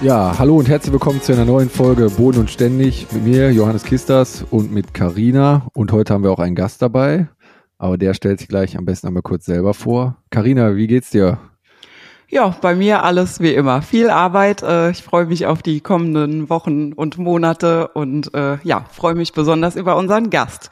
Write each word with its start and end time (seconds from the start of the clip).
Ja, 0.00 0.38
hallo 0.38 0.56
und 0.56 0.68
herzlich 0.68 0.92
willkommen 0.92 1.20
zu 1.20 1.32
einer 1.32 1.44
neuen 1.44 1.68
Folge 1.68 2.08
Boden 2.08 2.38
und 2.38 2.50
Ständig 2.50 3.08
mit 3.10 3.24
mir, 3.24 3.50
Johannes 3.50 3.82
Kistas 3.82 4.44
und 4.48 4.72
mit 4.72 4.94
Karina. 4.94 5.66
Und 5.72 5.90
heute 5.90 6.14
haben 6.14 6.22
wir 6.22 6.30
auch 6.30 6.38
einen 6.38 6.54
Gast 6.54 6.80
dabei, 6.82 7.26
aber 7.78 7.98
der 7.98 8.14
stellt 8.14 8.38
sich 8.38 8.46
gleich 8.46 8.78
am 8.78 8.84
besten 8.84 9.08
einmal 9.08 9.24
kurz 9.24 9.46
selber 9.46 9.74
vor. 9.74 10.16
Karina, 10.30 10.76
wie 10.76 10.86
geht's 10.86 11.10
dir? 11.10 11.38
Ja, 12.28 12.56
bei 12.60 12.76
mir 12.76 13.02
alles 13.02 13.40
wie 13.40 13.52
immer. 13.52 13.82
Viel 13.82 14.08
Arbeit. 14.08 14.62
Äh, 14.62 14.90
ich 14.90 15.02
freue 15.02 15.26
mich 15.26 15.46
auf 15.46 15.62
die 15.62 15.80
kommenden 15.80 16.48
Wochen 16.48 16.92
und 16.92 17.18
Monate 17.18 17.88
und 17.88 18.32
äh, 18.34 18.58
ja, 18.62 18.84
freue 18.92 19.16
mich 19.16 19.32
besonders 19.32 19.74
über 19.74 19.96
unseren 19.96 20.30
Gast 20.30 20.70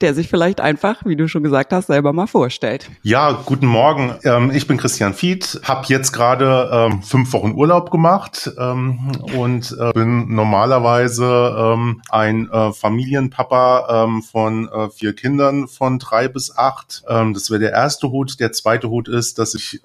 der 0.00 0.14
sich 0.14 0.28
vielleicht 0.28 0.60
einfach, 0.60 1.04
wie 1.04 1.16
du 1.16 1.28
schon 1.28 1.42
gesagt 1.42 1.72
hast, 1.72 1.88
selber 1.88 2.12
mal 2.12 2.26
vorstellt. 2.26 2.90
Ja, 3.02 3.32
guten 3.44 3.66
Morgen. 3.66 4.14
Ähm, 4.24 4.50
ich 4.50 4.66
bin 4.66 4.76
Christian 4.76 5.14
Fied, 5.14 5.60
habe 5.64 5.84
jetzt 5.88 6.12
gerade 6.12 6.70
ähm, 6.72 7.02
fünf 7.02 7.32
Wochen 7.32 7.52
Urlaub 7.52 7.90
gemacht 7.90 8.50
ähm, 8.58 9.12
und 9.36 9.76
äh, 9.78 9.92
bin 9.92 10.34
normalerweise 10.34 11.74
ähm, 11.74 12.02
ein 12.08 12.50
äh, 12.50 12.72
Familienpapa 12.72 14.04
ähm, 14.04 14.22
von 14.22 14.68
äh, 14.68 14.88
vier 14.90 15.14
Kindern 15.14 15.68
von 15.68 15.98
drei 15.98 16.28
bis 16.28 16.56
acht. 16.56 17.02
Ähm, 17.08 17.34
das 17.34 17.50
wäre 17.50 17.60
der 17.60 17.72
erste 17.72 18.10
Hut. 18.10 18.40
Der 18.40 18.52
zweite 18.52 18.88
Hut 18.88 19.08
ist, 19.08 19.38
dass 19.38 19.54
ich 19.54 19.80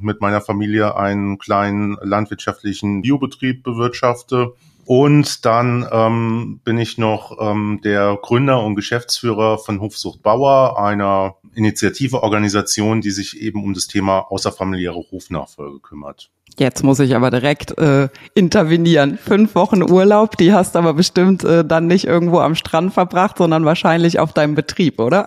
mit 0.00 0.20
meiner 0.20 0.40
Familie 0.40 0.96
einen 0.96 1.38
kleinen 1.38 1.96
landwirtschaftlichen 2.00 3.02
Biobetrieb 3.02 3.62
bewirtschafte. 3.62 4.54
Und 4.86 5.44
dann 5.44 5.84
ähm, 5.90 6.60
bin 6.64 6.78
ich 6.78 6.96
noch 6.96 7.36
ähm, 7.40 7.80
der 7.82 8.16
Gründer 8.22 8.62
und 8.62 8.76
Geschäftsführer 8.76 9.58
von 9.58 9.80
Hofsucht 9.80 10.22
Bauer, 10.22 10.80
einer 10.80 11.34
Initiative-Organisation, 11.56 13.00
die 13.00 13.10
sich 13.10 13.40
eben 13.42 13.64
um 13.64 13.74
das 13.74 13.88
Thema 13.88 14.20
außerfamiliäre 14.30 15.02
Hofnachfolge 15.10 15.80
kümmert. 15.80 16.30
Jetzt 16.56 16.84
muss 16.84 17.00
ich 17.00 17.16
aber 17.16 17.32
direkt 17.32 17.76
äh, 17.78 18.08
intervenieren. 18.34 19.18
Fünf 19.18 19.56
Wochen 19.56 19.82
Urlaub, 19.82 20.36
die 20.36 20.52
hast 20.52 20.76
aber 20.76 20.94
bestimmt 20.94 21.42
äh, 21.42 21.64
dann 21.64 21.88
nicht 21.88 22.06
irgendwo 22.06 22.38
am 22.38 22.54
Strand 22.54 22.94
verbracht, 22.94 23.38
sondern 23.38 23.64
wahrscheinlich 23.64 24.20
auf 24.20 24.32
deinem 24.34 24.54
Betrieb, 24.54 25.00
oder? 25.00 25.26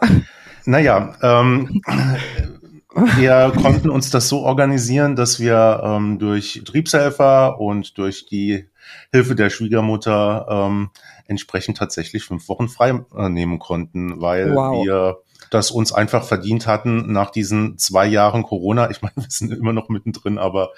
Naja, 0.63 1.15
ähm, 1.21 1.81
wir 3.17 3.51
konnten 3.61 3.89
uns 3.89 4.09
das 4.09 4.29
so 4.29 4.39
organisieren, 4.39 5.15
dass 5.15 5.39
wir 5.39 5.81
ähm, 5.83 6.17
durch 6.17 6.61
Betriebshelfer 6.63 7.59
und 7.59 7.97
durch 7.97 8.25
die 8.25 8.69
Hilfe 9.11 9.35
der 9.35 9.49
Schwiegermutter 9.49 10.47
ähm, 10.49 10.89
entsprechend 11.25 11.77
tatsächlich 11.77 12.23
fünf 12.23 12.49
Wochen 12.49 12.67
frei 12.67 12.99
äh, 13.15 13.29
nehmen 13.29 13.59
konnten, 13.59 14.21
weil 14.21 14.53
wow. 14.55 14.85
wir 14.85 15.17
das 15.49 15.71
uns 15.71 15.91
einfach 15.91 16.23
verdient 16.23 16.67
hatten 16.67 17.11
nach 17.11 17.31
diesen 17.31 17.77
zwei 17.77 18.05
Jahren 18.05 18.43
Corona. 18.43 18.89
Ich 18.89 19.01
meine, 19.01 19.13
wir 19.15 19.29
sind 19.29 19.51
immer 19.51 19.73
noch 19.73 19.89
mittendrin, 19.89 20.37
aber 20.37 20.71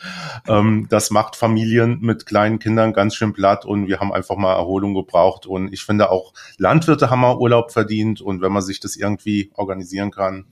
ähm, 0.47 0.87
das 0.89 1.11
macht 1.11 1.35
Familien 1.35 1.99
mit 2.01 2.25
kleinen 2.25 2.59
Kindern 2.59 2.93
ganz 2.93 3.15
schön 3.15 3.33
platt 3.33 3.65
und 3.65 3.87
wir 3.87 3.99
haben 3.99 4.13
einfach 4.13 4.35
mal 4.35 4.53
Erholung 4.53 4.93
gebraucht. 4.93 5.45
Und 5.45 5.73
ich 5.73 5.83
finde 5.83 6.11
auch 6.11 6.33
Landwirte 6.57 7.09
haben 7.09 7.21
mal 7.21 7.37
Urlaub 7.37 7.71
verdient 7.71 8.21
und 8.21 8.41
wenn 8.41 8.51
man 8.51 8.61
sich 8.61 8.79
das 8.79 8.95
irgendwie 8.95 9.51
organisieren 9.55 10.11
kann, 10.11 10.45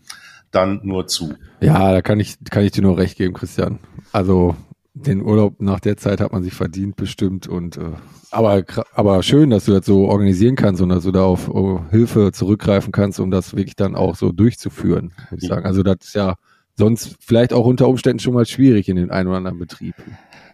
dann 0.52 0.80
nur 0.84 1.08
zu. 1.08 1.36
Ja, 1.60 1.92
da 1.92 2.02
kann 2.02 2.20
ich, 2.20 2.38
kann 2.50 2.64
ich 2.64 2.72
dir 2.72 2.82
nur 2.82 2.98
recht 2.98 3.18
geben, 3.18 3.34
Christian. 3.34 3.80
Also 4.12 4.56
den 4.94 5.22
Urlaub 5.22 5.62
nach 5.62 5.80
der 5.80 5.98
Zeit 5.98 6.20
hat 6.20 6.32
man 6.32 6.44
sich 6.44 6.54
verdient 6.54 6.96
bestimmt 6.96 7.48
und 7.48 7.78
äh, 7.78 7.92
aber 8.32 8.64
aber 8.94 9.24
schön, 9.24 9.50
dass 9.50 9.66
du 9.66 9.72
das 9.72 9.86
so 9.86 10.08
organisieren 10.08 10.56
kannst 10.56 10.82
und 10.82 10.90
dass 10.90 11.04
du 11.04 11.12
da 11.12 11.24
auf 11.24 11.50
oh, 11.50 11.82
Hilfe 11.90 12.32
zurückgreifen 12.32 12.92
kannst, 12.92 13.20
um 13.20 13.32
das 13.32 13.56
wirklich 13.56 13.76
dann 13.76 13.96
auch 13.96 14.16
so 14.16 14.32
durchzuführen, 14.32 15.14
würde 15.30 15.44
ich 15.44 15.50
sagen. 15.50 15.66
Also 15.66 15.84
das 15.84 15.98
ist 16.02 16.16
ja 16.16 16.36
sonst 16.76 17.16
vielleicht 17.20 17.54
auch 17.54 17.66
unter 17.66 17.88
Umständen 17.88 18.20
schon 18.20 18.34
mal 18.34 18.46
schwierig 18.46 18.90
in 18.90 18.96
den 18.96 19.12
einen 19.12 19.28
oder 19.28 19.38
anderen 19.38 19.60
Betrieb. 19.60 19.96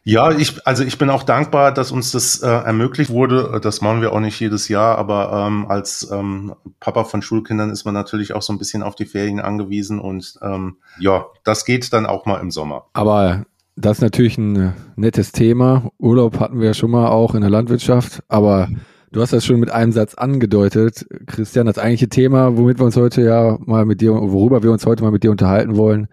Ja, 0.08 0.32
ich, 0.32 0.68
also 0.68 0.84
ich 0.84 1.00
bin 1.00 1.10
auch 1.10 1.24
dankbar, 1.24 1.74
dass 1.74 1.92
uns 1.92 2.12
das 2.12 2.44
äh, 2.44 2.48
ermöglicht 2.48 3.10
wurde. 3.10 3.60
Das 3.60 3.82
machen 3.82 4.02
wir 4.02 4.14
auch 4.14 4.20
nicht 4.20 4.40
jedes 4.40 4.68
Jahr, 4.68 5.00
aber 5.00 5.48
ähm, 5.48 5.66
als 5.68 6.08
ähm, 6.12 6.54
Papa 6.80 7.06
von 7.06 7.24
Schulkindern 7.24 7.72
ist 7.72 7.86
man 7.86 7.96
natürlich 7.96 8.34
auch 8.34 8.44
so 8.44 8.54
ein 8.54 8.60
bisschen 8.60 8.84
auf 8.84 8.94
die 8.94 9.06
Ferien 9.06 9.40
angewiesen 9.40 10.00
und 10.00 10.38
ähm, 10.44 10.78
ja, 11.00 11.26
das 11.44 11.66
geht 11.66 11.92
dann 11.92 12.06
auch 12.06 12.28
mal 12.28 12.40
im 12.40 12.52
Sommer. 12.52 12.86
Aber 12.94 13.46
das 13.76 13.98
ist 13.98 14.02
natürlich 14.02 14.38
ein 14.38 14.74
nettes 14.96 15.32
Thema. 15.32 15.92
Urlaub 16.00 16.40
hatten 16.40 16.60
wir 16.60 16.68
ja 16.68 16.74
schon 16.74 16.92
mal 16.92 17.08
auch 17.10 17.36
in 17.36 17.42
der 17.42 17.50
Landwirtschaft, 17.50 18.24
aber 18.30 18.70
du 19.12 19.22
hast 19.22 19.34
das 19.34 19.46
schon 19.46 19.60
mit 19.60 19.70
einem 19.70 19.92
Satz 19.92 20.16
angedeutet. 20.16 21.06
Christian, 21.28 21.66
das 21.66 21.78
eigentliche 21.78 22.10
Thema, 22.10 22.58
womit 22.58 22.80
wir 22.80 22.86
uns 22.86 22.96
heute 22.96 23.22
ja 23.22 23.58
mal 23.66 23.86
mit 23.86 24.02
dir, 24.02 24.14
worüber 24.14 24.64
wir 24.64 24.72
uns 24.72 24.86
heute 24.86 25.04
mal 25.04 25.12
mit 25.12 25.24
dir 25.24 25.32
unterhalten 25.32 25.76
wollen, 25.76 26.08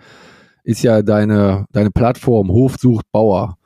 ist 0.65 0.83
ja 0.83 1.03
deine, 1.03 1.67
deine 1.73 1.91
Plattform 1.91 2.51
Hof 2.51 2.77
sucht 2.79 3.07
Bauer. 3.13 3.59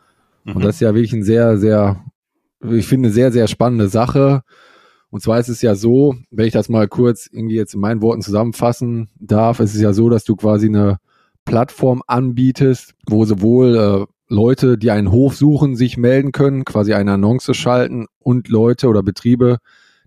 Und 0.45 0.63
das 0.65 0.77
ist 0.77 0.81
ja 0.81 0.95
wirklich 0.95 1.13
ein 1.13 1.25
sehr, 1.25 1.59
sehr, 1.59 2.05
ich 2.63 2.87
finde, 2.87 3.09
eine 3.09 3.15
sehr, 3.15 3.33
sehr 3.33 3.49
spannende 3.49 3.89
Sache. 3.89 4.43
Und 5.11 5.23
zwar 5.23 5.41
ist 5.41 5.49
es 5.49 5.63
ja 5.63 5.75
so, 5.75 6.15
wenn 6.31 6.47
ich 6.47 6.53
das 6.53 6.69
mal 6.69 6.87
kurz 6.87 7.29
irgendwie 7.33 7.57
jetzt 7.57 7.75
in 7.75 7.81
meinen 7.81 8.03
Worten 8.03 8.23
zusammenfassen 8.23 9.09
darf, 9.19 9.61
ist 9.61 9.75
es 9.75 9.81
ja 9.81 9.93
so, 9.93 10.09
dass 10.09 10.25
du 10.25 10.37
quasi 10.37 10.67
eine 10.69 10.99
Plattform 11.47 12.03
anbietest, 12.07 12.95
wo 13.09 13.25
sowohl 13.25 13.77
äh, 13.77 14.13
Leute, 14.29 14.77
die 14.77 14.91
einen 14.91 15.11
Hof 15.11 15.37
suchen, 15.37 15.77
sich 15.77 15.97
melden 15.97 16.33
können, 16.33 16.67
quasi 16.67 16.93
eine 16.93 17.13
Annonce 17.13 17.55
schalten 17.55 18.07
und 18.19 18.49
Leute 18.49 18.89
oder 18.89 19.03
Betriebe, 19.03 19.59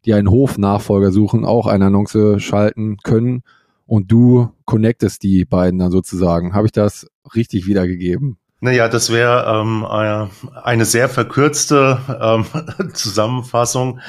die 0.06 0.14
einen 0.14 0.30
Hofnachfolger 0.30 1.12
suchen, 1.12 1.46
auch 1.46 1.66
eine 1.66 1.86
Annonce 1.88 2.40
schalten 2.40 2.98
können 2.98 3.42
und 3.88 4.12
du 4.12 4.50
connectest 4.66 5.24
die 5.24 5.46
beiden 5.46 5.80
dann 5.80 5.92
sozusagen. 5.92 6.54
Habe 6.54 6.68
ich 6.68 6.74
das 6.74 7.08
richtig 7.34 7.66
wiedergegeben? 7.66 8.38
Naja, 8.62 8.90
das 8.90 9.10
wäre 9.10 9.46
ähm, 9.48 9.86
eine 9.86 10.84
sehr 10.84 11.08
verkürzte 11.08 12.00
ähm, 12.22 12.46
Zusammenfassung. 12.94 14.02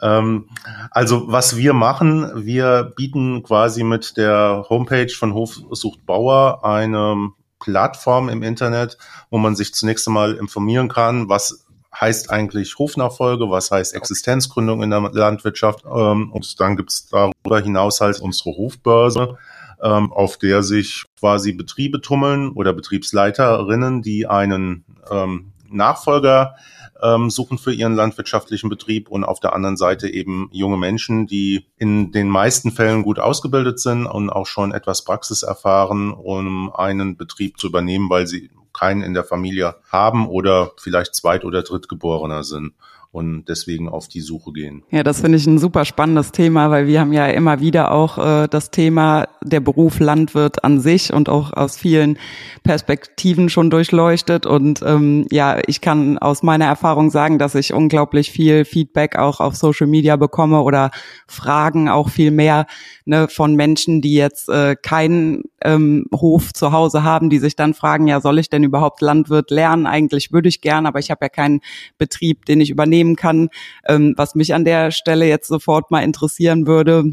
Ähm, 0.00 0.48
also 0.90 1.30
was 1.30 1.58
wir 1.58 1.74
machen, 1.74 2.46
wir 2.46 2.92
bieten 2.96 3.42
quasi 3.42 3.84
mit 3.84 4.16
der 4.16 4.64
Homepage 4.70 5.10
von 5.10 5.34
Hofsucht 5.34 6.06
Bauer 6.06 6.64
eine 6.64 7.32
Plattform 7.60 8.30
im 8.30 8.42
Internet, 8.42 8.96
wo 9.28 9.36
man 9.36 9.56
sich 9.56 9.74
zunächst 9.74 10.08
einmal 10.08 10.34
informieren 10.34 10.88
kann, 10.88 11.28
was 11.28 11.66
heißt 12.00 12.30
eigentlich 12.30 12.78
Hofnachfolge, 12.78 13.50
was 13.50 13.70
heißt 13.70 13.94
Existenzgründung 13.94 14.82
in 14.82 14.88
der 14.88 15.00
Landwirtschaft. 15.12 15.84
Ähm, 15.84 16.32
und 16.32 16.58
dann 16.60 16.76
gibt's 16.76 17.08
darüber 17.08 17.60
hinaus 17.60 18.00
halt 18.00 18.20
unsere 18.20 18.56
Hofbörse 18.56 19.36
ähm, 19.82 20.12
auf 20.12 20.38
der 20.38 20.62
sich 20.62 21.04
quasi 21.18 21.52
Betriebe 21.52 22.00
tummeln 22.00 22.50
oder 22.52 22.72
Betriebsleiterinnen, 22.72 24.02
die 24.02 24.26
einen 24.26 24.84
ähm, 25.10 25.52
Nachfolger 25.70 26.56
ähm, 27.02 27.30
suchen 27.30 27.58
für 27.58 27.72
ihren 27.72 27.94
landwirtschaftlichen 27.94 28.68
Betrieb 28.68 29.08
und 29.08 29.24
auf 29.24 29.40
der 29.40 29.54
anderen 29.54 29.76
Seite 29.76 30.08
eben 30.08 30.48
junge 30.52 30.76
Menschen, 30.76 31.26
die 31.26 31.66
in 31.76 32.12
den 32.12 32.28
meisten 32.28 32.72
Fällen 32.72 33.02
gut 33.02 33.18
ausgebildet 33.18 33.78
sind 33.78 34.06
und 34.06 34.30
auch 34.30 34.46
schon 34.46 34.72
etwas 34.72 35.04
Praxis 35.04 35.42
erfahren, 35.42 36.12
um 36.12 36.74
einen 36.74 37.16
Betrieb 37.16 37.58
zu 37.58 37.68
übernehmen, 37.68 38.10
weil 38.10 38.26
sie 38.26 38.50
keinen 38.72 39.02
in 39.02 39.14
der 39.14 39.24
Familie 39.24 39.76
haben 39.90 40.28
oder 40.28 40.72
vielleicht 40.76 41.14
Zweit- 41.14 41.44
oder 41.44 41.62
Drittgeborener 41.62 42.44
sind 42.44 42.74
und 43.18 43.46
deswegen 43.48 43.88
auf 43.88 44.06
die 44.06 44.20
Suche 44.20 44.52
gehen. 44.52 44.84
Ja, 44.92 45.02
das 45.02 45.22
finde 45.22 45.38
ich 45.38 45.46
ein 45.46 45.58
super 45.58 45.84
spannendes 45.84 46.30
Thema, 46.30 46.70
weil 46.70 46.86
wir 46.86 47.00
haben 47.00 47.12
ja 47.12 47.26
immer 47.26 47.58
wieder 47.58 47.90
auch 47.90 48.16
äh, 48.16 48.46
das 48.46 48.70
Thema 48.70 49.26
der 49.42 49.58
Beruf 49.58 49.98
Landwirt 49.98 50.62
an 50.62 50.78
sich 50.78 51.12
und 51.12 51.28
auch 51.28 51.52
aus 51.52 51.76
vielen 51.76 52.16
Perspektiven 52.62 53.48
schon 53.48 53.70
durchleuchtet. 53.70 54.46
Und 54.46 54.82
ähm, 54.86 55.26
ja, 55.32 55.58
ich 55.66 55.80
kann 55.80 56.16
aus 56.16 56.44
meiner 56.44 56.66
Erfahrung 56.66 57.10
sagen, 57.10 57.40
dass 57.40 57.56
ich 57.56 57.72
unglaublich 57.72 58.30
viel 58.30 58.64
Feedback 58.64 59.18
auch 59.18 59.40
auf 59.40 59.56
Social 59.56 59.88
Media 59.88 60.14
bekomme 60.14 60.62
oder 60.62 60.92
Fragen 61.26 61.88
auch 61.88 62.10
viel 62.10 62.30
mehr 62.30 62.66
ne, 63.04 63.26
von 63.26 63.56
Menschen, 63.56 64.00
die 64.00 64.14
jetzt 64.14 64.48
äh, 64.48 64.76
keinen 64.76 65.42
ähm, 65.62 66.06
Hof 66.14 66.52
zu 66.52 66.70
Hause 66.70 67.02
haben, 67.02 67.30
die 67.30 67.38
sich 67.38 67.56
dann 67.56 67.74
fragen, 67.74 68.06
ja, 68.06 68.20
soll 68.20 68.38
ich 68.38 68.48
denn 68.48 68.62
überhaupt 68.62 69.00
Landwirt 69.00 69.50
lernen? 69.50 69.86
Eigentlich 69.86 70.32
würde 70.32 70.48
ich 70.48 70.60
gern, 70.60 70.86
aber 70.86 71.00
ich 71.00 71.10
habe 71.10 71.24
ja 71.24 71.28
keinen 71.28 71.60
Betrieb, 71.96 72.44
den 72.44 72.60
ich 72.60 72.70
übernehmen 73.08 73.16
kann. 73.16 73.48
Ähm, 73.86 74.14
was 74.16 74.34
mich 74.34 74.54
an 74.54 74.64
der 74.64 74.90
Stelle 74.90 75.26
jetzt 75.26 75.48
sofort 75.48 75.90
mal 75.90 76.02
interessieren 76.02 76.66
würde, 76.66 77.12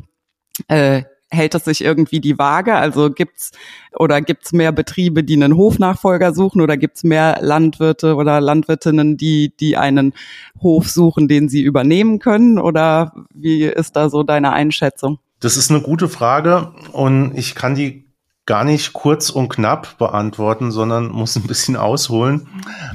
äh, 0.67 1.03
hält 1.29 1.55
es 1.55 1.65
sich 1.65 1.83
irgendwie 1.83 2.19
die 2.19 2.37
Waage? 2.37 2.75
Also 2.75 3.09
gibt's 3.09 3.51
oder 3.97 4.21
gibt's 4.21 4.53
mehr 4.53 4.71
Betriebe, 4.71 5.23
die 5.23 5.35
einen 5.35 5.57
Hofnachfolger 5.57 6.33
suchen 6.33 6.61
oder 6.61 6.77
gibt's 6.77 7.03
mehr 7.03 7.39
Landwirte 7.41 8.15
oder 8.15 8.39
Landwirtinnen, 8.39 9.17
die 9.17 9.53
die 9.59 9.75
einen 9.75 10.13
Hof 10.61 10.89
suchen, 10.89 11.27
den 11.27 11.49
sie 11.49 11.61
übernehmen 11.61 12.19
können? 12.19 12.59
Oder 12.59 13.13
wie 13.33 13.63
ist 13.63 13.95
da 13.95 14.09
so 14.09 14.23
deine 14.23 14.53
Einschätzung? 14.53 15.19
Das 15.41 15.57
ist 15.57 15.69
eine 15.69 15.81
gute 15.81 16.07
Frage 16.07 16.71
und 16.93 17.33
ich 17.35 17.55
kann 17.55 17.75
die 17.75 18.04
gar 18.45 18.63
nicht 18.63 18.93
kurz 18.93 19.29
und 19.29 19.49
knapp 19.49 19.97
beantworten, 19.97 20.71
sondern 20.71 21.09
muss 21.09 21.35
ein 21.35 21.47
bisschen 21.47 21.75
ausholen. 21.75 22.47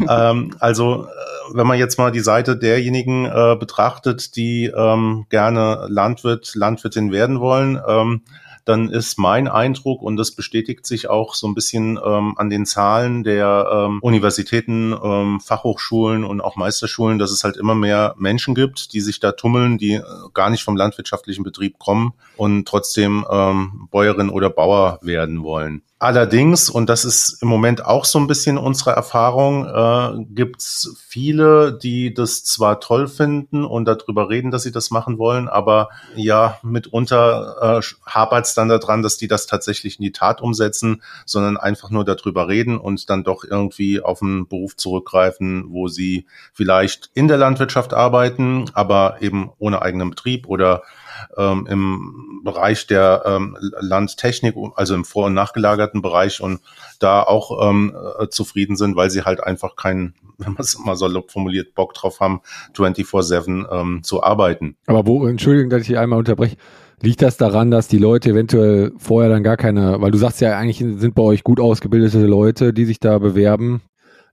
ähm, 0.08 0.54
also 0.60 1.04
äh, 1.04 1.54
wenn 1.54 1.66
man 1.66 1.78
jetzt 1.78 1.98
mal 1.98 2.12
die 2.12 2.20
Seite 2.20 2.56
derjenigen 2.56 3.24
äh, 3.24 3.56
betrachtet, 3.58 4.36
die 4.36 4.66
ähm, 4.66 5.26
gerne 5.28 5.86
Landwirt, 5.88 6.54
Landwirtin 6.54 7.10
werden 7.10 7.40
wollen, 7.40 7.80
ähm, 7.86 8.22
dann 8.64 8.88
ist 8.88 9.18
mein 9.18 9.48
Eindruck, 9.48 10.02
und 10.02 10.16
das 10.16 10.32
bestätigt 10.32 10.86
sich 10.86 11.08
auch 11.08 11.34
so 11.34 11.46
ein 11.46 11.54
bisschen 11.54 11.98
ähm, 12.04 12.34
an 12.36 12.50
den 12.50 12.66
Zahlen 12.66 13.24
der 13.24 13.68
ähm, 13.72 13.98
Universitäten, 14.02 14.94
ähm, 15.02 15.40
Fachhochschulen 15.40 16.24
und 16.24 16.40
auch 16.40 16.56
Meisterschulen, 16.56 17.18
dass 17.18 17.30
es 17.30 17.44
halt 17.44 17.56
immer 17.56 17.74
mehr 17.74 18.14
Menschen 18.18 18.54
gibt, 18.54 18.92
die 18.92 19.00
sich 19.00 19.20
da 19.20 19.32
tummeln, 19.32 19.78
die 19.78 19.94
äh, 19.94 20.02
gar 20.34 20.50
nicht 20.50 20.62
vom 20.62 20.76
landwirtschaftlichen 20.76 21.44
Betrieb 21.44 21.78
kommen 21.78 22.12
und 22.36 22.66
trotzdem 22.66 23.24
ähm, 23.30 23.88
Bäuerin 23.90 24.30
oder 24.30 24.50
Bauer 24.50 24.98
werden 25.02 25.42
wollen. 25.42 25.82
Allerdings, 26.02 26.70
und 26.70 26.88
das 26.88 27.04
ist 27.04 27.42
im 27.42 27.48
Moment 27.48 27.84
auch 27.84 28.06
so 28.06 28.18
ein 28.18 28.26
bisschen 28.26 28.56
unsere 28.56 28.92
Erfahrung, 28.92 29.66
äh, 29.66 30.24
gibt 30.30 30.60
es 30.60 30.96
viele, 31.06 31.78
die 31.78 32.14
das 32.14 32.42
zwar 32.42 32.80
toll 32.80 33.06
finden 33.06 33.66
und 33.66 33.84
darüber 33.84 34.30
reden, 34.30 34.50
dass 34.50 34.62
sie 34.62 34.72
das 34.72 34.90
machen 34.90 35.18
wollen, 35.18 35.46
aber 35.46 35.90
ja, 36.16 36.58
mitunter 36.62 37.80
äh, 37.80 38.10
hapert 38.10 38.46
es 38.46 38.54
dann 38.54 38.70
daran, 38.70 39.02
dass 39.02 39.18
die 39.18 39.28
das 39.28 39.46
tatsächlich 39.46 39.98
in 39.98 40.04
die 40.04 40.12
Tat 40.12 40.40
umsetzen, 40.40 41.02
sondern 41.26 41.58
einfach 41.58 41.90
nur 41.90 42.06
darüber 42.06 42.48
reden 42.48 42.78
und 42.78 43.10
dann 43.10 43.22
doch 43.22 43.44
irgendwie 43.44 44.00
auf 44.00 44.22
einen 44.22 44.48
Beruf 44.48 44.78
zurückgreifen, 44.78 45.66
wo 45.68 45.88
sie 45.88 46.24
vielleicht 46.54 47.10
in 47.12 47.28
der 47.28 47.36
Landwirtschaft 47.36 47.92
arbeiten, 47.92 48.70
aber 48.72 49.18
eben 49.20 49.50
ohne 49.58 49.82
eigenen 49.82 50.08
Betrieb 50.08 50.48
oder 50.48 50.82
ähm, 51.36 51.66
im 51.68 52.40
Bereich 52.44 52.86
der 52.86 53.22
ähm, 53.26 53.56
Landtechnik, 53.60 54.54
also 54.76 54.94
im 54.94 55.04
vor- 55.04 55.26
und 55.26 55.34
nachgelagerten 55.34 56.02
Bereich 56.02 56.40
und 56.40 56.60
da 56.98 57.22
auch 57.22 57.68
ähm, 57.68 57.94
äh, 58.18 58.28
zufrieden 58.28 58.76
sind, 58.76 58.96
weil 58.96 59.10
sie 59.10 59.22
halt 59.22 59.42
einfach 59.42 59.76
keinen, 59.76 60.14
wenn 60.38 60.52
man 60.54 60.62
es 60.62 60.78
mal 60.78 60.96
salopp 60.96 61.30
formuliert, 61.30 61.74
Bock 61.74 61.94
drauf 61.94 62.20
haben, 62.20 62.40
24-7 62.74 63.66
ähm, 63.70 64.02
zu 64.02 64.22
arbeiten. 64.22 64.76
Aber 64.86 65.06
wo, 65.06 65.26
Entschuldigung, 65.26 65.70
dass 65.70 65.82
ich 65.82 65.88
hier 65.88 66.00
einmal 66.00 66.18
unterbreche, 66.18 66.56
Liegt 67.02 67.22
das 67.22 67.38
daran, 67.38 67.70
dass 67.70 67.88
die 67.88 67.96
Leute 67.96 68.30
eventuell 68.30 68.92
vorher 68.98 69.30
dann 69.30 69.42
gar 69.42 69.56
keine, 69.56 70.02
weil 70.02 70.10
du 70.10 70.18
sagst 70.18 70.42
ja 70.42 70.58
eigentlich 70.58 70.78
sind 71.00 71.14
bei 71.14 71.22
euch 71.22 71.42
gut 71.42 71.58
ausgebildete 71.58 72.26
Leute, 72.26 72.74
die 72.74 72.84
sich 72.84 73.00
da 73.00 73.18
bewerben. 73.18 73.80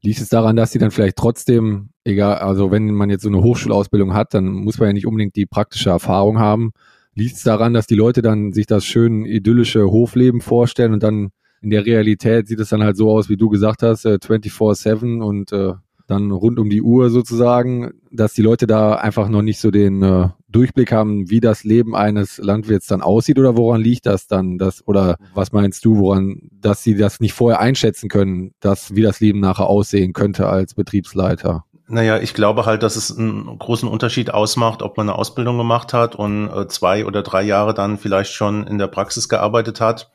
Liegt 0.01 0.21
es 0.21 0.29
daran, 0.29 0.55
dass 0.55 0.71
sie 0.71 0.79
dann 0.79 0.91
vielleicht 0.91 1.17
trotzdem, 1.17 1.89
egal, 2.03 2.35
also 2.37 2.71
wenn 2.71 2.93
man 2.93 3.09
jetzt 3.09 3.23
so 3.23 3.29
eine 3.29 3.41
Hochschulausbildung 3.41 4.13
hat, 4.13 4.33
dann 4.33 4.45
muss 4.45 4.77
man 4.77 4.89
ja 4.89 4.93
nicht 4.93 5.07
unbedingt 5.07 5.35
die 5.35 5.45
praktische 5.45 5.89
Erfahrung 5.89 6.39
haben. 6.39 6.71
Liegt 7.15 7.35
es 7.35 7.43
daran, 7.43 7.73
dass 7.73 7.87
die 7.87 7.95
Leute 7.95 8.21
dann 8.21 8.53
sich 8.53 8.67
das 8.67 8.85
schön 8.85 9.25
idyllische 9.25 9.85
Hofleben 9.89 10.41
vorstellen 10.41 10.93
und 10.93 11.01
dann 11.01 11.29
in 11.61 11.71
der 11.71 11.85
Realität 11.85 12.47
sieht 12.47 12.59
es 12.59 12.69
dann 12.69 12.83
halt 12.83 12.97
so 12.97 13.09
aus, 13.09 13.29
wie 13.29 13.37
du 13.37 13.49
gesagt 13.49 13.81
hast, 13.81 14.05
äh, 14.05 14.19
24-7 14.19 15.21
und 15.21 15.51
äh, 15.51 15.73
dann 16.07 16.31
rund 16.31 16.57
um 16.57 16.69
die 16.69 16.81
Uhr 16.81 17.09
sozusagen, 17.09 17.91
dass 18.11 18.33
die 18.33 18.41
Leute 18.41 18.65
da 18.65 18.95
einfach 18.95 19.29
noch 19.29 19.41
nicht 19.41 19.59
so 19.59 19.71
den 19.71 20.01
äh, 20.01 20.29
Durchblick 20.49 20.91
haben, 20.91 21.29
wie 21.29 21.41
das 21.41 21.63
Leben 21.63 21.95
eines 21.95 22.37
Landwirts 22.37 22.87
dann 22.87 23.01
aussieht 23.01 23.37
oder 23.37 23.57
woran 23.57 23.81
liegt 23.81 24.05
das 24.05 24.27
dann, 24.27 24.57
das 24.57 24.87
oder 24.87 25.17
was 25.33 25.51
meinst 25.51 25.83
du, 25.83 25.97
woran, 25.97 26.49
dass 26.51 26.81
sie 26.81 26.95
das 26.95 27.19
nicht 27.19 27.33
vorher 27.33 27.59
einschätzen 27.59 28.09
können, 28.09 28.51
dass 28.61 28.95
wie 28.95 29.01
das 29.01 29.19
Leben 29.19 29.41
nachher 29.41 29.67
aussehen 29.67 30.13
könnte 30.13 30.47
als 30.47 30.73
Betriebsleiter? 30.73 31.65
Naja, 31.89 32.19
ich 32.19 32.33
glaube 32.33 32.65
halt, 32.65 32.83
dass 32.83 32.97
es 32.97 33.17
einen 33.17 33.57
großen 33.59 33.87
Unterschied 33.87 34.33
ausmacht, 34.33 34.81
ob 34.81 34.97
man 34.97 35.07
eine 35.07 35.17
Ausbildung 35.17 35.57
gemacht 35.57 35.93
hat 35.93 36.15
und 36.15 36.49
äh, 36.49 36.67
zwei 36.67 37.05
oder 37.05 37.23
drei 37.23 37.43
Jahre 37.43 37.73
dann 37.73 37.97
vielleicht 37.97 38.33
schon 38.33 38.67
in 38.67 38.77
der 38.77 38.87
Praxis 38.87 39.29
gearbeitet 39.29 39.79
hat 39.79 40.11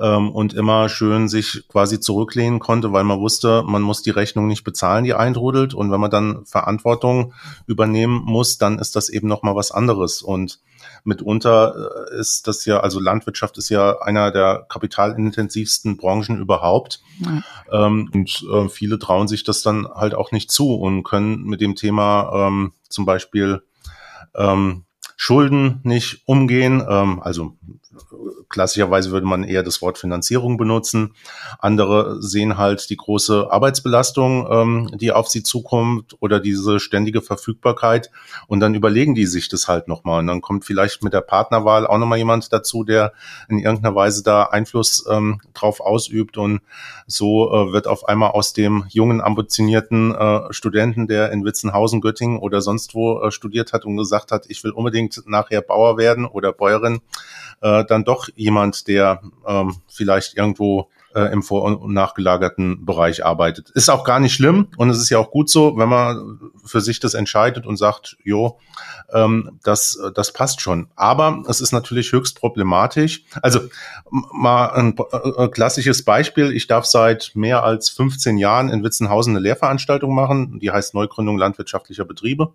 ähm, 0.00 0.30
und 0.30 0.54
immer 0.54 0.88
schön 0.88 1.28
sich 1.28 1.64
quasi 1.68 1.98
zurücklehnen 1.98 2.60
konnte, 2.60 2.92
weil 2.92 3.02
man 3.02 3.18
wusste, 3.18 3.64
man 3.66 3.82
muss 3.82 4.02
die 4.02 4.10
Rechnung 4.10 4.46
nicht 4.46 4.62
bezahlen, 4.62 5.02
die 5.02 5.14
eintrudelt. 5.14 5.74
Und 5.74 5.90
wenn 5.90 6.00
man 6.00 6.12
dann 6.12 6.46
Verantwortung 6.46 7.32
übernehmen 7.66 8.22
muss, 8.24 8.58
dann 8.58 8.78
ist 8.78 8.94
das 8.94 9.08
eben 9.08 9.26
nochmal 9.26 9.56
was 9.56 9.72
anderes. 9.72 10.22
Und 10.22 10.60
mitunter 11.08 12.06
äh, 12.12 12.20
ist 12.20 12.46
das 12.46 12.64
ja, 12.64 12.80
also 12.80 13.00
Landwirtschaft 13.00 13.58
ist 13.58 13.70
ja 13.70 14.00
einer 14.00 14.30
der 14.30 14.66
kapitalintensivsten 14.68 15.96
Branchen 15.96 16.38
überhaupt. 16.38 17.00
Ja. 17.18 17.86
Ähm, 17.86 18.10
und 18.14 18.46
äh, 18.52 18.68
viele 18.68 19.00
trauen 19.00 19.26
sich 19.26 19.42
das 19.42 19.62
dann 19.62 19.88
halt 19.88 20.14
auch 20.14 20.30
nicht 20.30 20.52
zu 20.52 20.74
und 20.74 21.02
können 21.02 21.42
mit 21.42 21.60
dem 21.60 21.74
Thema 21.74 22.30
ähm, 22.46 22.72
zum 22.88 23.06
Beispiel 23.06 23.62
ähm, 24.36 24.84
Schulden 25.28 25.80
nicht 25.82 26.22
umgehen. 26.24 26.82
Ähm, 26.88 27.20
also 27.20 27.52
klassischerweise 28.48 29.10
würde 29.10 29.26
man 29.26 29.44
eher 29.44 29.62
das 29.62 29.82
Wort 29.82 29.98
Finanzierung 29.98 30.56
benutzen. 30.56 31.14
Andere 31.58 32.22
sehen 32.22 32.56
halt 32.56 32.88
die 32.88 32.96
große 32.96 33.48
Arbeitsbelastung, 33.50 34.48
ähm, 34.50 34.90
die 34.98 35.12
auf 35.12 35.28
sie 35.28 35.42
zukommt 35.42 36.16
oder 36.20 36.40
diese 36.40 36.80
ständige 36.80 37.20
Verfügbarkeit 37.20 38.10
und 38.46 38.60
dann 38.60 38.74
überlegen 38.74 39.14
die 39.14 39.26
sich 39.26 39.48
das 39.48 39.68
halt 39.68 39.86
nochmal. 39.86 40.20
Und 40.20 40.28
dann 40.28 40.40
kommt 40.40 40.64
vielleicht 40.64 41.04
mit 41.04 41.12
der 41.12 41.20
Partnerwahl 41.20 41.86
auch 41.86 41.98
nochmal 41.98 42.18
jemand 42.18 42.50
dazu, 42.52 42.84
der 42.84 43.12
in 43.50 43.58
irgendeiner 43.58 43.94
Weise 43.94 44.22
da 44.22 44.44
Einfluss 44.44 45.04
ähm, 45.10 45.40
drauf 45.52 45.80
ausübt 45.80 46.38
und 46.38 46.60
so 47.06 47.52
äh, 47.52 47.72
wird 47.72 47.86
auf 47.86 48.08
einmal 48.08 48.30
aus 48.30 48.52
dem 48.52 48.86
jungen, 48.88 49.20
ambitionierten 49.20 50.14
äh, 50.14 50.52
Studenten, 50.52 51.06
der 51.06 51.32
in 51.32 51.44
Witzenhausen, 51.44 52.00
Göttingen 52.00 52.38
oder 52.38 52.60
sonst 52.62 52.94
wo 52.94 53.20
äh, 53.20 53.30
studiert 53.30 53.72
hat 53.72 53.84
und 53.84 53.96
gesagt 53.96 54.32
hat, 54.32 54.46
ich 54.48 54.64
will 54.64 54.70
unbedingt 54.70 55.17
nachher 55.26 55.62
Bauer 55.62 55.98
werden 55.98 56.24
oder 56.24 56.52
Bäuerin, 56.52 57.00
äh, 57.60 57.84
dann 57.84 58.04
doch 58.04 58.28
jemand, 58.36 58.88
der 58.88 59.22
ähm, 59.46 59.76
vielleicht 59.88 60.36
irgendwo 60.36 60.88
äh, 61.14 61.32
im 61.32 61.42
vor- 61.42 61.64
und 61.64 61.92
nachgelagerten 61.92 62.84
Bereich 62.84 63.24
arbeitet. 63.24 63.70
Ist 63.70 63.88
auch 63.88 64.04
gar 64.04 64.20
nicht 64.20 64.34
schlimm 64.34 64.68
und 64.76 64.90
es 64.90 64.98
ist 64.98 65.10
ja 65.10 65.18
auch 65.18 65.30
gut 65.30 65.48
so, 65.48 65.76
wenn 65.76 65.88
man 65.88 66.38
für 66.64 66.80
sich 66.80 67.00
das 67.00 67.14
entscheidet 67.14 67.66
und 67.66 67.76
sagt, 67.76 68.16
jo, 68.22 68.58
ähm, 69.12 69.58
das, 69.62 69.98
das 70.14 70.32
passt 70.32 70.60
schon. 70.60 70.88
Aber 70.96 71.42
es 71.48 71.60
ist 71.60 71.72
natürlich 71.72 72.12
höchst 72.12 72.38
problematisch. 72.38 73.24
Also 73.42 73.60
mal 74.10 74.66
ein, 74.66 74.96
ein 75.12 75.46
äh, 75.46 75.48
klassisches 75.48 76.04
Beispiel. 76.04 76.52
Ich 76.52 76.66
darf 76.66 76.84
seit 76.84 77.32
mehr 77.34 77.64
als 77.64 77.88
15 77.88 78.36
Jahren 78.36 78.68
in 78.68 78.84
Witzenhausen 78.84 79.32
eine 79.32 79.40
Lehrveranstaltung 79.40 80.14
machen, 80.14 80.60
die 80.60 80.70
heißt 80.70 80.94
Neugründung 80.94 81.38
landwirtschaftlicher 81.38 82.04
Betriebe. 82.04 82.52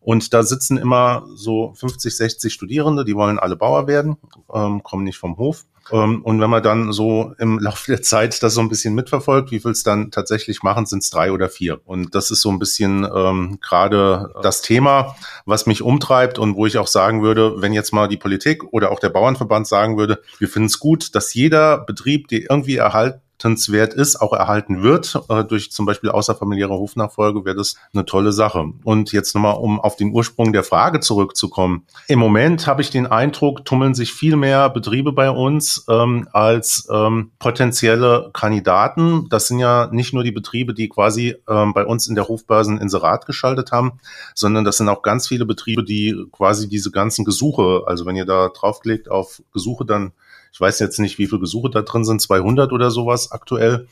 Und 0.00 0.32
da 0.32 0.42
sitzen 0.42 0.78
immer 0.78 1.26
so 1.34 1.74
50, 1.74 2.16
60 2.16 2.52
Studierende, 2.52 3.04
die 3.04 3.14
wollen 3.14 3.38
alle 3.38 3.56
Bauer 3.56 3.86
werden, 3.86 4.16
ähm, 4.52 4.82
kommen 4.82 5.04
nicht 5.04 5.18
vom 5.18 5.36
Hof. 5.36 5.64
Ähm, 5.90 6.22
und 6.22 6.40
wenn 6.40 6.50
man 6.50 6.62
dann 6.62 6.92
so 6.92 7.34
im 7.38 7.58
Laufe 7.58 7.90
der 7.90 8.02
Zeit 8.02 8.42
das 8.42 8.54
so 8.54 8.60
ein 8.60 8.68
bisschen 8.68 8.94
mitverfolgt, 8.94 9.50
wie 9.50 9.60
viel 9.60 9.70
es 9.70 9.82
dann 9.82 10.10
tatsächlich 10.10 10.62
machen, 10.62 10.86
sind 10.86 11.02
es 11.02 11.10
drei 11.10 11.32
oder 11.32 11.48
vier. 11.48 11.80
Und 11.84 12.14
das 12.14 12.30
ist 12.30 12.42
so 12.42 12.50
ein 12.50 12.58
bisschen 12.58 13.06
ähm, 13.14 13.58
gerade 13.60 14.32
das 14.42 14.62
Thema, 14.62 15.16
was 15.46 15.66
mich 15.66 15.82
umtreibt 15.82 16.38
und 16.38 16.56
wo 16.56 16.66
ich 16.66 16.78
auch 16.78 16.86
sagen 16.86 17.22
würde, 17.22 17.60
wenn 17.60 17.72
jetzt 17.72 17.92
mal 17.92 18.08
die 18.08 18.16
Politik 18.16 18.64
oder 18.72 18.90
auch 18.90 19.00
der 19.00 19.10
Bauernverband 19.10 19.66
sagen 19.66 19.96
würde, 19.96 20.20
wir 20.38 20.48
finden 20.48 20.66
es 20.66 20.78
gut, 20.78 21.14
dass 21.14 21.34
jeder 21.34 21.78
Betrieb, 21.78 22.28
der 22.28 22.50
irgendwie 22.50 22.76
erhalten 22.76 23.20
erhaltenswert 23.38 23.94
ist, 23.94 24.20
auch 24.20 24.32
erhalten 24.32 24.82
wird, 24.82 25.20
äh, 25.28 25.44
durch 25.44 25.70
zum 25.70 25.86
Beispiel 25.86 26.10
außerfamiliäre 26.10 26.72
Hofnachfolge, 26.72 27.44
wäre 27.44 27.56
das 27.56 27.76
eine 27.94 28.04
tolle 28.04 28.32
Sache. 28.32 28.72
Und 28.84 29.12
jetzt 29.12 29.34
nochmal, 29.34 29.56
um 29.56 29.80
auf 29.80 29.96
den 29.96 30.12
Ursprung 30.12 30.52
der 30.52 30.64
Frage 30.64 31.00
zurückzukommen. 31.00 31.84
Im 32.08 32.18
Moment 32.18 32.66
habe 32.66 32.82
ich 32.82 32.90
den 32.90 33.06
Eindruck, 33.06 33.64
tummeln 33.64 33.94
sich 33.94 34.12
viel 34.12 34.36
mehr 34.36 34.68
Betriebe 34.70 35.12
bei 35.12 35.30
uns 35.30 35.84
ähm, 35.88 36.28
als 36.32 36.88
ähm, 36.90 37.30
potenzielle 37.38 38.30
Kandidaten. 38.32 39.28
Das 39.30 39.46
sind 39.46 39.60
ja 39.60 39.88
nicht 39.92 40.12
nur 40.12 40.24
die 40.24 40.32
Betriebe, 40.32 40.74
die 40.74 40.88
quasi 40.88 41.36
ähm, 41.48 41.72
bei 41.74 41.84
uns 41.84 42.08
in 42.08 42.14
der 42.14 42.28
Hofbörse 42.28 42.72
ein 42.72 42.78
Inserat 42.78 43.26
geschaltet 43.26 43.70
haben, 43.72 44.00
sondern 44.34 44.64
das 44.64 44.78
sind 44.78 44.88
auch 44.88 45.02
ganz 45.02 45.28
viele 45.28 45.46
Betriebe, 45.46 45.84
die 45.84 46.26
quasi 46.32 46.68
diese 46.68 46.90
ganzen 46.90 47.24
Gesuche, 47.24 47.82
also 47.86 48.04
wenn 48.04 48.16
ihr 48.16 48.26
da 48.26 48.48
draufklickt 48.48 49.10
auf 49.10 49.42
Gesuche, 49.52 49.84
dann 49.84 50.12
ich 50.52 50.60
weiß 50.60 50.78
jetzt 50.80 50.98
nicht, 50.98 51.18
wie 51.18 51.26
viele 51.26 51.40
Gesuche 51.40 51.70
da 51.70 51.82
drin 51.82 52.04
sind, 52.04 52.20
200 52.20 52.72
oder 52.72 52.90
sowas 52.90 53.32
aktuell. 53.32 53.86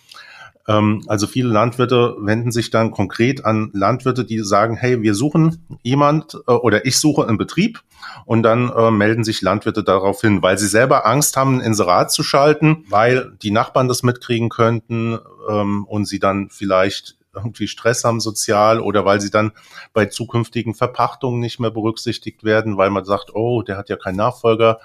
Ähm, 0.69 1.03
also 1.07 1.27
viele 1.27 1.49
Landwirte 1.49 2.17
wenden 2.19 2.51
sich 2.51 2.71
dann 2.71 2.91
konkret 2.91 3.45
an 3.45 3.71
Landwirte, 3.73 4.25
die 4.25 4.41
sagen, 4.41 4.77
hey, 4.77 5.03
wir 5.03 5.15
suchen 5.15 5.79
jemand 5.83 6.35
äh, 6.47 6.53
oder 6.53 6.87
ich 6.87 6.99
suche 6.99 7.27
einen 7.27 7.39
Betrieb 7.39 7.83
und 8.25 8.43
dann 8.43 8.71
äh, 8.71 8.91
melden 8.91 9.25
sich 9.25 9.43
Landwirte 9.43 9.85
darauf 9.85 10.21
hin, 10.21 10.43
weil 10.43 10.59
sie 10.59 10.69
selber 10.69 11.07
Angst 11.07 11.37
haben, 11.37 11.59
ein 11.59 11.61
Inserat 11.61 12.11
zu 12.11 12.23
schalten, 12.23 12.85
weil 12.89 13.33
die 13.43 13.51
Nachbarn 13.51 13.89
das 13.89 14.03
mitkriegen 14.03 14.49
könnten 14.49 15.19
ähm, 15.49 15.85
und 15.85 16.07
sie 16.07 16.19
dann 16.19 16.49
vielleicht 16.51 17.17
irgendwie 17.35 17.69
Stress 17.69 18.03
haben 18.03 18.19
sozial 18.19 18.81
oder 18.81 19.05
weil 19.05 19.21
sie 19.21 19.31
dann 19.31 19.53
bei 19.93 20.07
zukünftigen 20.07 20.75
Verpachtungen 20.75 21.39
nicht 21.39 21.61
mehr 21.61 21.71
berücksichtigt 21.71 22.45
werden, 22.45 22.79
weil 22.79 22.89
man 22.89 23.05
sagt, 23.05 23.35
oh, 23.35 23.61
der 23.63 23.77
hat 23.77 23.91
ja 23.91 23.97
keinen 23.97 24.17
Nachfolger 24.17 24.81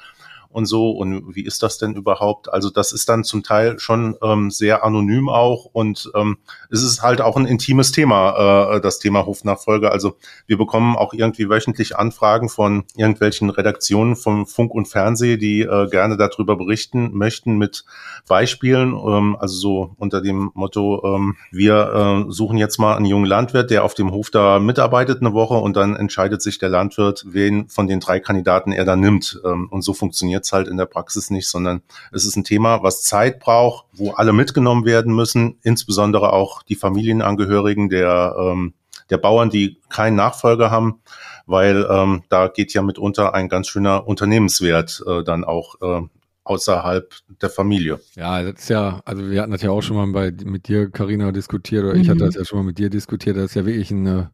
und 0.52 0.66
so 0.66 0.92
und 0.92 1.36
wie 1.36 1.46
ist 1.46 1.64
das 1.64 1.78
denn 1.78 1.96
überhaupt? 1.96 2.52
Also 2.52 2.70
das 2.70 2.92
ist 2.92 3.10
dann 3.10 3.24
zum 3.24 3.44
Teil 3.44 3.80
schon 3.80 4.16
ähm, 4.22 4.52
sehr 4.52 4.84
anonym 4.84 5.30
auch 5.30 5.66
und 5.66 6.12
ähm, 6.16 6.38
es 6.70 6.84
ist 6.84 7.02
halt 7.02 7.22
auch 7.22 7.38
ein 7.38 7.46
intimes 7.46 7.92
Thema, 7.92 8.76
äh, 8.76 8.82
das 8.82 9.00
Thema 9.00 9.26
Hofnachfolge. 9.26 9.92
Also 9.92 10.18
wir 10.48 10.58
bekommen 10.58 10.96
auch 10.96 11.14
irgendwie 11.14 11.50
wöchentlich 11.50 11.96
Anfragen 11.98 12.50
von 12.50 12.84
irgendwelchen 12.96 13.50
Redaktionen 13.50 14.16
vom 14.16 14.46
Funk 14.46 14.74
und 14.74 14.88
Fernsehen, 14.88 15.40
die 15.40 15.62
äh, 15.62 15.88
gerne 15.90 16.18
darüber 16.18 16.56
berichten 16.56 17.12
möchten 17.14 17.58
mit 17.58 17.86
Beispielen, 18.28 18.94
ähm, 18.94 19.36
also 19.40 19.56
so 19.56 19.96
unter 19.98 20.22
dem 20.22 20.52
Motto, 20.54 21.02
ähm, 21.04 21.36
wir 21.52 22.26
äh, 22.28 22.32
suchen 22.32 22.58
jetzt 22.58 22.78
mal 22.78 22.96
einen 22.96 23.06
jungen 23.06 23.26
Landwirt, 23.26 23.72
der 23.72 23.84
auf 23.84 23.94
dem 23.94 24.12
Hof 24.12 24.30
da 24.30 24.60
mitarbeitet 24.60 25.22
eine 25.22 25.34
Woche 25.34 25.56
und 25.56 25.76
dann 25.76 25.96
entscheidet 25.96 26.42
sich 26.42 26.60
der 26.60 26.70
Landwirt, 26.70 27.26
wen 27.28 27.68
von 27.68 27.88
den 27.88 28.00
drei 28.00 28.20
Kandidaten 28.20 28.72
er 28.72 28.86
da 28.86 28.96
nimmt. 28.96 29.40
Ähm, 29.46 29.68
und 29.70 29.82
so 29.84 29.94
funktioniert 29.94 30.41
es 30.46 30.54
halt 30.54 30.68
in 30.68 30.78
der 30.78 30.86
Praxis 30.86 31.30
nicht, 31.30 31.48
sondern 31.48 31.82
es 32.12 32.26
ist 32.26 32.36
ein 32.36 32.44
Thema, 32.44 32.84
was 32.84 33.04
Zeit 33.04 33.40
braucht, 33.40 33.86
wo 33.94 34.12
alle 34.12 34.34
mitgenommen 34.34 34.86
werden 34.86 35.14
müssen, 35.14 35.58
insbesondere 35.64 36.34
auch 36.34 36.64
die 36.64 36.76
Familienangehörigen 36.76 37.90
der, 37.90 38.36
ähm, 38.40 38.74
der 39.10 39.18
Bauern, 39.18 39.50
die 39.50 39.80
keinen 39.90 40.16
Nachfolger 40.16 40.72
haben, 40.72 41.02
weil 41.46 41.86
ähm, 41.90 42.24
da 42.30 42.48
geht 42.48 42.74
ja 42.74 42.82
mitunter 42.82 43.34
ein 43.34 43.50
ganz 43.50 43.68
schöner 43.68 44.08
Unternehmenswert 44.08 45.04
äh, 45.08 45.24
dann 45.24 45.44
auch 45.44 45.76
äh, 45.82 46.02
außerhalb 46.44 47.14
der 47.42 47.50
Familie. 47.50 48.00
Ja, 48.16 48.42
das 48.44 48.62
ist 48.62 48.70
ja, 48.70 49.02
also 49.06 49.30
wir 49.30 49.42
hatten 49.42 49.52
das 49.52 49.62
ja 49.62 49.72
auch 49.72 49.82
schon 49.82 49.98
mal 49.98 50.08
bei, 50.12 50.32
mit 50.46 50.68
dir, 50.68 50.90
Karina, 50.90 51.32
diskutiert, 51.32 51.84
oder 51.84 51.96
mhm. 51.96 52.02
ich 52.02 52.10
hatte 52.10 52.24
mhm. 52.24 52.28
das 52.28 52.36
ja 52.36 52.46
schon 52.46 52.60
mal 52.60 52.66
mit 52.66 52.78
dir 52.78 52.90
diskutiert, 52.90 53.38
das 53.38 53.46
ist 53.46 53.56
ja 53.56 53.66
wirklich 53.66 53.92
ein 53.92 54.08
äh, 54.08 54.26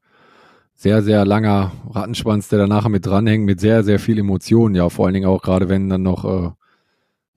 sehr, 0.78 1.02
sehr 1.02 1.26
langer 1.26 1.72
Rattenschwanz, 1.90 2.50
der 2.50 2.60
danach 2.60 2.88
mit 2.88 3.06
dranhängt, 3.06 3.46
mit 3.46 3.60
sehr, 3.60 3.84
sehr 3.84 4.00
viel 4.00 4.20
Emotionen, 4.20 4.76
ja, 4.76 4.88
vor 4.90 5.06
allen 5.06 5.16
Dingen 5.16 5.28
auch 5.28 5.42
gerade, 5.42 5.70
wenn 5.70 5.90
dann 5.90 6.04
noch 6.04 6.24
äh, 6.24 6.52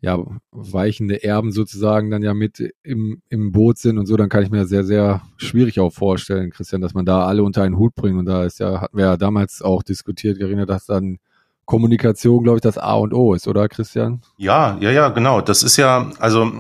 ja, 0.02 0.18
weichende 0.50 1.25
Erben 1.25 1.50
sozusagen 1.50 2.11
dann 2.11 2.23
ja 2.23 2.35
mit 2.35 2.73
im, 2.82 3.23
im 3.30 3.50
Boot 3.52 3.78
sind 3.78 3.99
und 3.99 4.06
so, 4.06 4.16
dann 4.16 4.28
kann 4.28 4.42
ich 4.42 4.50
mir 4.50 4.66
sehr, 4.66 4.85
sehr 4.85 5.23
schwierig 5.38 5.80
auch 5.80 5.92
vorstellen, 5.92 6.50
Christian, 6.50 6.82
dass 6.82 6.94
man 6.94 7.06
da 7.06 7.26
alle 7.26 7.42
unter 7.42 7.62
einen 7.62 7.78
Hut 7.78 7.94
bringt. 7.94 8.18
Und 8.18 8.26
da 8.26 8.44
ist 8.44 8.61
ja, 8.61 8.82
hatten 8.82 8.97
wir 8.97 9.04
ja 9.06 9.16
damals 9.16 9.62
auch 9.62 9.82
diskutiert, 9.82 10.38
Karina, 10.38 10.66
dass 10.66 10.87
dann 10.87 11.18
Kommunikation, 11.66 12.42
glaube 12.42 12.59
ich, 12.59 12.62
das 12.62 12.78
A 12.78 12.94
und 12.94 13.14
O 13.14 13.35
ist, 13.35 13.47
oder 13.47 13.68
Christian? 13.68 14.23
Ja, 14.37 14.76
ja, 14.80 14.90
ja, 14.90 15.09
genau. 15.11 15.40
Das 15.40 15.62
ist 15.62 15.76
ja, 15.76 16.11
also 16.18 16.50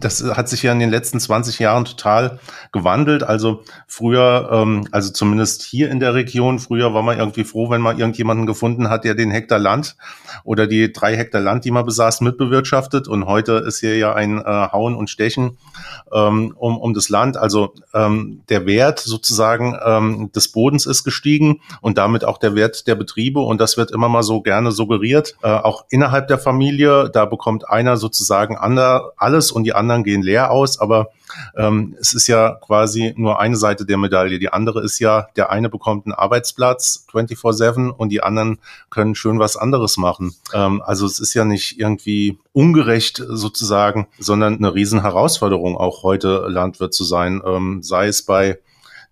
das 0.00 0.22
hat 0.22 0.48
sich 0.48 0.62
ja 0.62 0.72
in 0.72 0.78
den 0.78 0.90
letzten 0.90 1.20
20 1.20 1.58
Jahren 1.58 1.84
total 1.84 2.38
gewandelt. 2.72 3.22
Also 3.22 3.62
früher, 3.86 4.48
ähm, 4.52 4.88
also 4.92 5.12
zumindest 5.12 5.62
hier 5.62 5.90
in 5.90 6.00
der 6.00 6.14
Region, 6.14 6.58
früher 6.58 6.94
war 6.94 7.02
man 7.02 7.18
irgendwie 7.18 7.44
froh, 7.44 7.70
wenn 7.70 7.80
man 7.80 7.98
irgendjemanden 7.98 8.46
gefunden 8.46 8.88
hat, 8.88 9.04
der 9.04 9.14
den 9.14 9.30
Hektar 9.30 9.58
Land 9.58 9.96
oder 10.44 10.66
die 10.66 10.92
drei 10.92 11.16
Hektar 11.16 11.40
Land, 11.40 11.64
die 11.64 11.70
man 11.70 11.84
besaß, 11.84 12.20
mitbewirtschaftet. 12.20 13.08
Und 13.08 13.26
heute 13.26 13.54
ist 13.54 13.80
hier 13.80 13.96
ja 13.96 14.14
ein 14.14 14.38
äh, 14.38 14.44
Hauen 14.44 14.94
und 14.94 15.10
Stechen 15.10 15.58
ähm, 16.12 16.54
um, 16.56 16.78
um 16.78 16.94
das 16.94 17.08
Land. 17.08 17.36
Also 17.36 17.74
ähm, 17.94 18.42
der 18.48 18.66
Wert 18.66 19.00
sozusagen 19.00 19.78
ähm, 19.84 20.30
des 20.34 20.48
Bodens 20.48 20.86
ist 20.86 21.04
gestiegen 21.04 21.60
und 21.80 21.98
damit 21.98 22.24
auch 22.24 22.38
der 22.38 22.54
Wert 22.54 22.86
der 22.86 22.94
Betriebe. 22.94 23.40
Und 23.40 23.60
das 23.60 23.76
wird 23.76 23.90
immer 23.90 24.08
mal 24.08 24.22
so 24.22 24.40
gerne 24.40 24.72
suggeriert, 24.72 25.36
äh, 25.42 25.48
auch 25.48 25.84
innerhalb 25.90 26.28
der 26.28 26.38
Familie. 26.38 27.10
Da 27.12 27.24
bekommt 27.24 27.68
einer 27.68 27.96
sozusagen 27.96 28.56
ander, 28.56 29.12
alles 29.16 29.50
und 29.52 29.65
die 29.66 29.74
anderen 29.74 30.04
gehen 30.04 30.22
leer 30.22 30.52
aus, 30.52 30.78
aber 30.78 31.10
ähm, 31.56 31.96
es 32.00 32.12
ist 32.12 32.28
ja 32.28 32.54
quasi 32.54 33.12
nur 33.16 33.40
eine 33.40 33.56
Seite 33.56 33.84
der 33.84 33.98
Medaille. 33.98 34.38
Die 34.38 34.52
andere 34.52 34.82
ist 34.82 35.00
ja, 35.00 35.26
der 35.34 35.50
eine 35.50 35.68
bekommt 35.68 36.06
einen 36.06 36.14
Arbeitsplatz 36.14 37.04
24-7 37.12 37.90
und 37.90 38.10
die 38.10 38.22
anderen 38.22 38.58
können 38.90 39.16
schön 39.16 39.40
was 39.40 39.56
anderes 39.56 39.96
machen. 39.96 40.34
Ähm, 40.54 40.82
also 40.82 41.04
es 41.04 41.18
ist 41.18 41.34
ja 41.34 41.44
nicht 41.44 41.80
irgendwie 41.80 42.38
ungerecht 42.52 43.20
sozusagen, 43.26 44.06
sondern 44.20 44.56
eine 44.56 44.72
Riesenherausforderung 44.72 45.76
auch 45.76 46.04
heute 46.04 46.46
Landwirt 46.48 46.94
zu 46.94 47.02
sein, 47.02 47.42
ähm, 47.44 47.82
sei 47.82 48.06
es 48.06 48.22
bei 48.22 48.58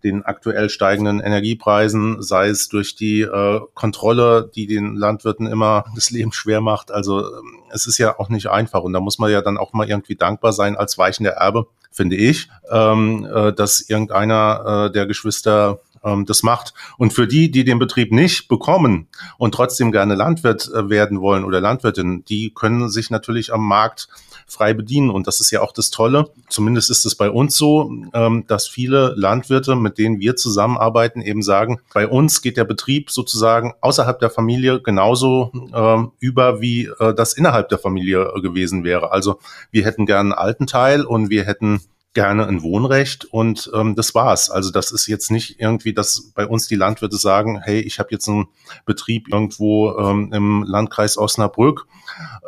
den 0.04 0.24
aktuell 0.24 0.68
steigenden 0.68 1.20
Energiepreisen, 1.20 2.22
sei 2.22 2.48
es 2.48 2.68
durch 2.68 2.94
die 2.94 3.22
äh, 3.22 3.60
Kontrolle, 3.74 4.50
die 4.54 4.66
den 4.66 4.94
Landwirten 4.94 5.46
immer 5.46 5.84
das 5.94 6.10
Leben 6.10 6.32
schwer 6.32 6.60
macht. 6.60 6.92
Also 6.92 7.20
ähm, 7.20 7.62
es 7.70 7.86
ist 7.86 7.98
ja 7.98 8.18
auch 8.18 8.28
nicht 8.28 8.48
einfach 8.48 8.82
und 8.82 8.92
da 8.92 9.00
muss 9.00 9.18
man 9.18 9.32
ja 9.32 9.40
dann 9.40 9.58
auch 9.58 9.72
mal 9.72 9.88
irgendwie 9.88 10.16
dankbar 10.16 10.52
sein 10.52 10.76
als 10.76 10.98
weichender 10.98 11.32
Erbe, 11.32 11.66
finde 11.90 12.16
ich, 12.16 12.48
ähm, 12.70 13.26
äh, 13.32 13.52
dass 13.52 13.80
irgendeiner 13.80 14.86
äh, 14.88 14.92
der 14.92 15.06
Geschwister 15.06 15.80
ähm, 16.04 16.26
das 16.26 16.42
macht. 16.42 16.74
Und 16.98 17.12
für 17.12 17.26
die, 17.26 17.50
die 17.50 17.64
den 17.64 17.78
Betrieb 17.78 18.12
nicht 18.12 18.48
bekommen 18.48 19.08
und 19.38 19.54
trotzdem 19.54 19.90
gerne 19.90 20.14
Landwirt 20.14 20.70
äh, 20.72 20.88
werden 20.90 21.20
wollen 21.20 21.44
oder 21.44 21.60
Landwirtin, 21.60 22.24
die 22.26 22.52
können 22.54 22.88
sich 22.90 23.10
natürlich 23.10 23.52
am 23.52 23.66
Markt 23.66 24.08
frei 24.46 24.74
bedienen. 24.74 25.10
Und 25.10 25.26
das 25.26 25.40
ist 25.40 25.50
ja 25.50 25.60
auch 25.60 25.72
das 25.72 25.90
Tolle. 25.90 26.30
Zumindest 26.48 26.90
ist 26.90 27.04
es 27.04 27.14
bei 27.14 27.30
uns 27.30 27.56
so, 27.56 27.90
ähm, 28.12 28.44
dass 28.46 28.68
viele 28.68 29.14
Landwirte, 29.16 29.76
mit 29.76 29.98
denen 29.98 30.20
wir 30.20 30.36
zusammenarbeiten, 30.36 31.20
eben 31.20 31.42
sagen, 31.42 31.80
bei 31.92 32.06
uns 32.06 32.42
geht 32.42 32.56
der 32.56 32.64
Betrieb 32.64 33.10
sozusagen 33.10 33.74
außerhalb 33.80 34.18
der 34.18 34.30
Familie 34.30 34.80
genauso 34.80 35.50
ähm, 35.74 36.12
über, 36.18 36.60
wie 36.60 36.90
äh, 36.98 37.14
das 37.14 37.34
innerhalb 37.34 37.68
der 37.68 37.78
Familie 37.78 38.32
gewesen 38.42 38.84
wäre. 38.84 39.12
Also 39.12 39.38
wir 39.70 39.84
hätten 39.84 40.06
gern 40.06 40.32
einen 40.32 40.32
alten 40.32 40.66
Teil 40.66 41.04
und 41.04 41.30
wir 41.30 41.44
hätten 41.44 41.80
gerne 42.14 42.46
ein 42.46 42.62
Wohnrecht 42.62 43.24
und 43.26 43.70
ähm, 43.74 43.94
das 43.96 44.14
war's. 44.14 44.50
Also 44.50 44.70
das 44.70 44.92
ist 44.92 45.06
jetzt 45.08 45.30
nicht 45.30 45.60
irgendwie, 45.60 45.92
dass 45.92 46.32
bei 46.34 46.46
uns 46.46 46.68
die 46.68 46.76
Landwirte 46.76 47.16
sagen, 47.16 47.60
hey, 47.62 47.80
ich 47.80 47.98
habe 47.98 48.08
jetzt 48.12 48.28
einen 48.28 48.46
Betrieb 48.86 49.28
irgendwo 49.32 49.96
ähm, 49.98 50.32
im 50.32 50.64
Landkreis 50.66 51.18
Osnabrück 51.18 51.86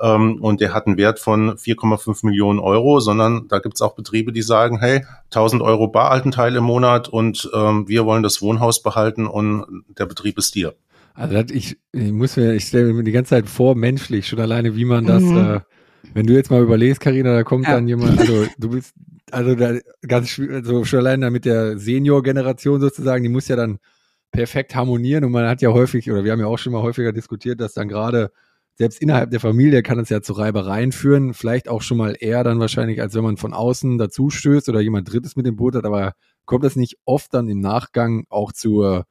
ähm, 0.00 0.38
und 0.40 0.60
der 0.60 0.72
hat 0.72 0.86
einen 0.86 0.96
Wert 0.96 1.18
von 1.18 1.56
4,5 1.56 2.24
Millionen 2.24 2.60
Euro, 2.60 3.00
sondern 3.00 3.48
da 3.48 3.58
gibt's 3.58 3.82
auch 3.82 3.94
Betriebe, 3.94 4.32
die 4.32 4.42
sagen, 4.42 4.78
hey, 4.78 5.04
1000 5.26 5.62
Euro 5.62 5.88
Baraltenteil 5.88 6.54
im 6.56 6.64
Monat 6.64 7.08
und 7.08 7.50
ähm, 7.52 7.88
wir 7.88 8.06
wollen 8.06 8.22
das 8.22 8.40
Wohnhaus 8.40 8.82
behalten 8.82 9.26
und 9.26 9.84
der 9.98 10.06
Betrieb 10.06 10.38
ist 10.38 10.54
dir. 10.54 10.74
Also 11.14 11.34
das, 11.34 11.50
ich, 11.50 11.76
ich 11.92 12.12
muss 12.12 12.36
mir, 12.36 12.52
ich 12.54 12.64
stelle 12.66 12.92
mir 12.92 13.02
die 13.02 13.12
ganze 13.12 13.30
Zeit 13.30 13.48
vor, 13.48 13.74
menschlich, 13.74 14.28
schon 14.28 14.38
alleine, 14.38 14.76
wie 14.76 14.84
man 14.84 15.06
das, 15.06 15.22
mhm. 15.22 15.36
äh, 15.38 15.60
wenn 16.14 16.26
du 16.26 16.34
jetzt 16.34 16.50
mal 16.50 16.62
überlegst, 16.62 17.00
Karina, 17.00 17.34
da 17.34 17.42
kommt 17.42 17.66
ja. 17.66 17.74
dann 17.74 17.88
jemand, 17.88 18.20
also 18.20 18.46
du 18.58 18.70
bist 18.70 18.94
also 19.30 19.54
da 19.54 19.78
ganz 20.06 20.38
also 20.38 20.84
schon 20.84 21.00
allein 21.00 21.32
mit 21.32 21.44
der 21.44 21.78
Senior-Generation 21.78 22.80
sozusagen, 22.80 23.22
die 23.22 23.28
muss 23.28 23.48
ja 23.48 23.56
dann 23.56 23.78
perfekt 24.32 24.74
harmonieren 24.74 25.24
und 25.24 25.32
man 25.32 25.48
hat 25.48 25.62
ja 25.62 25.72
häufig, 25.72 26.10
oder 26.10 26.24
wir 26.24 26.32
haben 26.32 26.40
ja 26.40 26.46
auch 26.46 26.58
schon 26.58 26.72
mal 26.72 26.82
häufiger 26.82 27.12
diskutiert, 27.12 27.60
dass 27.60 27.74
dann 27.74 27.88
gerade 27.88 28.30
selbst 28.74 29.00
innerhalb 29.00 29.30
der 29.30 29.40
Familie 29.40 29.82
kann 29.82 29.98
es 29.98 30.10
ja 30.10 30.20
zu 30.20 30.34
Reibereien 30.34 30.92
führen, 30.92 31.32
vielleicht 31.32 31.68
auch 31.68 31.80
schon 31.80 31.96
mal 31.96 32.14
eher 32.18 32.44
dann 32.44 32.60
wahrscheinlich, 32.60 33.00
als 33.00 33.14
wenn 33.14 33.24
man 33.24 33.38
von 33.38 33.54
außen 33.54 33.96
dazu 33.98 34.28
stößt 34.28 34.68
oder 34.68 34.80
jemand 34.80 35.10
Drittes 35.10 35.34
mit 35.36 35.46
dem 35.46 35.56
Boot 35.56 35.74
hat, 35.74 35.86
aber 35.86 36.12
kommt 36.44 36.64
das 36.64 36.76
nicht 36.76 36.98
oft 37.06 37.32
dann 37.32 37.48
im 37.48 37.60
Nachgang 37.60 38.26
auch 38.28 38.52
zu 38.52 39.02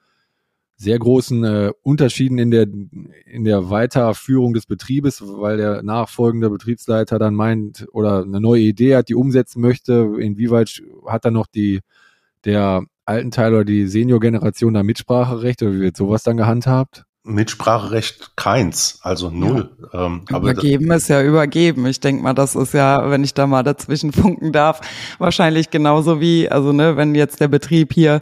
sehr 0.77 0.99
großen 0.99 1.43
äh, 1.43 1.71
Unterschieden 1.83 2.37
in 2.37 2.51
der, 2.51 2.67
in 3.25 3.45
der 3.45 3.69
Weiterführung 3.69 4.53
des 4.53 4.65
Betriebes, 4.65 5.23
weil 5.25 5.57
der 5.57 5.83
nachfolgende 5.83 6.49
Betriebsleiter 6.49 7.17
dann 7.17 7.33
meint 7.33 7.87
oder 7.93 8.23
eine 8.23 8.41
neue 8.41 8.61
Idee 8.61 8.95
hat, 8.95 9.09
die 9.09 9.15
umsetzen 9.15 9.61
möchte. 9.61 10.15
Inwieweit 10.19 10.81
hat 11.07 11.25
dann 11.25 11.33
noch 11.33 11.47
die, 11.47 11.79
der 12.43 12.83
alten 13.05 13.31
Teil 13.31 13.53
oder 13.53 13.65
die 13.65 13.87
Senior-Generation 13.87 14.73
da 14.73 14.83
Mitspracherecht 14.83 15.61
oder 15.61 15.73
wie 15.73 15.81
wird 15.81 15.97
sowas 15.97 16.23
dann 16.23 16.37
gehandhabt? 16.37 17.05
Mitspracherecht 17.23 18.35
keins, 18.35 18.99
also 19.01 19.31
null. 19.31 19.75
Ja. 19.93 20.05
Ähm, 20.05 20.25
übergeben 20.29 20.91
ist 20.91 21.07
ja 21.07 21.23
übergeben. 21.23 21.85
Ich 21.87 21.99
denke 21.99 22.21
mal, 22.21 22.33
das 22.33 22.55
ist 22.55 22.73
ja, 22.73 23.09
wenn 23.09 23.23
ich 23.23 23.33
da 23.33 23.47
mal 23.47 23.63
dazwischen 23.63 24.11
funken 24.13 24.51
darf, 24.51 24.81
wahrscheinlich 25.17 25.71
genauso 25.71 26.21
wie, 26.21 26.49
also 26.49 26.71
ne, 26.71 26.97
wenn 26.97 27.15
jetzt 27.15 27.39
der 27.41 27.47
Betrieb 27.47 27.93
hier 27.93 28.21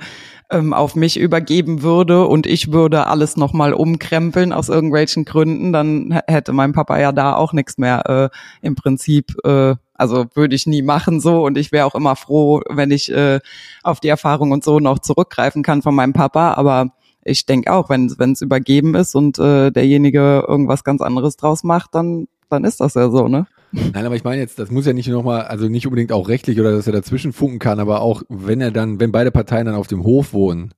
ähm, 0.53 0.73
auf 0.73 0.95
mich 0.95 1.19
übergeben 1.19 1.81
würde 1.81 2.25
und 2.27 2.47
ich 2.47 2.71
würde 2.71 3.07
alles 3.07 3.37
nochmal 3.37 3.73
umkrempeln 3.73 4.53
aus 4.53 4.69
irgendwelchen 4.69 5.25
Gründen, 5.25 5.73
dann 5.73 6.19
hätte 6.27 6.53
mein 6.53 6.73
Papa 6.73 6.99
ja 6.99 7.11
da 7.11 7.35
auch 7.35 7.53
nichts 7.53 7.77
mehr 7.77 8.31
äh, 8.31 8.65
im 8.65 8.75
Prinzip. 8.75 9.35
Äh, 9.43 9.75
also 9.95 10.25
würde 10.33 10.55
ich 10.55 10.65
nie 10.65 10.81
machen 10.81 11.19
so 11.19 11.45
und 11.45 11.57
ich 11.57 11.71
wäre 11.71 11.85
auch 11.85 11.95
immer 11.95 12.15
froh, 12.15 12.61
wenn 12.69 12.91
ich 12.91 13.11
äh, 13.11 13.39
auf 13.83 13.99
die 13.99 14.07
Erfahrung 14.07 14.51
und 14.51 14.63
so 14.63 14.79
noch 14.79 14.99
zurückgreifen 14.99 15.63
kann 15.63 15.81
von 15.81 15.95
meinem 15.95 16.13
Papa. 16.13 16.53
Aber 16.53 16.89
ich 17.23 17.45
denke 17.45 17.71
auch, 17.71 17.89
wenn 17.89 18.07
es 18.07 18.41
übergeben 18.41 18.95
ist 18.95 19.15
und 19.15 19.39
äh, 19.39 19.71
derjenige 19.71 20.45
irgendwas 20.47 20.83
ganz 20.83 21.01
anderes 21.01 21.37
draus 21.37 21.63
macht, 21.63 21.95
dann 21.95 22.27
dann 22.53 22.63
ist 22.63 22.79
das 22.79 22.93
ja 22.93 23.09
so, 23.09 23.27
ne? 23.27 23.47
Nein, 23.73 24.05
aber 24.05 24.15
ich 24.15 24.23
meine 24.23 24.39
jetzt, 24.39 24.59
das 24.59 24.69
muss 24.69 24.85
ja 24.85 24.93
nicht 24.93 25.07
nochmal, 25.07 25.41
also 25.45 25.67
nicht 25.67 25.87
unbedingt 25.87 26.11
auch 26.11 26.29
rechtlich 26.29 26.59
oder 26.59 26.71
dass 26.71 26.85
er 26.85 26.93
dazwischen 26.93 27.33
funken 27.33 27.57
kann, 27.57 27.79
aber 27.79 28.01
auch 28.01 28.21
wenn 28.29 28.61
er 28.61 28.69
dann, 28.69 28.99
wenn 28.99 29.11
beide 29.11 29.31
Parteien 29.31 29.65
dann 29.65 29.75
auf 29.75 29.87
dem 29.87 30.03
Hof 30.03 30.31
wohnen 30.31 30.73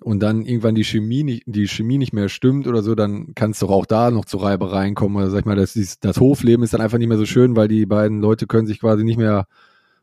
und 0.00 0.20
dann 0.20 0.44
irgendwann 0.44 0.74
die 0.74 0.82
Chemie 0.82 1.22
nicht, 1.22 1.44
die 1.46 1.68
Chemie 1.68 1.98
nicht 1.98 2.12
mehr 2.12 2.28
stimmt 2.28 2.66
oder 2.66 2.82
so, 2.82 2.96
dann 2.96 3.34
kann 3.36 3.52
es 3.52 3.60
doch 3.60 3.70
auch 3.70 3.86
da 3.86 4.10
noch 4.10 4.24
zu 4.24 4.38
Reibereien 4.38 4.96
kommen. 4.96 5.16
Oder 5.16 5.30
sag 5.30 5.40
ich 5.40 5.44
mal, 5.44 5.54
das, 5.54 5.78
das 6.00 6.18
Hofleben 6.18 6.64
ist 6.64 6.74
dann 6.74 6.80
einfach 6.80 6.98
nicht 6.98 7.08
mehr 7.08 7.18
so 7.18 7.26
schön, 7.26 7.54
weil 7.54 7.68
die 7.68 7.86
beiden 7.86 8.20
Leute 8.20 8.48
können 8.48 8.66
sich 8.66 8.80
quasi 8.80 9.04
nicht 9.04 9.18
mehr 9.18 9.46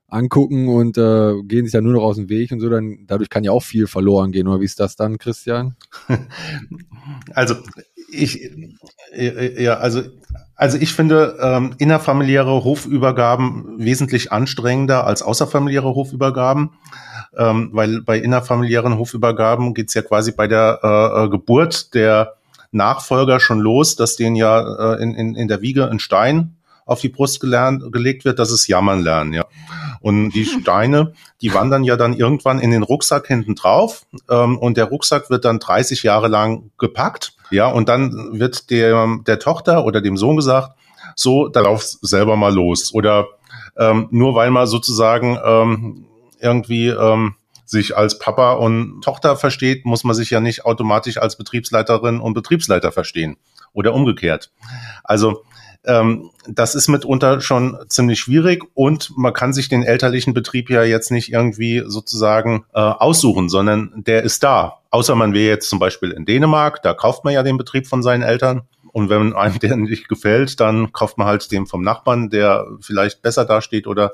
angucken 0.07 0.67
und 0.67 0.97
äh, 0.97 1.41
gehen 1.43 1.65
sich 1.65 1.73
dann 1.73 1.83
nur 1.83 1.93
noch 1.93 2.03
aus 2.03 2.15
dem 2.15 2.29
Weg 2.29 2.51
und 2.51 2.59
so, 2.59 2.69
dann 2.69 3.05
dadurch 3.05 3.29
kann 3.29 3.43
ja 3.43 3.51
auch 3.51 3.63
viel 3.63 3.87
verloren 3.87 4.31
gehen. 4.31 4.47
Oder 4.47 4.61
wie 4.61 4.65
ist 4.65 4.79
das 4.79 4.95
dann, 4.95 5.17
Christian? 5.17 5.75
Also 7.33 7.55
ich, 8.11 8.51
ja, 9.15 9.77
also, 9.77 10.03
also 10.59 10.77
ich 10.77 10.91
finde 10.91 11.37
ähm, 11.41 11.73
innerfamiliäre 11.77 12.65
Hofübergaben 12.65 13.75
wesentlich 13.77 14.33
anstrengender 14.33 15.07
als 15.07 15.21
außerfamiliäre 15.21 15.95
Hofübergaben, 15.95 16.71
ähm, 17.37 17.69
weil 17.71 18.01
bei 18.01 18.19
innerfamiliären 18.19 18.97
Hofübergaben 18.97 19.73
geht's 19.73 19.93
ja 19.93 20.01
quasi 20.01 20.33
bei 20.33 20.47
der 20.47 20.79
äh, 20.83 21.23
äh, 21.23 21.29
Geburt 21.29 21.93
der 21.93 22.33
Nachfolger 22.71 23.39
schon 23.39 23.59
los, 23.59 23.95
dass 23.95 24.17
denen 24.17 24.35
ja 24.35 24.95
äh, 24.95 25.01
in, 25.01 25.15
in, 25.15 25.35
in 25.35 25.47
der 25.47 25.61
Wiege 25.61 25.89
ein 25.89 25.99
Stein 25.99 26.57
auf 26.85 26.99
die 26.99 27.09
Brust 27.09 27.39
gelernt, 27.39 27.93
gelegt 27.93 28.25
wird, 28.25 28.37
dass 28.37 28.51
es 28.51 28.67
jammern 28.67 29.01
lernen, 29.01 29.31
ja. 29.31 29.45
Und 30.01 30.31
die 30.31 30.43
Steine, 30.61 31.13
die 31.41 31.53
wandern 31.53 31.85
ja 31.85 31.95
dann 31.95 32.13
irgendwann 32.13 32.59
in 32.59 32.71
den 32.71 32.83
Rucksack 32.83 33.27
hinten 33.27 33.55
drauf 33.55 34.05
ähm, 34.29 34.57
und 34.57 34.75
der 34.75 34.85
Rucksack 34.85 35.29
wird 35.29 35.45
dann 35.45 35.59
30 35.59 36.03
Jahre 36.03 36.27
lang 36.27 36.71
gepackt, 36.77 37.37
ja, 37.51 37.67
und 37.67 37.89
dann 37.89 38.39
wird 38.39 38.69
der, 38.69 39.19
der 39.25 39.39
Tochter 39.39 39.85
oder 39.85 40.01
dem 40.01 40.17
Sohn 40.17 40.35
gesagt, 40.35 40.75
so, 41.15 41.47
da 41.47 41.61
lauf 41.61 41.83
selber 41.83 42.35
mal 42.35 42.53
los. 42.53 42.93
Oder 42.93 43.27
ähm, 43.77 44.07
nur 44.11 44.35
weil 44.35 44.51
man 44.51 44.67
sozusagen 44.67 45.37
ähm, 45.43 46.05
irgendwie 46.39 46.87
ähm, 46.87 47.35
sich 47.65 47.95
als 47.95 48.17
Papa 48.19 48.53
und 48.53 49.01
Tochter 49.01 49.35
versteht, 49.35 49.85
muss 49.85 50.03
man 50.03 50.15
sich 50.15 50.29
ja 50.29 50.39
nicht 50.39 50.65
automatisch 50.65 51.17
als 51.17 51.37
Betriebsleiterin 51.37 52.19
und 52.19 52.33
Betriebsleiter 52.33 52.91
verstehen 52.91 53.37
oder 53.73 53.93
umgekehrt. 53.93 54.51
Also 55.03 55.43
ähm, 55.85 56.29
das 56.47 56.75
ist 56.75 56.87
mitunter 56.87 57.41
schon 57.41 57.77
ziemlich 57.87 58.19
schwierig 58.19 58.63
und 58.73 59.11
man 59.15 59.33
kann 59.33 59.53
sich 59.53 59.69
den 59.69 59.83
elterlichen 59.83 60.33
Betrieb 60.33 60.69
ja 60.69 60.83
jetzt 60.83 61.11
nicht 61.11 61.31
irgendwie 61.31 61.83
sozusagen 61.85 62.65
äh, 62.73 62.79
aussuchen, 62.79 63.49
sondern 63.49 63.91
der 63.95 64.23
ist 64.23 64.43
da. 64.43 64.79
Außer 64.91 65.15
man 65.15 65.33
wäre 65.33 65.49
jetzt 65.49 65.69
zum 65.69 65.79
Beispiel 65.79 66.11
in 66.11 66.25
Dänemark, 66.25 66.81
da 66.81 66.93
kauft 66.93 67.23
man 67.23 67.33
ja 67.33 67.43
den 67.43 67.57
Betrieb 67.57 67.87
von 67.87 68.03
seinen 68.03 68.23
Eltern. 68.23 68.63
Und 68.91 69.09
wenn 69.09 69.33
einem 69.33 69.59
der 69.59 69.75
nicht 69.77 70.09
gefällt, 70.09 70.59
dann 70.59 70.91
kauft 70.91 71.17
man 71.17 71.27
halt 71.27 71.51
den 71.51 71.67
vom 71.67 71.83
Nachbarn, 71.83 72.29
der 72.29 72.65
vielleicht 72.81 73.21
besser 73.21 73.45
dasteht 73.45 73.87
oder 73.87 74.11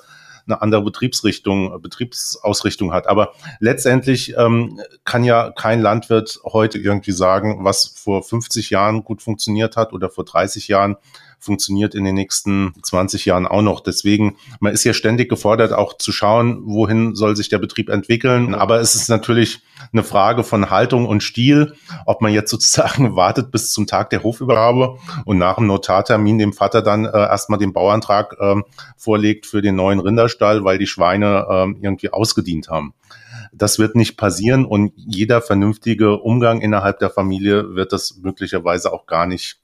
eine 0.48 0.62
andere 0.62 0.84
Betriebsrichtung, 0.84 1.82
Betriebsausrichtung 1.82 2.94
hat. 2.94 3.08
Aber 3.08 3.34
letztendlich 3.60 4.36
ähm, 4.38 4.80
kann 5.04 5.24
ja 5.24 5.52
kein 5.52 5.82
Landwirt 5.82 6.40
heute 6.44 6.78
irgendwie 6.78 7.14
sagen, 7.14 7.64
was 7.64 7.88
vor 7.96 8.22
50 8.22 8.70
Jahren 8.70 9.04
gut 9.04 9.22
funktioniert 9.24 9.76
hat 9.76 9.94
oder 9.94 10.10
vor 10.10 10.26
30 10.26 10.68
Jahren 10.68 10.98
funktioniert 11.46 11.96
in 11.96 12.04
den 12.04 12.16
nächsten 12.16 12.74
20 12.82 13.26
Jahren 13.26 13.46
auch 13.46 13.62
noch. 13.62 13.80
Deswegen, 13.80 14.38
man 14.60 14.74
ist 14.74 14.84
ja 14.84 14.94
ständig 14.94 15.30
gefordert, 15.30 15.72
auch 15.72 15.98
zu 15.98 16.12
schauen, 16.12 16.64
wohin 16.66 17.16
soll 17.16 17.36
sich 17.36 17.50
der 17.50 17.60
Betrieb 17.60 17.90
entwickeln. 17.90 18.56
Aber 18.56 18.80
es 18.82 18.96
ist 18.96 19.08
natürlich 19.08 19.62
eine 19.94 20.04
Frage 20.04 20.44
von 20.44 20.70
Haltung 20.70 21.06
und 21.06 21.22
Stil, 21.22 21.76
ob 22.06 22.22
man 22.22 22.34
jetzt 22.34 22.52
sozusagen 22.52 23.16
wartet 23.16 23.52
bis 23.52 23.72
zum 23.72 23.88
Tag 23.88 24.10
der 24.10 24.24
Hofübergabe 24.24 24.98
und 25.26 25.38
nach 25.38 25.56
dem 25.56 25.68
Notartermin 25.68 26.40
dem 26.40 26.54
Vater 26.54 26.82
dann 26.82 27.06
äh, 27.06 27.12
erstmal 27.12 27.60
den 27.60 27.74
Bauantrag 27.74 28.36
äh, 28.40 28.56
vorlegt 28.98 29.46
für 29.46 29.62
den 29.62 29.76
neuen 29.76 30.00
Rinderstall, 30.00 30.64
weil 30.64 30.78
die 30.78 30.88
Schweine 30.88 31.46
äh, 31.50 31.86
irgendwie 31.86 32.12
ausgedient 32.12 32.70
haben. 32.70 32.94
Das 33.54 33.80
wird 33.80 33.96
nicht 33.96 34.18
passieren 34.18 34.66
und 34.66 34.92
jeder 34.96 35.42
vernünftige 35.42 36.18
Umgang 36.18 36.62
innerhalb 36.62 37.00
der 37.00 37.10
Familie 37.10 37.76
wird 37.76 37.94
das 37.94 38.18
möglicherweise 38.18 38.92
auch 38.92 39.06
gar 39.06 39.28
nicht 39.28 39.62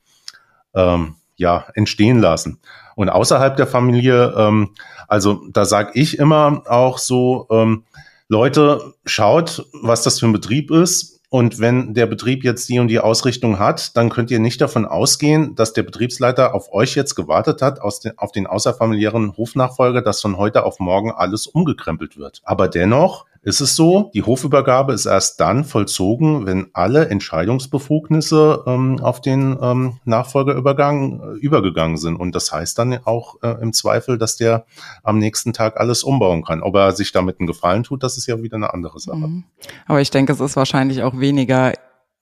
ähm, 0.73 1.15
ja, 1.41 1.65
entstehen 1.74 2.19
lassen. 2.19 2.60
Und 2.95 3.10
außerhalb 3.10 3.57
der 3.57 3.67
Familie, 3.67 4.33
ähm, 4.38 4.69
also 5.07 5.41
da 5.51 5.65
sage 5.65 5.91
ich 5.95 6.17
immer 6.19 6.63
auch 6.67 6.98
so, 6.98 7.48
ähm, 7.51 7.83
Leute, 8.29 8.93
schaut, 9.05 9.65
was 9.74 10.03
das 10.03 10.19
für 10.19 10.27
ein 10.27 10.31
Betrieb 10.31 10.71
ist. 10.71 11.19
Und 11.29 11.60
wenn 11.60 11.93
der 11.93 12.05
Betrieb 12.05 12.43
jetzt 12.43 12.69
die 12.69 12.79
und 12.79 12.88
die 12.88 13.00
Ausrichtung 13.00 13.57
hat, 13.57 13.95
dann 13.98 14.10
könnt 14.10 14.31
ihr 14.31 14.39
nicht 14.39 14.62
davon 14.62 14.86
ausgehen, 14.86 15.55
dass 15.55 15.74
der 15.74 15.83
Betriebsleiter 15.83 16.53
auf 16.53 16.71
euch 16.71 16.95
jetzt 16.95 17.15
gewartet 17.15 17.62
hat, 17.62 17.79
den, 18.03 18.17
auf 18.17 18.31
den 18.31 18.48
außerfamiliären 18.48 19.36
Hofnachfolger, 19.38 20.01
dass 20.01 20.21
von 20.21 20.38
heute 20.38 20.63
auf 20.63 20.79
morgen 20.79 21.12
alles 21.12 21.48
umgekrempelt 21.48 22.17
wird. 22.17 22.41
Aber 22.43 22.67
dennoch 22.67 23.25
ist 23.43 23.60
es 23.60 23.75
so, 23.75 24.12
die 24.13 24.21
Hofübergabe 24.24 24.94
ist 24.94 25.07
erst 25.07 25.39
dann 25.39 25.63
vollzogen, 25.63 26.46
wenn 26.46 26.68
alle 26.74 27.09
Entscheidungsbefugnisse 27.09 28.63
ähm, 28.68 29.00
auf 29.01 29.20
den 29.20 29.57
ähm, 29.59 30.00
Nachfolgerübergang 30.05 31.22
äh, 31.22 31.37
übergegangen 31.39 31.98
sind. 31.98 32.18
Und 32.18 32.35
das 32.35 32.51
heißt 32.51 32.77
dann 32.77 33.00
auch 33.05 33.42
äh, 33.42 33.55
im 33.61 33.74
Zweifel, 33.74 34.20
dass 34.20 34.37
der 34.37 34.65
am 35.03 35.18
nächsten 35.18 35.53
Tag 35.53 35.79
alles 35.79 36.03
umbauen 36.03 36.44
kann. 36.44 36.61
Ob 36.61 36.75
er 36.75 36.92
sich 36.92 37.11
damit 37.11 37.39
einen 37.39 37.48
Gefallen 37.48 37.83
tut, 37.83 38.03
das 38.03 38.18
ist 38.18 38.27
ja 38.27 38.44
wieder 38.44 38.57
eine 38.57 38.74
andere 38.74 39.00
Sache. 39.00 39.18
Mhm. 39.18 39.44
Aber 39.87 40.01
ich 40.01 40.11
denke, 40.11 40.33
es 40.33 40.39
ist 40.39 40.55
wahrscheinlich 40.55 41.01
auch 41.01 41.20
weniger 41.20 41.74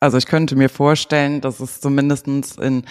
also 0.01 0.17
ich 0.17 0.27
könnte 0.27 0.55
mir 0.55 0.69
vorstellen, 0.69 1.41
dass 1.41 1.59
es 1.59 1.81
zumindestens 1.81 2.55
in 2.55 2.85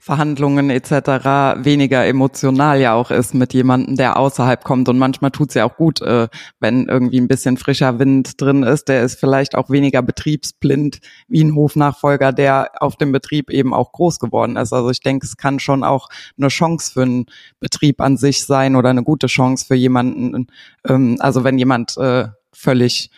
Verhandlungen 0.00 0.70
etc. 0.70 1.62
weniger 1.62 2.06
emotional 2.06 2.80
ja 2.80 2.94
auch 2.94 3.10
ist 3.10 3.34
mit 3.34 3.52
jemandem, 3.52 3.96
der 3.96 4.16
außerhalb 4.16 4.64
kommt. 4.64 4.88
Und 4.88 4.98
manchmal 4.98 5.30
tut 5.30 5.50
es 5.50 5.54
ja 5.56 5.64
auch 5.66 5.76
gut, 5.76 6.00
äh, 6.00 6.28
wenn 6.60 6.86
irgendwie 6.88 7.20
ein 7.20 7.28
bisschen 7.28 7.58
frischer 7.58 7.98
Wind 7.98 8.40
drin 8.40 8.62
ist. 8.62 8.88
Der 8.88 9.02
ist 9.02 9.20
vielleicht 9.20 9.54
auch 9.56 9.68
weniger 9.68 10.00
betriebsblind 10.00 11.00
wie 11.28 11.44
ein 11.44 11.54
Hofnachfolger, 11.54 12.32
der 12.32 12.70
auf 12.80 12.96
dem 12.96 13.12
Betrieb 13.12 13.50
eben 13.50 13.74
auch 13.74 13.92
groß 13.92 14.18
geworden 14.18 14.56
ist. 14.56 14.72
Also 14.72 14.88
ich 14.88 15.00
denke, 15.00 15.26
es 15.26 15.36
kann 15.36 15.58
schon 15.58 15.84
auch 15.84 16.08
eine 16.38 16.48
Chance 16.48 16.92
für 16.92 17.02
einen 17.02 17.26
Betrieb 17.60 18.00
an 18.00 18.16
sich 18.16 18.44
sein 18.44 18.74
oder 18.74 18.88
eine 18.88 19.02
gute 19.02 19.26
Chance 19.26 19.66
für 19.66 19.74
jemanden. 19.74 20.46
Ähm, 20.88 21.16
also 21.20 21.44
wenn 21.44 21.58
jemand 21.58 21.98
äh, 21.98 22.28
völlig 22.54 23.10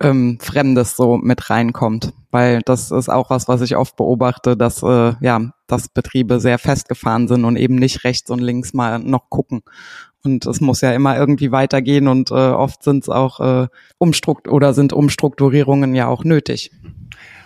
ähm, 0.00 0.38
Fremdes 0.40 0.96
so 0.96 1.16
mit 1.16 1.50
reinkommt. 1.50 2.12
Weil 2.30 2.60
das 2.64 2.90
ist 2.90 3.08
auch 3.08 3.30
was, 3.30 3.48
was 3.48 3.60
ich 3.60 3.76
oft 3.76 3.96
beobachte, 3.96 4.56
dass 4.56 4.82
äh, 4.82 5.14
ja, 5.20 5.40
dass 5.66 5.88
Betriebe 5.88 6.40
sehr 6.40 6.58
festgefahren 6.58 7.28
sind 7.28 7.44
und 7.44 7.56
eben 7.56 7.74
nicht 7.74 8.04
rechts 8.04 8.30
und 8.30 8.40
links 8.40 8.72
mal 8.72 8.98
noch 8.98 9.30
gucken. 9.30 9.62
Und 10.22 10.46
es 10.46 10.60
muss 10.60 10.80
ja 10.80 10.92
immer 10.92 11.16
irgendwie 11.16 11.50
weitergehen 11.50 12.06
und 12.06 12.30
äh, 12.30 12.34
oft 12.34 12.82
sind 12.82 13.04
es 13.04 13.08
auch 13.08 13.40
äh, 13.40 13.68
Umstrukt 13.98 14.48
oder 14.48 14.74
sind 14.74 14.92
Umstrukturierungen 14.92 15.94
ja 15.94 16.08
auch 16.08 16.24
nötig. 16.24 16.70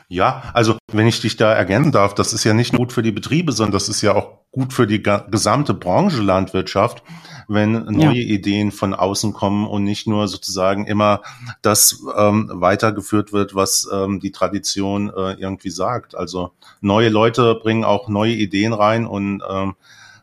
Ja, 0.08 0.50
also 0.52 0.76
wenn 0.92 1.06
ich 1.06 1.20
dich 1.20 1.36
da 1.36 1.52
ergänzen 1.52 1.92
darf, 1.92 2.14
das 2.14 2.32
ist 2.32 2.44
ja 2.44 2.52
nicht 2.52 2.72
nur 2.72 2.80
gut 2.80 2.92
für 2.92 3.02
die 3.02 3.12
Betriebe, 3.12 3.52
sondern 3.52 3.72
das 3.72 3.88
ist 3.88 4.02
ja 4.02 4.14
auch 4.14 4.43
gut 4.54 4.72
für 4.72 4.86
die 4.86 5.02
gesamte 5.02 5.74
Branche 5.74 6.22
Landwirtschaft 6.22 7.02
wenn 7.48 7.72
neue 7.72 8.20
ja. 8.20 8.34
Ideen 8.34 8.72
von 8.72 8.94
außen 8.94 9.32
kommen 9.32 9.66
und 9.66 9.84
nicht 9.84 10.06
nur 10.06 10.28
sozusagen 10.28 10.86
immer 10.86 11.22
das 11.62 12.02
ähm, 12.16 12.50
weitergeführt 12.52 13.32
wird, 13.32 13.54
was 13.54 13.88
ähm, 13.92 14.20
die 14.20 14.32
Tradition 14.32 15.10
äh, 15.10 15.32
irgendwie 15.34 15.70
sagt. 15.70 16.14
Also 16.14 16.52
neue 16.80 17.08
Leute 17.08 17.54
bringen 17.56 17.84
auch 17.84 18.08
neue 18.08 18.34
Ideen 18.34 18.72
rein 18.72 19.06
und 19.06 19.42
ähm, 19.48 19.74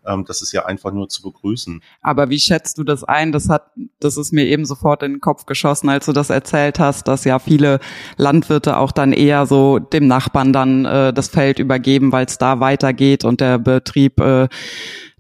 ähm, 0.06 0.26
das 0.26 0.42
ist 0.42 0.52
ja 0.52 0.66
einfach 0.66 0.92
nur 0.92 1.10
zu 1.10 1.22
begrüßen. 1.22 1.82
Aber 2.02 2.30
wie 2.30 2.40
schätzt 2.40 2.78
du 2.78 2.84
das 2.84 3.04
ein? 3.04 3.32
Das 3.32 3.50
hat, 3.50 3.72
das 4.00 4.18
ist 4.18 4.32
mir 4.32 4.46
eben 4.46 4.66
sofort 4.66 5.04
in 5.04 5.14
den 5.14 5.22
Kopf 5.22 5.46
geschossen, 5.46 5.90
als 5.90 6.06
du 6.06 6.14
das 6.14 6.30
erzählt 6.30 6.80
hast, 6.80 7.08
dass 7.08 7.24
ja 7.24 7.40
viele 7.40 7.80
Landwirte 8.18 8.78
auch 8.78 8.92
dann 8.92 9.14
eher 9.14 9.46
so 9.46 9.80
dem 9.80 10.08
Nachbarn 10.08 10.54
dann 10.54 10.86
äh, 10.86 11.14
das 11.14 11.28
Feld 11.28 11.60
übergeben, 11.60 12.12
weil 12.12 12.26
es 12.26 12.38
da 12.38 12.60
weitergeht 12.60 13.26
und 13.26 13.42
der 13.42 13.60
Betrieb 13.60 14.20
äh, 14.20 14.48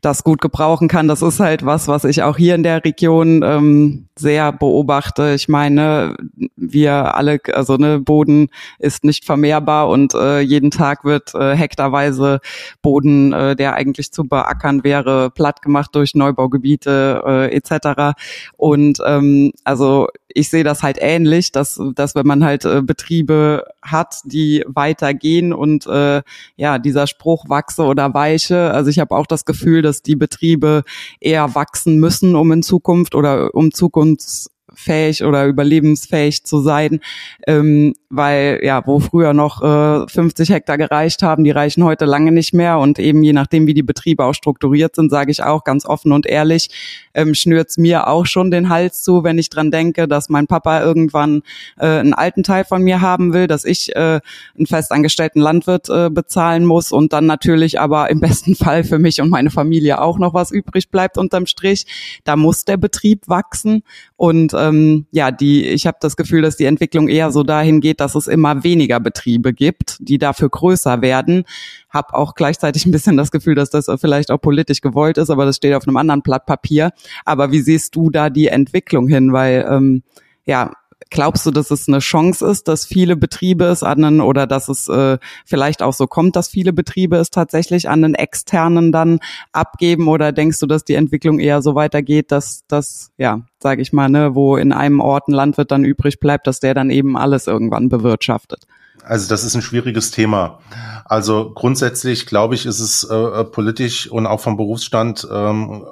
das 0.01 0.23
gut 0.23 0.41
gebrauchen 0.41 0.87
kann. 0.87 1.07
Das 1.07 1.21
ist 1.21 1.39
halt 1.39 1.65
was, 1.65 1.87
was 1.87 2.03
ich 2.03 2.23
auch 2.23 2.37
hier 2.37 2.55
in 2.55 2.63
der 2.63 2.83
Region 2.83 3.43
ähm, 3.43 4.07
sehr 4.21 4.51
beobachte. 4.51 5.33
Ich 5.33 5.49
meine, 5.49 6.15
wir 6.55 7.15
alle, 7.15 7.39
also 7.53 7.75
ne, 7.75 7.99
Boden 7.99 8.49
ist 8.79 9.03
nicht 9.03 9.25
vermehrbar 9.25 9.89
und 9.89 10.13
äh, 10.13 10.39
jeden 10.39 10.71
Tag 10.71 11.03
wird 11.03 11.33
äh, 11.35 11.55
hektarweise 11.55 12.39
Boden, 12.81 13.33
äh, 13.33 13.55
der 13.55 13.73
eigentlich 13.73 14.11
zu 14.11 14.23
beackern 14.23 14.83
wäre, 14.83 15.31
platt 15.31 15.61
gemacht 15.61 15.91
durch 15.93 16.15
Neubaugebiete 16.15 17.23
äh, 17.25 17.55
etc. 17.55 18.17
Und 18.57 18.99
ähm, 19.05 19.51
also 19.63 20.07
ich 20.33 20.49
sehe 20.49 20.63
das 20.63 20.83
halt 20.83 20.97
ähnlich, 20.99 21.51
dass, 21.51 21.81
dass 21.95 22.15
wenn 22.15 22.25
man 22.25 22.43
halt 22.43 22.65
äh, 22.65 22.81
Betriebe 22.81 23.65
hat, 23.81 24.19
die 24.23 24.63
weitergehen 24.67 25.53
und 25.53 25.87
äh, 25.87 26.21
ja, 26.55 26.79
dieser 26.79 27.07
Spruch 27.07 27.49
wachse 27.49 27.83
oder 27.83 28.13
weiche, 28.13 28.71
also 28.71 28.89
ich 28.89 28.99
habe 28.99 29.15
auch 29.15 29.25
das 29.25 29.45
Gefühl, 29.45 29.81
dass 29.81 30.01
die 30.01 30.15
Betriebe 30.15 30.83
eher 31.19 31.55
wachsen 31.55 31.97
müssen, 31.97 32.35
um 32.35 32.51
in 32.51 32.63
Zukunft 32.63 33.15
oder 33.15 33.53
um 33.53 33.71
und 34.15 34.50
fähig 34.73 35.23
oder 35.23 35.45
überlebensfähig 35.45 36.43
zu 36.43 36.61
sein, 36.61 36.99
ähm, 37.47 37.93
weil 38.09 38.59
ja, 38.63 38.85
wo 38.85 38.99
früher 38.99 39.33
noch 39.33 39.61
äh, 39.61 40.07
50 40.07 40.49
Hektar 40.49 40.77
gereicht 40.77 41.23
haben, 41.23 41.43
die 41.43 41.51
reichen 41.51 41.83
heute 41.83 42.05
lange 42.05 42.31
nicht 42.31 42.53
mehr 42.53 42.79
und 42.79 42.99
eben 42.99 43.23
je 43.23 43.33
nachdem, 43.33 43.67
wie 43.67 43.73
die 43.73 43.83
Betriebe 43.83 44.25
auch 44.25 44.33
strukturiert 44.33 44.95
sind, 44.95 45.09
sage 45.09 45.31
ich 45.31 45.43
auch 45.43 45.63
ganz 45.63 45.85
offen 45.85 46.11
und 46.11 46.25
ehrlich, 46.25 46.69
ähm, 47.13 47.33
schnürt's 47.33 47.77
mir 47.77 48.07
auch 48.07 48.25
schon 48.25 48.51
den 48.51 48.69
Hals 48.69 49.03
zu, 49.03 49.23
wenn 49.23 49.37
ich 49.37 49.49
dran 49.49 49.71
denke, 49.71 50.07
dass 50.07 50.29
mein 50.29 50.47
Papa 50.47 50.81
irgendwann 50.81 51.43
äh, 51.77 51.85
einen 51.85 52.13
alten 52.13 52.43
Teil 52.43 52.63
von 52.63 52.81
mir 52.81 53.01
haben 53.01 53.33
will, 53.33 53.47
dass 53.47 53.65
ich 53.65 53.95
äh, 53.95 54.19
einen 54.57 54.67
festangestellten 54.67 55.41
Landwirt 55.41 55.89
äh, 55.89 56.09
bezahlen 56.09 56.65
muss 56.65 56.91
und 56.91 57.13
dann 57.13 57.25
natürlich 57.25 57.79
aber 57.79 58.09
im 58.09 58.19
besten 58.19 58.55
Fall 58.61 58.83
für 58.83 58.99
mich 58.99 59.21
und 59.21 59.29
meine 59.29 59.51
Familie 59.51 60.01
auch 60.01 60.17
noch 60.17 60.33
was 60.33 60.51
übrig 60.51 60.89
bleibt 60.89 61.17
unterm 61.17 61.45
Strich. 61.45 61.85
Da 62.23 62.35
muss 62.35 62.65
der 62.65 62.77
Betrieb 62.77 63.27
wachsen 63.27 63.83
und 64.15 64.53
ähm, 64.61 65.05
ja, 65.11 65.31
die, 65.31 65.65
ich 65.65 65.87
habe 65.87 65.97
das 65.99 66.15
Gefühl, 66.15 66.41
dass 66.41 66.57
die 66.57 66.65
Entwicklung 66.65 67.07
eher 67.07 67.31
so 67.31 67.43
dahin 67.43 67.81
geht, 67.81 67.99
dass 67.99 68.15
es 68.15 68.27
immer 68.27 68.63
weniger 68.63 68.99
Betriebe 68.99 69.53
gibt, 69.53 69.97
die 69.99 70.17
dafür 70.17 70.49
größer 70.49 71.01
werden. 71.01 71.43
Hab 71.89 72.13
auch 72.13 72.35
gleichzeitig 72.35 72.85
ein 72.87 72.91
bisschen 72.91 73.17
das 73.17 73.31
Gefühl, 73.31 73.55
dass 73.55 73.69
das 73.69 73.87
vielleicht 73.99 74.31
auch 74.31 74.39
politisch 74.39 74.81
gewollt 74.81 75.17
ist, 75.17 75.29
aber 75.29 75.45
das 75.45 75.57
steht 75.57 75.73
auf 75.73 75.87
einem 75.87 75.97
anderen 75.97 76.21
Blatt 76.21 76.45
Papier. 76.45 76.91
Aber 77.25 77.51
wie 77.51 77.61
siehst 77.61 77.95
du 77.95 78.09
da 78.09 78.29
die 78.29 78.47
Entwicklung 78.47 79.07
hin? 79.07 79.33
Weil 79.33 79.65
ähm, 79.69 80.03
ja, 80.45 80.71
Glaubst 81.09 81.45
du, 81.45 81.51
dass 81.51 81.71
es 81.71 81.87
eine 81.87 81.99
Chance 81.99 82.45
ist, 82.45 82.67
dass 82.67 82.85
viele 82.85 83.15
Betriebe 83.15 83.65
es 83.65 83.83
an 83.83 84.03
einen, 84.03 84.21
oder 84.21 84.47
dass 84.47 84.69
es 84.69 84.87
äh, 84.87 85.17
vielleicht 85.45 85.81
auch 85.81 85.93
so 85.93 86.07
kommt, 86.07 86.35
dass 86.35 86.47
viele 86.47 86.73
Betriebe 86.73 87.17
es 87.17 87.29
tatsächlich 87.29 87.89
an 87.89 88.03
einen 88.03 88.15
externen 88.15 88.91
dann 88.91 89.19
abgeben? 89.51 90.07
Oder 90.07 90.31
denkst 90.31 90.59
du, 90.59 90.67
dass 90.67 90.85
die 90.85 90.95
Entwicklung 90.95 91.39
eher 91.39 91.61
so 91.61 91.75
weitergeht, 91.75 92.31
dass 92.31 92.63
das, 92.67 93.11
ja, 93.17 93.41
sage 93.59 93.81
ich 93.81 93.91
mal, 93.91 94.09
ne, 94.09 94.35
wo 94.35 94.57
in 94.57 94.71
einem 94.71 94.99
Ort 94.99 95.27
ein 95.27 95.33
Landwirt 95.33 95.71
dann 95.71 95.83
übrig 95.83 96.19
bleibt, 96.19 96.47
dass 96.47 96.59
der 96.59 96.73
dann 96.73 96.89
eben 96.89 97.17
alles 97.17 97.47
irgendwann 97.47 97.89
bewirtschaftet? 97.89 98.67
Also 99.03 99.27
das 99.27 99.43
ist 99.43 99.55
ein 99.55 99.61
schwieriges 99.61 100.11
Thema. 100.11 100.59
Also 101.05 101.51
grundsätzlich 101.53 102.25
glaube 102.25 102.55
ich, 102.55 102.65
ist 102.65 102.79
es 102.79 103.03
äh, 103.03 103.43
politisch 103.45 104.09
und 104.09 104.27
auch 104.27 104.39
vom 104.39 104.57
Berufsstand 104.57 105.27
ähm, 105.31 105.83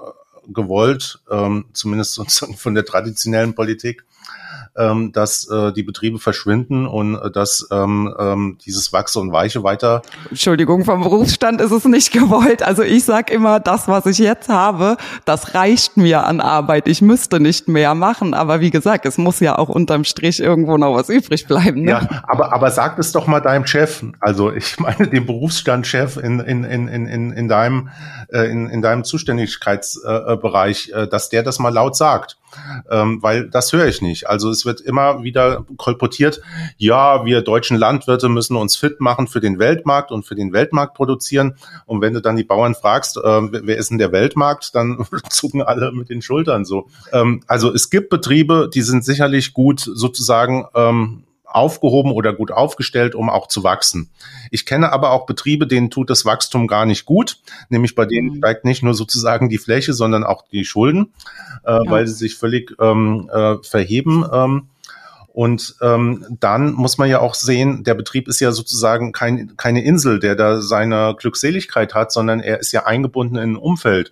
gewollt, 0.47 1.19
ähm, 1.29 1.65
zumindest 1.73 2.21
von 2.57 2.75
der 2.75 2.85
traditionellen 2.85 3.55
Politik, 3.55 4.05
ähm, 4.79 5.11
dass 5.11 5.47
äh, 5.49 5.73
die 5.73 5.83
Betriebe 5.83 6.19
verschwinden 6.19 6.87
und 6.87 7.15
äh, 7.15 7.29
dass 7.29 7.67
ähm, 7.71 8.13
ähm, 8.17 8.57
dieses 8.65 8.93
Wachse 8.93 9.19
und 9.19 9.31
Weiche 9.31 9.63
weiter. 9.63 10.01
Entschuldigung, 10.29 10.85
vom 10.85 11.01
Berufsstand 11.01 11.61
ist 11.61 11.71
es 11.71 11.85
nicht 11.85 12.11
gewollt. 12.13 12.63
Also 12.63 12.83
ich 12.83 13.03
sag 13.03 13.29
immer, 13.29 13.59
das, 13.59 13.87
was 13.87 14.05
ich 14.05 14.17
jetzt 14.19 14.49
habe, 14.49 14.97
das 15.25 15.53
reicht 15.53 15.97
mir 15.97 16.25
an 16.25 16.39
Arbeit. 16.39 16.87
Ich 16.87 17.01
müsste 17.01 17.39
nicht 17.39 17.67
mehr 17.67 17.93
machen. 17.93 18.33
Aber 18.33 18.61
wie 18.61 18.71
gesagt, 18.71 19.05
es 19.05 19.17
muss 19.17 19.39
ja 19.39 19.57
auch 19.57 19.69
unterm 19.69 20.05
Strich 20.05 20.39
irgendwo 20.39 20.77
noch 20.77 20.95
was 20.95 21.09
übrig 21.09 21.45
bleiben. 21.45 21.83
Ne? 21.83 21.91
Ja, 21.91 22.23
aber, 22.27 22.53
aber 22.53 22.71
sag 22.71 22.97
es 22.99 23.11
doch 23.11 23.27
mal 23.27 23.41
deinem 23.41 23.65
Chef. 23.65 24.03
Also 24.19 24.51
ich 24.51 24.79
meine 24.79 25.07
dem 25.07 25.25
Berufsstandchef 25.25 26.17
in, 26.17 26.39
in, 26.39 26.63
in, 26.63 26.87
in, 26.87 27.31
in, 27.31 27.47
deinem, 27.47 27.89
äh, 28.31 28.49
in, 28.49 28.69
in 28.69 28.81
deinem 28.81 29.03
Zuständigkeitsbereich, 29.03 30.91
äh, 30.95 31.07
dass 31.07 31.29
der 31.29 31.43
das 31.43 31.59
mal 31.59 31.69
laut 31.73 31.97
sagt 31.97 32.37
ähm, 32.89 33.21
weil 33.21 33.49
das 33.49 33.73
höre 33.73 33.87
ich 33.87 34.01
nicht. 34.01 34.29
Also 34.29 34.49
es 34.49 34.65
wird 34.65 34.81
immer 34.81 35.23
wieder 35.23 35.65
kolportiert, 35.77 36.41
ja, 36.77 37.25
wir 37.25 37.41
deutschen 37.41 37.77
Landwirte 37.77 38.29
müssen 38.29 38.55
uns 38.55 38.75
fit 38.75 38.99
machen 38.99 39.27
für 39.27 39.39
den 39.39 39.59
Weltmarkt 39.59 40.11
und 40.11 40.25
für 40.25 40.35
den 40.35 40.53
Weltmarkt 40.53 40.93
produzieren. 40.93 41.55
Und 41.85 42.01
wenn 42.01 42.13
du 42.13 42.21
dann 42.21 42.35
die 42.35 42.43
Bauern 42.43 42.75
fragst, 42.75 43.17
äh, 43.17 43.21
wer 43.21 43.77
ist 43.77 43.91
denn 43.91 43.97
der 43.97 44.11
Weltmarkt, 44.11 44.75
dann 44.75 45.05
zucken 45.29 45.61
alle 45.61 45.91
mit 45.91 46.09
den 46.09 46.21
Schultern 46.21 46.65
so. 46.65 46.87
Ähm, 47.11 47.41
also 47.47 47.73
es 47.73 47.89
gibt 47.89 48.09
Betriebe, 48.09 48.69
die 48.73 48.81
sind 48.81 49.03
sicherlich 49.03 49.53
gut 49.53 49.79
sozusagen 49.79 50.65
ähm, 50.75 51.23
aufgehoben 51.49 52.11
oder 52.11 52.33
gut 52.33 52.51
aufgestellt, 52.51 53.15
um 53.15 53.29
auch 53.29 53.47
zu 53.47 53.63
wachsen. 53.63 54.09
Ich 54.51 54.65
kenne 54.65 54.91
aber 54.91 55.11
auch 55.11 55.25
Betriebe, 55.25 55.67
denen 55.67 55.89
tut 55.89 56.09
das 56.09 56.25
Wachstum 56.25 56.67
gar 56.67 56.85
nicht 56.85 57.05
gut, 57.05 57.39
nämlich 57.69 57.95
bei 57.95 58.05
denen 58.05 58.29
mhm. 58.29 58.37
steigt 58.37 58.65
nicht 58.65 58.83
nur 58.83 58.93
sozusagen 58.93 59.49
die 59.49 59.57
Fläche, 59.57 59.93
sondern 59.93 60.23
auch 60.23 60.43
die 60.51 60.65
Schulden, 60.65 61.13
äh, 61.65 61.71
ja. 61.71 61.81
weil 61.85 62.07
sie 62.07 62.13
sich 62.13 62.35
völlig 62.35 62.75
ähm, 62.79 63.29
äh, 63.33 63.55
verheben. 63.63 64.25
Ähm, 64.31 64.67
und 65.33 65.75
ähm, 65.81 66.25
dann 66.39 66.73
muss 66.73 66.97
man 66.97 67.09
ja 67.09 67.21
auch 67.21 67.33
sehen, 67.33 67.83
der 67.83 67.93
Betrieb 67.93 68.27
ist 68.27 68.39
ja 68.39 68.51
sozusagen 68.51 69.11
kein, 69.11 69.55
keine 69.57 69.83
Insel, 69.83 70.19
der 70.19 70.35
da 70.35 70.61
seine 70.61 71.15
Glückseligkeit 71.17 71.93
hat, 71.93 72.11
sondern 72.11 72.39
er 72.39 72.59
ist 72.59 72.71
ja 72.71 72.85
eingebunden 72.85 73.37
in 73.37 73.53
ein 73.53 73.55
Umfeld. 73.55 74.11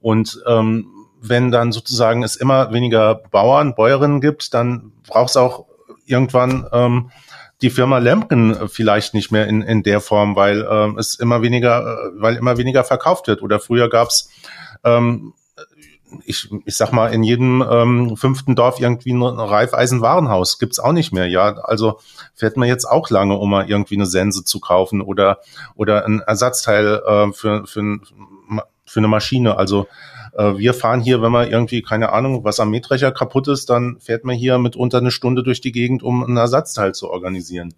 Und 0.00 0.42
ähm, 0.46 0.88
wenn 1.20 1.50
dann 1.50 1.72
sozusagen 1.72 2.22
es 2.22 2.36
immer 2.36 2.72
weniger 2.72 3.14
Bauern, 3.14 3.74
Bäuerinnen 3.74 4.20
gibt, 4.20 4.54
dann 4.54 4.92
braucht 5.06 5.30
es 5.30 5.36
auch 5.36 5.67
irgendwann 6.08 6.66
ähm, 6.72 7.10
die 7.62 7.70
Firma 7.70 7.98
Lemken 7.98 8.68
vielleicht 8.68 9.14
nicht 9.14 9.32
mehr 9.32 9.46
in, 9.46 9.62
in 9.62 9.82
der 9.82 10.00
Form, 10.00 10.36
weil 10.36 10.66
ähm, 10.70 10.98
es 10.98 11.16
immer 11.16 11.42
weniger, 11.42 11.80
äh, 11.80 12.10
weil 12.14 12.36
immer 12.36 12.56
weniger 12.56 12.84
verkauft 12.84 13.26
wird. 13.26 13.42
Oder 13.42 13.58
früher 13.60 13.88
gab's 13.88 14.30
ähm, 14.84 15.32
ich, 16.24 16.48
ich 16.64 16.76
sag 16.76 16.92
mal, 16.92 17.12
in 17.12 17.22
jedem 17.22 17.62
ähm, 17.68 18.16
fünften 18.16 18.54
Dorf 18.54 18.80
irgendwie 18.80 19.12
ein 19.12 19.22
Reifeisenwarenhaus. 19.22 20.58
Gibt's 20.58 20.78
auch 20.78 20.92
nicht 20.92 21.12
mehr, 21.12 21.26
ja. 21.26 21.58
Also 21.58 22.00
fährt 22.34 22.56
man 22.56 22.68
jetzt 22.68 22.86
auch 22.86 23.10
lange, 23.10 23.36
um 23.36 23.50
mal 23.50 23.68
irgendwie 23.68 23.96
eine 23.96 24.06
Sense 24.06 24.44
zu 24.44 24.60
kaufen 24.60 25.02
oder, 25.02 25.38
oder 25.74 26.04
ein 26.06 26.20
Ersatzteil 26.20 27.02
äh, 27.06 27.32
für, 27.32 27.66
für, 27.66 27.98
für 28.84 29.00
eine 29.00 29.08
Maschine. 29.08 29.56
Also 29.58 29.86
wir 30.38 30.74
fahren 30.74 31.00
hier, 31.00 31.20
wenn 31.20 31.32
man 31.32 31.50
irgendwie, 31.50 31.82
keine 31.82 32.12
Ahnung, 32.12 32.44
was 32.44 32.60
am 32.60 32.70
Mähdrescher 32.70 33.10
kaputt 33.10 33.48
ist, 33.48 33.70
dann 33.70 33.98
fährt 34.00 34.24
man 34.24 34.36
hier 34.36 34.58
mitunter 34.58 34.98
eine 34.98 35.10
Stunde 35.10 35.42
durch 35.42 35.60
die 35.60 35.72
Gegend, 35.72 36.02
um 36.02 36.22
ein 36.22 36.36
Ersatzteil 36.36 36.94
zu 36.94 37.10
organisieren. 37.10 37.74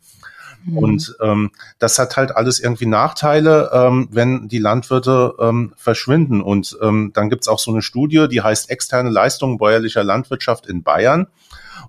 Mhm. 0.65 0.79
Und 0.79 1.17
ähm, 1.21 1.51
das 1.79 1.99
hat 1.99 2.17
halt 2.17 2.37
alles 2.37 2.61
irgendwie 2.61 2.87
Nachteile, 2.87 3.71
ähm, 3.73 4.09
wenn 4.11 4.49
die 4.49 4.59
Landwirte 4.59 5.35
ähm, 5.41 5.73
verschwinden. 5.77 6.41
Und 6.43 6.77
ähm, 6.83 7.13
dann 7.15 7.31
gibt's 7.31 7.49
auch 7.49 7.59
so 7.59 7.71
eine 7.71 7.83
Studie, 7.83 8.27
die 8.31 8.43
heißt 8.43 8.71
externe 8.71 9.11
Leistungen 9.11 9.59
bäuerlicher 9.59 10.05
Landwirtschaft 10.05 10.67
in 10.67 10.83
Bayern. 10.83 11.27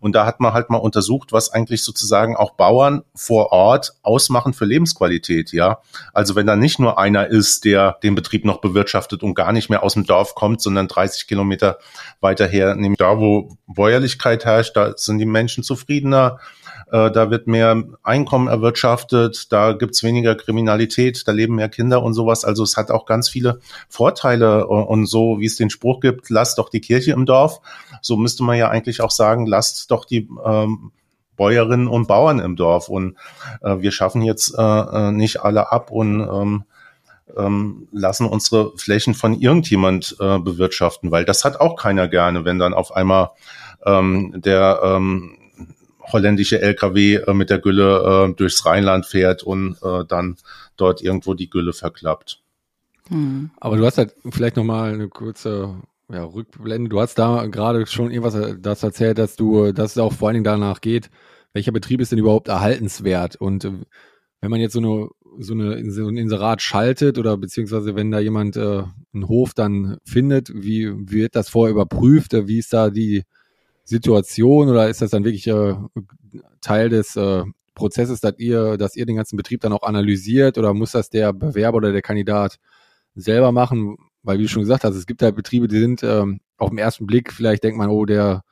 Und 0.01 0.13
da 0.13 0.25
hat 0.25 0.39
man 0.39 0.53
halt 0.53 0.69
mal 0.69 0.77
untersucht, 0.77 1.31
was 1.31 1.53
eigentlich 1.53 1.83
sozusagen 1.83 2.35
auch 2.35 2.55
Bauern 2.55 3.03
vor 3.15 3.51
Ort 3.51 3.93
ausmachen 4.01 4.53
für 4.53 4.65
Lebensqualität, 4.65 5.53
ja. 5.53 5.79
Also 6.11 6.35
wenn 6.35 6.47
da 6.47 6.55
nicht 6.55 6.79
nur 6.79 6.99
einer 6.99 7.27
ist, 7.27 7.63
der 7.63 7.97
den 8.03 8.15
Betrieb 8.15 8.43
noch 8.43 8.59
bewirtschaftet 8.59 9.23
und 9.23 9.35
gar 9.35 9.53
nicht 9.53 9.69
mehr 9.69 9.83
aus 9.83 9.93
dem 9.93 10.05
Dorf 10.05 10.35
kommt, 10.35 10.61
sondern 10.61 10.87
30 10.87 11.27
Kilometer 11.27 11.77
weiter 12.19 12.47
her, 12.47 12.75
nämlich 12.75 12.97
da, 12.97 13.19
wo 13.19 13.57
Bäuerlichkeit 13.67 14.43
herrscht, 14.43 14.75
da 14.75 14.93
sind 14.97 15.19
die 15.19 15.25
Menschen 15.25 15.63
zufriedener, 15.63 16.39
äh, 16.91 17.09
da 17.09 17.31
wird 17.31 17.47
mehr 17.47 17.83
Einkommen 18.03 18.47
erwirtschaftet, 18.47 19.51
da 19.51 19.73
gibt's 19.73 20.03
weniger 20.03 20.35
Kriminalität, 20.35 21.27
da 21.27 21.31
leben 21.31 21.55
mehr 21.55 21.69
Kinder 21.69 22.03
und 22.03 22.13
sowas. 22.13 22.43
Also 22.43 22.63
es 22.63 22.75
hat 22.75 22.91
auch 22.91 23.05
ganz 23.05 23.29
viele 23.29 23.59
Vorteile 23.87 24.67
und 24.67 25.05
so, 25.05 25.39
wie 25.39 25.45
es 25.45 25.55
den 25.55 25.69
Spruch 25.69 26.01
gibt, 26.01 26.29
lasst 26.29 26.57
doch 26.57 26.69
die 26.69 26.81
Kirche 26.81 27.11
im 27.11 27.25
Dorf. 27.25 27.61
So 28.01 28.17
müsste 28.17 28.43
man 28.43 28.57
ja 28.57 28.69
eigentlich 28.69 29.01
auch 29.01 29.11
sagen, 29.11 29.45
lasst 29.45 29.89
doch 29.91 30.05
die 30.05 30.29
ähm, 30.45 30.91
Bäuerinnen 31.35 31.87
und 31.87 32.07
Bauern 32.07 32.39
im 32.39 32.55
Dorf. 32.55 32.89
Und 32.89 33.17
äh, 33.61 33.79
wir 33.79 33.91
schaffen 33.91 34.21
jetzt 34.21 34.53
äh, 34.57 34.61
äh 34.61 35.11
nicht 35.11 35.41
alle 35.41 35.71
ab 35.71 35.91
und 35.91 36.21
ähm, 36.21 36.63
ähm, 37.37 37.87
lassen 37.91 38.25
unsere 38.25 38.77
Flächen 38.77 39.13
von 39.13 39.39
irgendjemand 39.39 40.15
äh, 40.19 40.39
bewirtschaften, 40.39 41.11
weil 41.11 41.25
das 41.25 41.45
hat 41.45 41.59
auch 41.59 41.75
keiner 41.75 42.07
gerne, 42.07 42.45
wenn 42.45 42.59
dann 42.59 42.73
auf 42.73 42.93
einmal 42.95 43.31
ähm, 43.85 44.33
der 44.35 44.81
ähm, 44.83 45.37
holländische 46.11 46.61
LKW 46.61 47.15
äh, 47.15 47.33
mit 47.33 47.49
der 47.49 47.59
Gülle 47.59 48.27
äh, 48.29 48.33
durchs 48.33 48.65
Rheinland 48.65 49.05
fährt 49.05 49.43
und 49.43 49.77
äh, 49.83 50.05
dann 50.07 50.37
dort 50.77 51.01
irgendwo 51.01 51.33
die 51.33 51.49
Gülle 51.49 51.73
verklappt. 51.73 52.41
Hm. 53.07 53.51
Aber 53.59 53.77
du 53.77 53.85
hast 53.85 53.97
halt 53.97 54.13
vielleicht 54.29 54.55
noch 54.55 54.63
mal 54.63 54.93
eine 54.93 55.07
kurze 55.07 55.75
ja, 56.11 56.23
Rückblende. 56.23 56.89
Du 56.89 56.99
hast 56.99 57.15
da 57.15 57.45
gerade 57.47 57.85
schon 57.87 58.11
irgendwas 58.11 58.35
äh, 58.35 58.55
das 58.59 58.83
erzählt, 58.83 59.17
dass 59.17 59.35
du, 59.35 59.71
dass 59.71 59.91
es 59.91 59.97
auch 59.97 60.13
vor 60.13 60.27
allen 60.27 60.35
Dingen 60.35 60.43
danach 60.43 60.81
geht, 60.81 61.09
welcher 61.53 61.71
Betrieb 61.71 62.01
ist 62.01 62.11
denn 62.11 62.19
überhaupt 62.19 62.47
erhaltenswert? 62.47 63.35
Und 63.35 63.65
äh, 63.65 63.71
wenn 64.41 64.51
man 64.51 64.59
jetzt 64.59 64.73
so 64.73 64.79
eine 64.79 65.09
so 65.39 65.53
eine 65.53 65.89
so 65.91 66.07
ein 66.07 66.17
Inserat 66.17 66.61
schaltet 66.61 67.17
oder 67.17 67.37
beziehungsweise 67.37 67.95
wenn 67.95 68.11
da 68.11 68.19
jemand 68.19 68.57
äh, 68.57 68.83
einen 69.13 69.27
Hof 69.27 69.53
dann 69.53 69.97
findet, 70.03 70.49
wie, 70.53 70.91
wie 70.91 71.21
wird 71.21 71.35
das 71.35 71.49
vorher 71.49 71.71
überprüft? 71.71 72.33
Wie 72.33 72.57
ist 72.57 72.73
da 72.73 72.89
die 72.89 73.23
Situation 73.83 74.69
oder 74.69 74.89
ist 74.89 75.01
das 75.01 75.11
dann 75.11 75.23
wirklich 75.23 75.47
äh, 75.47 75.75
Teil 76.61 76.89
des 76.89 77.15
äh, 77.15 77.43
Prozesses, 77.75 78.19
dass 78.19 78.37
ihr, 78.37 78.77
dass 78.77 78.95
ihr 78.95 79.05
den 79.05 79.15
ganzen 79.15 79.37
Betrieb 79.37 79.61
dann 79.61 79.73
auch 79.73 79.83
analysiert 79.83 80.57
oder 80.57 80.73
muss 80.73 80.91
das 80.91 81.09
der 81.09 81.33
Bewerber 81.33 81.77
oder 81.77 81.91
der 81.91 82.01
Kandidat 82.01 82.57
selber 83.15 83.51
machen? 83.51 83.97
Weil 84.23 84.37
wie 84.37 84.43
du 84.43 84.49
schon 84.49 84.61
gesagt 84.61 84.83
hast, 84.83 84.95
es 84.95 85.05
gibt 85.05 85.21
halt 85.21 85.35
Betriebe, 85.35 85.67
die 85.67 85.79
sind 85.79 86.03
ähm, 86.03 86.41
auf 86.57 86.69
den 86.69 86.77
ersten 86.77 87.07
Blick, 87.07 87.33
vielleicht 87.33 87.63
denkt 87.63 87.77
man, 87.77 87.89
oh, 87.89 88.05
der 88.05 88.43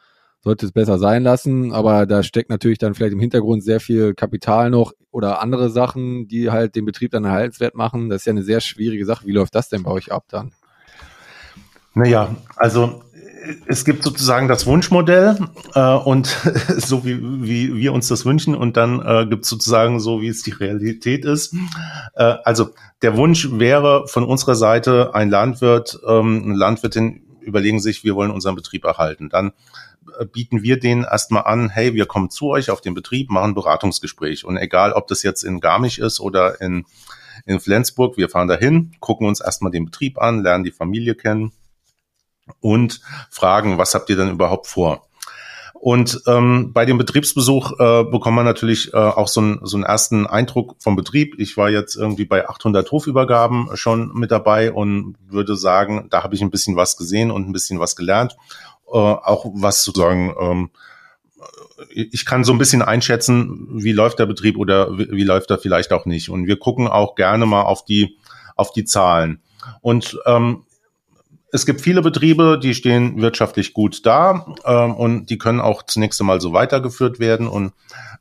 sollte 0.42 0.66
es 0.66 0.72
besser 0.72 0.98
sein 0.98 1.24
lassen, 1.24 1.74
aber 1.74 2.06
da 2.06 2.24
steckt 2.24 2.50
natürlich 2.50 2.78
dann 2.78 2.96
vielleicht 2.96 3.14
im 3.14 3.20
Hintergrund 3.20 3.64
sehr 3.64 3.80
viel 3.80 4.14
Kapital 4.14 4.70
noch 4.70 4.94
oder 5.12 5.42
andere 5.42 5.70
Sachen, 5.70 6.28
die 6.28 6.50
halt 6.50 6.76
den 6.76 6.86
Betrieb 6.86 7.12
dann 7.12 7.26
erhaltenswert 7.26 7.76
machen. 7.76 8.10
Das 8.10 8.22
ist 8.22 8.26
ja 8.26 8.32
eine 8.32 8.44
sehr 8.44 8.62
schwierige 8.62 9.06
Sache. 9.06 9.26
Wie 9.26 9.32
läuft 9.32 9.56
das 9.56 9.70
denn 9.70 9.84
bei 9.84 9.92
euch 9.92 10.12
ab 10.12 10.26
dann? 10.30 10.54
Naja, 11.94 12.36
also 12.56 13.04
es 13.66 13.86
gibt 13.86 14.04
sozusagen 14.04 14.48
das 14.48 14.66
Wunschmodell 14.66 15.38
äh, 15.74 15.94
und 15.96 16.28
so 16.78 17.06
wie, 17.06 17.22
wie 17.44 17.76
wir 17.76 17.94
uns 17.94 18.08
das 18.08 18.26
wünschen 18.26 18.56
und 18.56 18.78
dann 18.78 19.02
äh, 19.02 19.26
gibt 19.28 19.44
es 19.44 19.50
sozusagen 19.50 20.00
so, 20.00 20.22
wie 20.22 20.28
es 20.28 20.44
die 20.44 20.52
Realität 20.52 21.26
ist. 21.26 21.54
Äh, 22.16 22.36
also 22.44 22.70
der 23.02 23.16
Wunsch 23.18 23.50
wäre 23.52 24.08
von 24.08 24.24
unserer 24.24 24.56
Seite 24.56 25.16
ein 25.16 25.30
Landwirt, 25.30 26.00
ähm, 26.08 26.44
eine 26.46 26.56
Landwirtin 26.56 27.24
überlegen 27.42 27.80
sich, 27.80 28.04
wir 28.04 28.16
wollen 28.16 28.32
unseren 28.32 28.56
Betrieb 28.56 28.84
erhalten. 28.84 29.30
Dann 29.30 29.54
äh, 30.20 30.26
bieten 30.26 30.64
wir 30.64 30.80
denen 30.80 31.04
erstmal 31.04 31.44
an, 31.44 31.70
hey, 31.70 31.94
wir 31.94 32.06
kommen 32.06 32.30
zu 32.30 32.50
euch 32.50 32.70
auf 32.70 32.82
den 32.82 32.94
Betrieb, 32.94 33.30
machen 33.30 33.56
Beratungsgespräch 33.56 34.46
und 34.46 34.58
egal, 34.58 34.94
ob 34.94 35.08
das 35.08 35.24
jetzt 35.24 35.44
in 35.44 35.60
Garmisch 35.60 36.00
ist 36.00 36.20
oder 36.20 36.62
in 36.62 36.86
in 37.46 37.62
Flensburg, 37.62 38.18
wir 38.18 38.28
fahren 38.28 38.50
dahin, 38.50 38.92
gucken 39.00 39.26
uns 39.26 39.40
erstmal 39.40 39.72
den 39.72 39.86
Betrieb 39.86 40.22
an, 40.22 40.44
lernen 40.44 40.66
die 40.66 40.72
Familie 40.72 41.16
kennen 41.16 41.54
und 42.60 43.02
fragen, 43.30 43.78
was 43.78 43.94
habt 43.94 44.10
ihr 44.10 44.16
denn 44.16 44.32
überhaupt 44.32 44.68
vor? 44.68 45.10
Und 45.80 46.24
ähm, 46.28 46.74
bei 46.74 46.86
dem 46.86 46.98
Betriebsbesuch 46.98 47.80
äh, 47.80 48.04
bekommt 48.04 48.36
man 48.36 48.46
natürlich 48.46 48.94
äh, 48.94 48.98
auch 48.98 49.30
so, 49.30 49.40
ein, 49.40 49.60
so 49.64 49.78
einen 49.78 49.86
ersten 49.86 50.28
Eindruck 50.28 50.76
vom 50.80 50.98
Betrieb. 50.98 51.36
Ich 51.38 51.56
war 51.56 51.70
jetzt 51.70 51.96
irgendwie 51.96 52.26
bei 52.26 52.50
800 52.50 52.92
Hofübergaben 52.92 53.70
schon 53.76 54.12
mit 54.14 54.30
dabei 54.30 54.74
und 54.74 55.16
würde 55.26 55.56
sagen, 55.56 56.08
da 56.10 56.22
habe 56.22 56.36
ich 56.36 56.42
ein 56.42 56.52
bisschen 56.52 56.76
was 56.76 56.98
gesehen 56.98 57.32
und 57.32 57.48
ein 57.48 57.54
bisschen 57.54 57.80
was 57.80 57.96
gelernt. 57.96 58.36
Äh, 58.88 58.98
auch 58.98 59.46
was 59.54 59.86
sozusagen, 59.86 60.36
ähm, 60.38 60.70
ich 61.90 62.26
kann 62.26 62.44
so 62.44 62.52
ein 62.52 62.58
bisschen 62.58 62.82
einschätzen, 62.82 63.70
wie 63.72 63.94
läuft 63.94 64.20
der 64.20 64.26
Betrieb 64.26 64.58
oder 64.58 64.98
wie, 64.98 65.10
wie 65.12 65.24
läuft 65.24 65.50
er 65.50 65.60
vielleicht 65.60 65.94
auch 65.94 66.06
nicht. 66.06 66.30
Und 66.30 66.46
wir 66.46 66.60
gucken 66.60 66.90
auch 66.90 67.16
gerne 67.16 67.46
mal 67.46 67.62
auf 67.62 67.86
die, 67.86 68.18
auf 68.58 68.74
die 68.74 68.84
Zahlen. 68.84 69.42
Und 69.80 70.20
ähm, 70.26 70.66
es 71.52 71.66
gibt 71.66 71.82
viele 71.82 72.02
Betriebe, 72.02 72.60
die 72.62 72.74
stehen 72.74 73.22
wirtschaftlich 73.22 73.74
gut 73.74 74.06
da 74.06 74.46
ähm, 74.66 74.94
und 74.94 75.30
die 75.30 75.38
können 75.38 75.60
auch 75.60 75.84
zunächst 75.84 76.20
einmal 76.22 76.42
so 76.42 76.54
weitergeführt 76.54 77.20
werden. 77.20 77.48
Und 77.48 77.74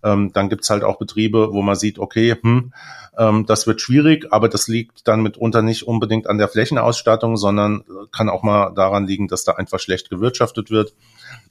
ähm, 0.02 0.32
dann 0.32 0.48
gibt's 0.48 0.70
halt 0.70 0.84
auch 0.84 0.98
Betriebe, 0.98 1.52
wo 1.52 1.62
man 1.62 1.76
sieht, 1.76 1.98
okay, 1.98 2.36
hm, 2.40 2.72
ähm, 3.18 3.46
das 3.46 3.66
wird 3.66 3.80
schwierig, 3.80 4.32
aber 4.32 4.48
das 4.48 4.68
liegt 4.68 5.06
dann 5.08 5.22
mitunter 5.22 5.62
nicht 5.62 5.82
unbedingt 5.82 6.26
an 6.26 6.38
der 6.38 6.48
Flächenausstattung, 6.48 7.36
sondern 7.36 7.84
kann 8.12 8.28
auch 8.28 8.42
mal 8.42 8.70
daran 8.74 9.06
liegen, 9.06 9.28
dass 9.28 9.44
da 9.44 9.52
einfach 9.52 9.80
schlecht 9.80 10.08
gewirtschaftet 10.08 10.70
wird 10.70 10.94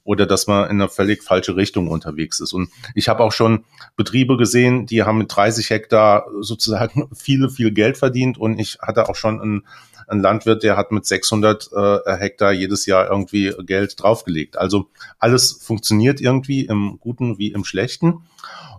oder 0.08 0.26
dass 0.26 0.48
man 0.48 0.70
in 0.70 0.80
eine 0.80 0.88
völlig 0.88 1.22
falsche 1.22 1.58
Richtung 1.58 1.90
unterwegs 1.90 2.40
ist. 2.40 2.54
Und 2.54 2.70
ich 2.96 3.10
habe 3.10 3.22
auch 3.26 3.34
schon 3.34 3.66
Betriebe 3.98 4.38
gesehen, 4.38 4.86
die 4.86 5.04
haben 5.04 5.18
mit 5.18 5.36
30 5.36 5.70
Hektar 5.70 6.28
sozusagen 6.40 7.10
viele, 7.14 7.50
viel 7.50 7.72
Geld 7.72 7.98
verdient 7.98 8.38
und 8.38 8.58
ich 8.58 8.78
hatte 8.82 9.10
auch 9.10 9.16
schon 9.16 9.42
einen 9.42 9.68
ein 10.10 10.22
Landwirt, 10.22 10.64
der 10.64 10.78
hat 10.78 10.94
mit 10.94 11.06
600 11.06 11.70
äh, 11.74 12.16
Hektar 12.18 12.54
jedes 12.54 12.86
Jahr 12.86 13.10
irgendwie 13.10 13.54
Geld 13.66 14.02
draufgelegt. 14.02 14.58
Also 14.58 14.90
alles 15.20 15.52
funktioniert 15.62 16.22
irgendwie 16.22 16.66
im 16.66 16.98
Guten 17.02 17.38
wie 17.38 17.52
im 17.52 17.66
Schlechten. 17.66 18.22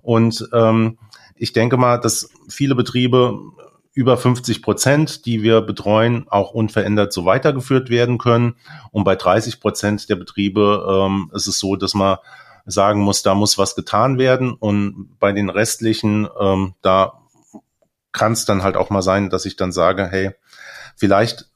Und 0.01 0.49
ähm, 0.55 0.97
ich 1.37 1.53
denke 1.53 1.77
mal, 1.77 1.99
dass 1.99 2.31
viele 2.49 2.75
Betriebe 2.75 3.38
über 3.98 4.16
50 4.16 4.62
Prozent, 4.62 5.26
die 5.26 5.42
wir 5.42 5.61
betreuen, 5.61 6.26
auch 6.28 6.52
unverändert 6.52 7.12
so 7.12 7.24
weitergeführt 7.24 7.90
werden 7.90 8.16
können. 8.16 8.54
Und 8.92 9.02
bei 9.02 9.16
30 9.16 9.58
Prozent 9.58 10.08
der 10.08 10.14
Betriebe 10.14 10.87
ähm, 10.88 11.32
ist 11.34 11.48
es 11.48 11.58
so, 11.58 11.74
dass 11.74 11.94
man 11.94 12.18
sagen 12.64 13.00
muss, 13.00 13.24
da 13.24 13.34
muss 13.34 13.58
was 13.58 13.74
getan 13.74 14.16
werden. 14.16 14.52
Und 14.52 15.18
bei 15.18 15.32
den 15.32 15.50
restlichen, 15.50 16.28
ähm, 16.40 16.74
da 16.80 17.14
kann 18.12 18.34
es 18.34 18.44
dann 18.44 18.62
halt 18.62 18.76
auch 18.76 18.88
mal 18.90 19.02
sein, 19.02 19.30
dass 19.30 19.46
ich 19.46 19.56
dann 19.56 19.72
sage, 19.72 20.06
hey, 20.06 20.30
vielleicht 20.94 21.46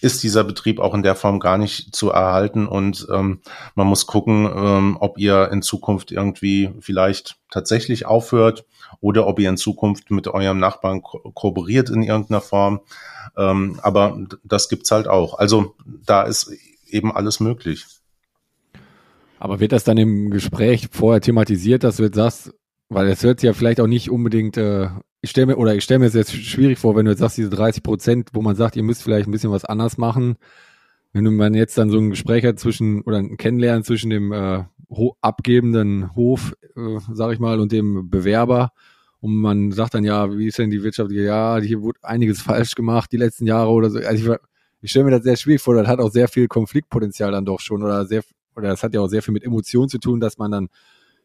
ist 0.00 0.22
dieser 0.22 0.44
Betrieb 0.44 0.80
auch 0.80 0.94
in 0.94 1.02
der 1.02 1.14
Form 1.14 1.40
gar 1.40 1.58
nicht 1.58 1.94
zu 1.94 2.10
erhalten 2.10 2.66
und 2.66 3.06
ähm, 3.12 3.42
man 3.74 3.86
muss 3.86 4.06
gucken, 4.06 4.46
ähm, 4.46 4.96
ob 4.98 5.18
ihr 5.18 5.50
in 5.52 5.60
Zukunft 5.60 6.10
irgendwie 6.10 6.70
vielleicht 6.80 7.36
tatsächlich 7.50 8.06
aufhört 8.06 8.64
oder 9.00 9.26
ob 9.26 9.38
ihr 9.38 9.48
in 9.48 9.56
Zukunft 9.56 10.10
mit 10.10 10.28
eurem 10.28 10.58
Nachbarn 10.58 11.02
ko 11.02 11.18
kooperiert 11.32 11.90
in 11.90 12.02
irgendeiner 12.02 12.40
Form. 12.40 12.80
Ähm, 13.36 13.78
aber 13.82 14.18
das 14.44 14.68
gibt's 14.68 14.90
halt 14.90 15.08
auch. 15.08 15.38
Also 15.38 15.74
da 15.84 16.22
ist 16.22 16.52
eben 16.88 17.12
alles 17.12 17.40
möglich. 17.40 17.86
Aber 19.38 19.60
wird 19.60 19.72
das 19.72 19.84
dann 19.84 19.98
im 19.98 20.30
Gespräch 20.30 20.88
vorher 20.92 21.20
thematisiert, 21.20 21.84
dass 21.84 21.96
du 21.96 22.04
jetzt 22.04 22.16
sagst, 22.16 22.54
weil 22.88 23.08
es 23.08 23.22
hört 23.22 23.40
sich 23.40 23.48
ja 23.48 23.54
vielleicht 23.54 23.80
auch 23.80 23.86
nicht 23.86 24.10
unbedingt 24.10 24.56
äh, 24.56 24.88
ich 25.22 25.30
stelle 25.30 25.46
mir, 25.46 25.56
oder 25.56 25.74
ich 25.74 25.84
stelle 25.84 26.00
mir 26.00 26.06
es 26.06 26.14
jetzt 26.14 26.34
schwierig 26.34 26.78
vor, 26.78 26.96
wenn 26.96 27.06
du 27.06 27.12
jetzt 27.12 27.20
sagst, 27.20 27.38
diese 27.38 27.48
30 27.48 27.82
Prozent, 27.82 28.30
wo 28.32 28.42
man 28.42 28.56
sagt, 28.56 28.74
ihr 28.74 28.82
müsst 28.82 29.04
vielleicht 29.04 29.28
ein 29.28 29.30
bisschen 29.30 29.52
was 29.52 29.64
anders 29.64 29.96
machen. 29.96 30.36
Wenn 31.12 31.36
man 31.36 31.54
jetzt 31.54 31.76
dann 31.76 31.90
so 31.90 31.98
ein 31.98 32.10
Gespräch 32.10 32.44
hat 32.44 32.58
zwischen, 32.58 33.02
oder 33.02 33.18
ein 33.18 33.36
Kennenlernen 33.36 33.84
zwischen 33.84 34.10
dem 34.10 34.32
äh, 34.32 34.64
abgebenden 35.20 36.14
Hof, 36.14 36.54
äh, 36.76 36.98
sag 37.12 37.32
ich 37.32 37.38
mal, 37.38 37.60
und 37.60 37.72
dem 37.72 38.08
Bewerber, 38.08 38.70
und 39.20 39.36
man 39.36 39.70
sagt 39.70 39.94
dann, 39.94 40.04
ja, 40.04 40.36
wie 40.36 40.48
ist 40.48 40.58
denn 40.58 40.70
die 40.70 40.82
Wirtschaft? 40.82 41.12
Ja, 41.12 41.58
hier 41.58 41.80
wurde 41.82 42.00
einiges 42.02 42.42
falsch 42.42 42.74
gemacht 42.74 43.12
die 43.12 43.18
letzten 43.18 43.46
Jahre 43.46 43.70
oder 43.70 43.88
so. 43.90 43.98
Also 44.00 44.32
ich, 44.32 44.38
ich 44.80 44.90
stelle 44.90 45.04
mir 45.04 45.10
das 45.12 45.22
sehr 45.22 45.36
schwierig 45.36 45.62
vor, 45.62 45.74
das 45.74 45.86
hat 45.86 46.00
auch 46.00 46.10
sehr 46.10 46.28
viel 46.28 46.48
Konfliktpotenzial 46.48 47.30
dann 47.30 47.44
doch 47.44 47.60
schon, 47.60 47.82
oder 47.82 48.06
sehr, 48.06 48.22
oder 48.56 48.68
das 48.68 48.82
hat 48.82 48.94
ja 48.94 49.00
auch 49.00 49.08
sehr 49.08 49.22
viel 49.22 49.32
mit 49.34 49.44
Emotionen 49.44 49.88
zu 49.88 49.98
tun, 49.98 50.18
dass 50.18 50.38
man 50.38 50.50
dann 50.50 50.68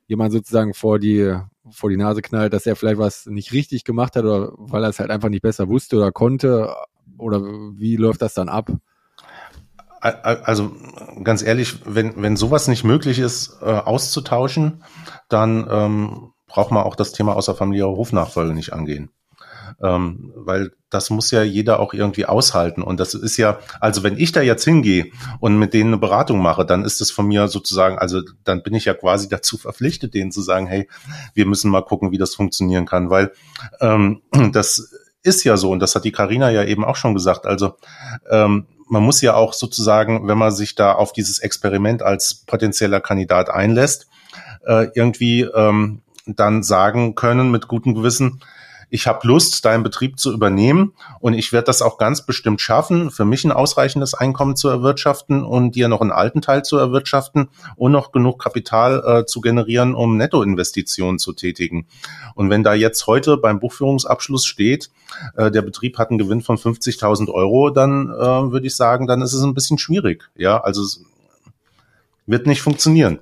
jemand 0.07 0.31
sozusagen 0.33 0.73
vor 0.73 0.99
die, 0.99 1.33
vor 1.71 1.89
die 1.89 1.97
Nase 1.97 2.21
knallt, 2.21 2.53
dass 2.53 2.65
er 2.65 2.75
vielleicht 2.75 2.99
was 2.99 3.25
nicht 3.25 3.53
richtig 3.53 3.83
gemacht 3.83 4.15
hat 4.15 4.25
oder 4.25 4.53
weil 4.57 4.83
er 4.83 4.89
es 4.89 4.99
halt 4.99 5.11
einfach 5.11 5.29
nicht 5.29 5.41
besser 5.41 5.67
wusste 5.67 5.97
oder 5.97 6.11
konnte? 6.11 6.73
Oder 7.17 7.41
wie 7.75 7.95
läuft 7.95 8.21
das 8.21 8.33
dann 8.33 8.47
ab? 8.49 8.69
Also 10.11 10.75
ganz 11.23 11.43
ehrlich, 11.43 11.79
wenn, 11.85 12.21
wenn 12.21 12.35
sowas 12.35 12.67
nicht 12.67 12.83
möglich 12.83 13.19
ist, 13.19 13.57
äh, 13.61 13.65
auszutauschen, 13.65 14.83
dann 15.29 15.67
ähm, 15.69 16.33
braucht 16.47 16.71
man 16.71 16.83
auch 16.83 16.95
das 16.95 17.11
Thema 17.11 17.35
außerfamiliäre 17.35 17.89
Hofnachfolge 17.89 18.53
nicht 18.53 18.73
angehen. 18.73 19.11
Ähm, 19.81 20.33
weil 20.35 20.71
das 20.89 21.09
muss 21.09 21.29
ja 21.29 21.43
jeder 21.43 21.79
auch 21.79 21.93
irgendwie 21.93 22.25
aushalten. 22.25 22.81
Und 22.81 22.99
das 22.99 23.13
ist 23.13 23.37
ja, 23.37 23.59
also 23.79 24.01
wenn 24.01 24.17
ich 24.17 24.31
da 24.31 24.41
jetzt 24.41 24.63
hingehe 24.63 25.11
und 25.39 25.59
mit 25.59 25.73
denen 25.73 25.91
eine 25.91 25.99
Beratung 25.99 26.41
mache, 26.41 26.65
dann 26.65 26.83
ist 26.83 27.01
es 27.01 27.11
von 27.11 27.27
mir 27.27 27.47
sozusagen, 27.47 27.99
also 27.99 28.21
dann 28.43 28.63
bin 28.63 28.73
ich 28.73 28.85
ja 28.85 28.93
quasi 28.93 29.29
dazu 29.29 29.57
verpflichtet, 29.57 30.13
denen 30.13 30.31
zu 30.31 30.41
sagen, 30.41 30.67
hey, 30.67 30.89
wir 31.33 31.45
müssen 31.45 31.69
mal 31.69 31.83
gucken, 31.83 32.11
wie 32.11 32.17
das 32.17 32.33
funktionieren 32.33 32.85
kann, 32.85 33.09
weil 33.09 33.31
ähm, 33.79 34.21
das 34.51 34.93
ist 35.21 35.43
ja 35.43 35.57
so, 35.57 35.71
und 35.71 35.79
das 35.79 35.93
hat 35.93 36.05
die 36.05 36.11
Karina 36.11 36.49
ja 36.49 36.63
eben 36.63 36.85
auch 36.85 36.95
schon 36.95 37.13
gesagt, 37.13 37.45
also 37.45 37.75
ähm, 38.29 38.65
man 38.89 39.03
muss 39.03 39.21
ja 39.21 39.35
auch 39.35 39.53
sozusagen, 39.53 40.27
wenn 40.27 40.37
man 40.37 40.51
sich 40.51 40.75
da 40.75 40.93
auf 40.93 41.13
dieses 41.13 41.39
Experiment 41.39 42.01
als 42.01 42.33
potenzieller 42.45 43.01
Kandidat 43.01 43.49
einlässt, 43.49 44.07
äh, 44.65 44.87
irgendwie 44.93 45.41
ähm, 45.41 46.01
dann 46.25 46.63
sagen 46.63 47.15
können 47.15 47.51
mit 47.51 47.67
gutem 47.67 47.95
Gewissen, 47.95 48.41
ich 48.89 49.07
habe 49.07 49.27
Lust, 49.27 49.65
deinen 49.65 49.83
Betrieb 49.83 50.19
zu 50.19 50.31
übernehmen 50.31 50.93
und 51.19 51.33
ich 51.33 51.51
werde 51.51 51.65
das 51.65 51.81
auch 51.81 51.97
ganz 51.97 52.25
bestimmt 52.25 52.61
schaffen, 52.61 53.11
für 53.11 53.25
mich 53.25 53.43
ein 53.43 53.51
ausreichendes 53.51 54.13
Einkommen 54.13 54.55
zu 54.55 54.69
erwirtschaften 54.69 55.43
und 55.43 55.75
dir 55.75 55.87
noch 55.87 56.01
einen 56.01 56.11
alten 56.11 56.41
Teil 56.41 56.63
zu 56.63 56.77
erwirtschaften 56.77 57.49
und 57.75 57.91
noch 57.91 58.11
genug 58.11 58.41
Kapital 58.41 59.03
äh, 59.05 59.25
zu 59.25 59.41
generieren, 59.41 59.93
um 59.93 60.15
Nettoinvestitionen 60.17 61.19
zu 61.19 61.33
tätigen. 61.33 61.87
Und 62.35 62.49
wenn 62.49 62.63
da 62.63 62.73
jetzt 62.73 63.07
heute 63.07 63.37
beim 63.37 63.59
Buchführungsabschluss 63.59 64.45
steht, 64.45 64.89
äh, 65.35 65.51
der 65.51 65.61
Betrieb 65.61 65.97
hat 65.97 66.09
einen 66.09 66.17
Gewinn 66.17 66.41
von 66.41 66.57
50.000 66.57 67.29
Euro, 67.29 67.69
dann 67.69 68.09
äh, 68.09 68.51
würde 68.51 68.67
ich 68.67 68.75
sagen, 68.75 69.07
dann 69.07 69.21
ist 69.21 69.33
es 69.33 69.43
ein 69.43 69.53
bisschen 69.53 69.77
schwierig. 69.77 70.29
Ja, 70.35 70.61
also 70.61 70.81
es 70.81 71.03
wird 72.25 72.47
nicht 72.47 72.61
funktionieren. 72.61 73.19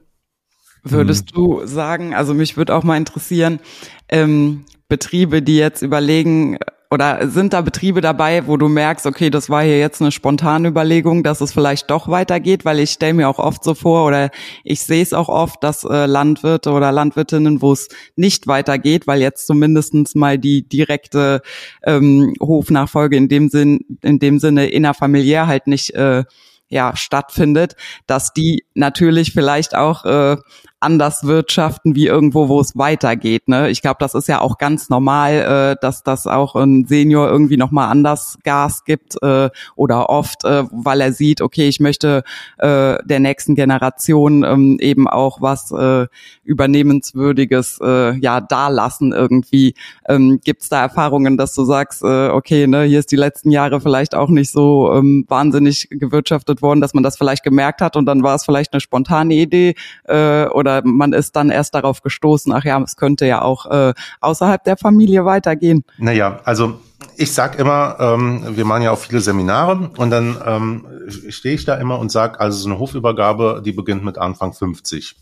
Würdest 0.87 1.35
du 1.35 1.65
sagen, 1.65 2.13
also 2.13 2.35
mich 2.35 2.57
würde 2.57 2.75
auch 2.75 2.83
mal 2.83 2.97
interessieren, 2.97 3.59
ähm, 4.07 4.65
Betriebe, 4.87 5.41
die 5.41 5.57
jetzt 5.57 5.81
überlegen, 5.81 6.57
oder 6.91 7.27
sind 7.27 7.53
da 7.53 7.61
Betriebe 7.61 8.01
dabei, 8.01 8.47
wo 8.47 8.57
du 8.57 8.69
merkst, 8.69 9.05
okay, 9.05 9.29
das 9.29 9.49
war 9.49 9.63
hier 9.63 9.79
jetzt 9.79 10.01
eine 10.01 10.11
spontane 10.11 10.67
Überlegung, 10.67 11.23
dass 11.23 11.41
es 11.41 11.51
vielleicht 11.51 11.89
doch 11.89 12.07
weitergeht, 12.07 12.63
weil 12.63 12.79
ich 12.79 12.91
stelle 12.91 13.15
mir 13.15 13.27
auch 13.27 13.39
oft 13.39 13.63
so 13.63 13.73
vor 13.73 14.05
oder 14.05 14.29
ich 14.63 14.81
sehe 14.81 15.01
es 15.01 15.11
auch 15.11 15.27
oft, 15.27 15.63
dass 15.63 15.83
äh, 15.83 16.05
Landwirte 16.05 16.71
oder 16.71 16.91
Landwirtinnen, 16.91 17.61
wo 17.61 17.73
es 17.73 17.89
nicht 18.15 18.47
weitergeht, 18.47 19.07
weil 19.07 19.19
jetzt 19.19 19.47
zumindestens 19.47 20.15
mal 20.15 20.37
die 20.37 20.67
direkte 20.67 21.41
ähm, 21.83 22.33
Hofnachfolge 22.39 23.17
in 23.17 23.27
dem 23.27 23.49
Sinn, 23.49 23.79
in 24.01 24.19
dem 24.19 24.39
Sinne 24.39 24.67
innerfamiliär 24.67 25.47
halt 25.47 25.67
nicht 25.67 25.95
äh, 25.95 26.23
ja 26.67 26.95
stattfindet, 26.95 27.75
dass 28.07 28.33
die 28.33 28.65
natürlich 28.73 29.33
vielleicht 29.33 29.75
auch 29.75 30.05
äh, 30.05 30.37
anders 30.85 31.25
wirtschaften 31.25 31.95
wie 31.95 32.05
irgendwo, 32.05 32.47
wo 32.47 32.61
es 32.61 32.77
weitergeht. 32.77 33.47
Ne? 33.47 33.69
Ich 33.69 33.81
glaube, 33.81 33.97
das 33.99 34.13
ist 34.13 34.27
ja 34.27 34.39
auch 34.39 34.57
ganz 34.57 34.89
normal, 34.89 35.33
äh, 35.33 35.81
dass 35.81 36.03
das 36.03 36.27
auch 36.27 36.55
ein 36.55 36.85
Senior 36.85 37.27
irgendwie 37.27 37.57
nochmal 37.57 37.89
anders 37.89 38.37
Gas 38.43 38.85
gibt 38.85 39.21
äh, 39.23 39.49
oder 39.75 40.09
oft, 40.09 40.45
äh, 40.45 40.63
weil 40.71 41.01
er 41.01 41.11
sieht, 41.11 41.41
okay, 41.41 41.67
ich 41.67 41.79
möchte 41.79 42.23
äh, 42.59 42.97
der 43.03 43.19
nächsten 43.19 43.55
Generation 43.55 44.43
ähm, 44.43 44.77
eben 44.79 45.07
auch 45.07 45.41
was 45.41 45.71
äh, 45.71 46.07
übernehmenswürdiges 46.43 47.79
äh, 47.81 48.15
ja 48.19 48.41
dalassen 48.41 49.11
irgendwie. 49.11 49.73
Ähm, 50.07 50.39
Gibt 50.43 50.61
es 50.61 50.69
da 50.69 50.81
Erfahrungen, 50.81 51.37
dass 51.37 51.53
du 51.55 51.63
sagst, 51.63 52.03
äh, 52.03 52.29
okay, 52.29 52.67
ne, 52.67 52.83
hier 52.83 52.99
ist 52.99 53.11
die 53.11 53.15
letzten 53.15 53.49
Jahre 53.49 53.81
vielleicht 53.81 54.13
auch 54.13 54.29
nicht 54.29 54.51
so 54.51 54.93
ähm, 54.93 55.25
wahnsinnig 55.27 55.87
gewirtschaftet 55.89 56.61
worden, 56.61 56.81
dass 56.81 56.93
man 56.93 57.03
das 57.03 57.17
vielleicht 57.17 57.43
gemerkt 57.43 57.81
hat 57.81 57.95
und 57.95 58.05
dann 58.05 58.21
war 58.21 58.35
es 58.35 58.45
vielleicht 58.45 58.73
eine 58.73 58.81
spontane 58.81 59.33
Idee 59.33 59.75
äh, 60.03 60.45
oder 60.45 60.74
man 60.83 61.13
ist 61.13 61.35
dann 61.35 61.49
erst 61.49 61.75
darauf 61.75 62.01
gestoßen, 62.01 62.51
ach 62.53 62.63
ja, 62.63 62.81
es 62.81 62.95
könnte 62.95 63.25
ja 63.25 63.41
auch 63.41 63.65
äh, 63.65 63.93
außerhalb 64.21 64.63
der 64.63 64.77
Familie 64.77 65.25
weitergehen. 65.25 65.83
Naja, 65.97 66.39
also 66.43 66.79
ich 67.17 67.33
sag 67.33 67.59
immer, 67.59 67.97
ähm, 67.99 68.55
wir 68.55 68.65
machen 68.65 68.83
ja 68.83 68.91
auch 68.91 68.99
viele 68.99 69.21
Seminare 69.21 69.91
und 69.97 70.09
dann 70.09 70.37
ähm, 70.45 70.85
stehe 71.29 71.55
ich 71.55 71.65
da 71.65 71.75
immer 71.75 71.99
und 71.99 72.11
sag, 72.11 72.39
also 72.41 72.57
so 72.57 72.69
eine 72.69 72.79
Hofübergabe, 72.79 73.61
die 73.63 73.71
beginnt 73.71 74.03
mit 74.03 74.17
Anfang 74.17 74.53
50. 74.53 75.15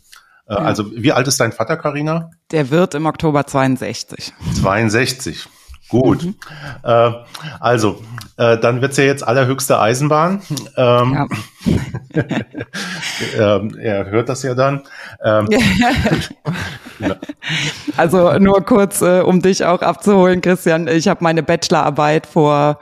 Äh, 0.46 0.52
ja. 0.52 0.58
Also 0.58 0.90
wie 0.94 1.12
alt 1.12 1.28
ist 1.28 1.40
dein 1.40 1.52
Vater, 1.52 1.76
Karina? 1.76 2.30
Der 2.50 2.70
wird 2.70 2.94
im 2.94 3.06
Oktober 3.06 3.46
62. 3.46 4.32
62. 4.60 5.48
Gut. 5.88 6.24
Mhm. 6.24 6.34
Äh, 6.82 7.10
also, 7.60 8.02
äh, 8.36 8.58
dann 8.58 8.80
wird's 8.80 8.96
ja 8.96 9.04
jetzt 9.04 9.26
allerhöchste 9.26 9.78
Eisenbahn. 9.78 10.42
Ähm, 10.76 11.14
ja. 11.14 11.26
ähm, 13.56 13.76
er 13.78 14.06
hört 14.06 14.28
das 14.28 14.42
ja 14.42 14.54
dann. 14.54 14.82
Ähm, 15.22 15.48
also 17.96 18.38
nur 18.38 18.64
kurz, 18.64 19.02
äh, 19.02 19.20
um 19.20 19.40
dich 19.40 19.64
auch 19.64 19.82
abzuholen, 19.82 20.40
Christian. 20.40 20.88
Ich 20.88 21.06
habe 21.06 21.22
meine 21.22 21.42
Bachelorarbeit 21.42 22.26
vor 22.26 22.78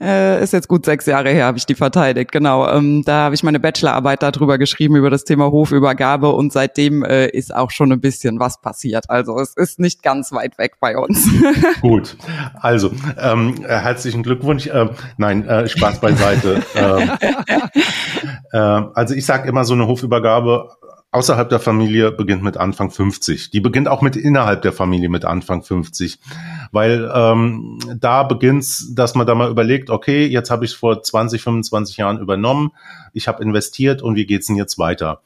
äh, 0.00 0.42
ist 0.42 0.52
jetzt 0.52 0.68
gut 0.68 0.84
sechs 0.84 1.06
Jahre 1.06 1.30
her, 1.30 1.46
habe 1.46 1.58
ich 1.58 1.66
die 1.66 1.74
verteidigt, 1.74 2.30
genau. 2.30 2.68
Ähm, 2.68 3.02
da 3.04 3.24
habe 3.24 3.34
ich 3.34 3.42
meine 3.42 3.58
Bachelorarbeit 3.58 4.22
darüber 4.22 4.58
geschrieben, 4.58 4.96
über 4.96 5.10
das 5.10 5.24
Thema 5.24 5.50
Hofübergabe 5.50 6.30
und 6.30 6.52
seitdem 6.52 7.02
äh, 7.02 7.26
ist 7.26 7.54
auch 7.54 7.70
schon 7.70 7.92
ein 7.92 8.00
bisschen 8.00 8.38
was 8.38 8.60
passiert. 8.60 9.10
Also 9.10 9.38
es 9.38 9.56
ist 9.56 9.80
nicht 9.80 10.02
ganz 10.02 10.32
weit 10.32 10.58
weg 10.58 10.74
bei 10.80 10.96
uns. 10.96 11.28
Gut, 11.80 12.16
also 12.60 12.92
ähm, 13.18 13.56
herzlichen 13.66 14.22
Glückwunsch. 14.22 14.66
Äh, 14.66 14.88
nein, 15.16 15.46
äh, 15.46 15.68
Spaß 15.68 16.00
beiseite. 16.00 16.62
äh, 16.74 17.08
äh, 18.52 18.58
also 18.58 19.14
ich 19.14 19.26
sage 19.26 19.48
immer, 19.48 19.64
so 19.64 19.74
eine 19.74 19.86
Hofübergabe 19.86 20.68
außerhalb 21.10 21.48
der 21.48 21.60
Familie 21.60 22.12
beginnt 22.12 22.42
mit 22.42 22.56
Anfang 22.56 22.90
50. 22.90 23.50
Die 23.50 23.60
beginnt 23.60 23.88
auch 23.88 24.02
mit 24.02 24.16
innerhalb 24.16 24.62
der 24.62 24.72
Familie 24.72 25.08
mit 25.08 25.24
Anfang 25.24 25.62
50. 25.62 26.18
Weil 26.70 27.10
ähm, 27.14 27.78
da 27.98 28.24
beginnt's, 28.24 28.94
dass 28.94 29.14
man 29.14 29.26
da 29.26 29.34
mal 29.34 29.50
überlegt, 29.50 29.88
okay, 29.90 30.26
jetzt 30.26 30.50
habe 30.50 30.66
ich 30.66 30.76
vor 30.76 31.02
20, 31.02 31.42
25 31.42 31.96
Jahren 31.96 32.18
übernommen, 32.18 32.72
ich 33.14 33.26
habe 33.26 33.42
investiert 33.42 34.02
und 34.02 34.16
wie 34.16 34.26
geht's 34.26 34.48
denn 34.48 34.56
jetzt 34.56 34.78
weiter? 34.78 35.22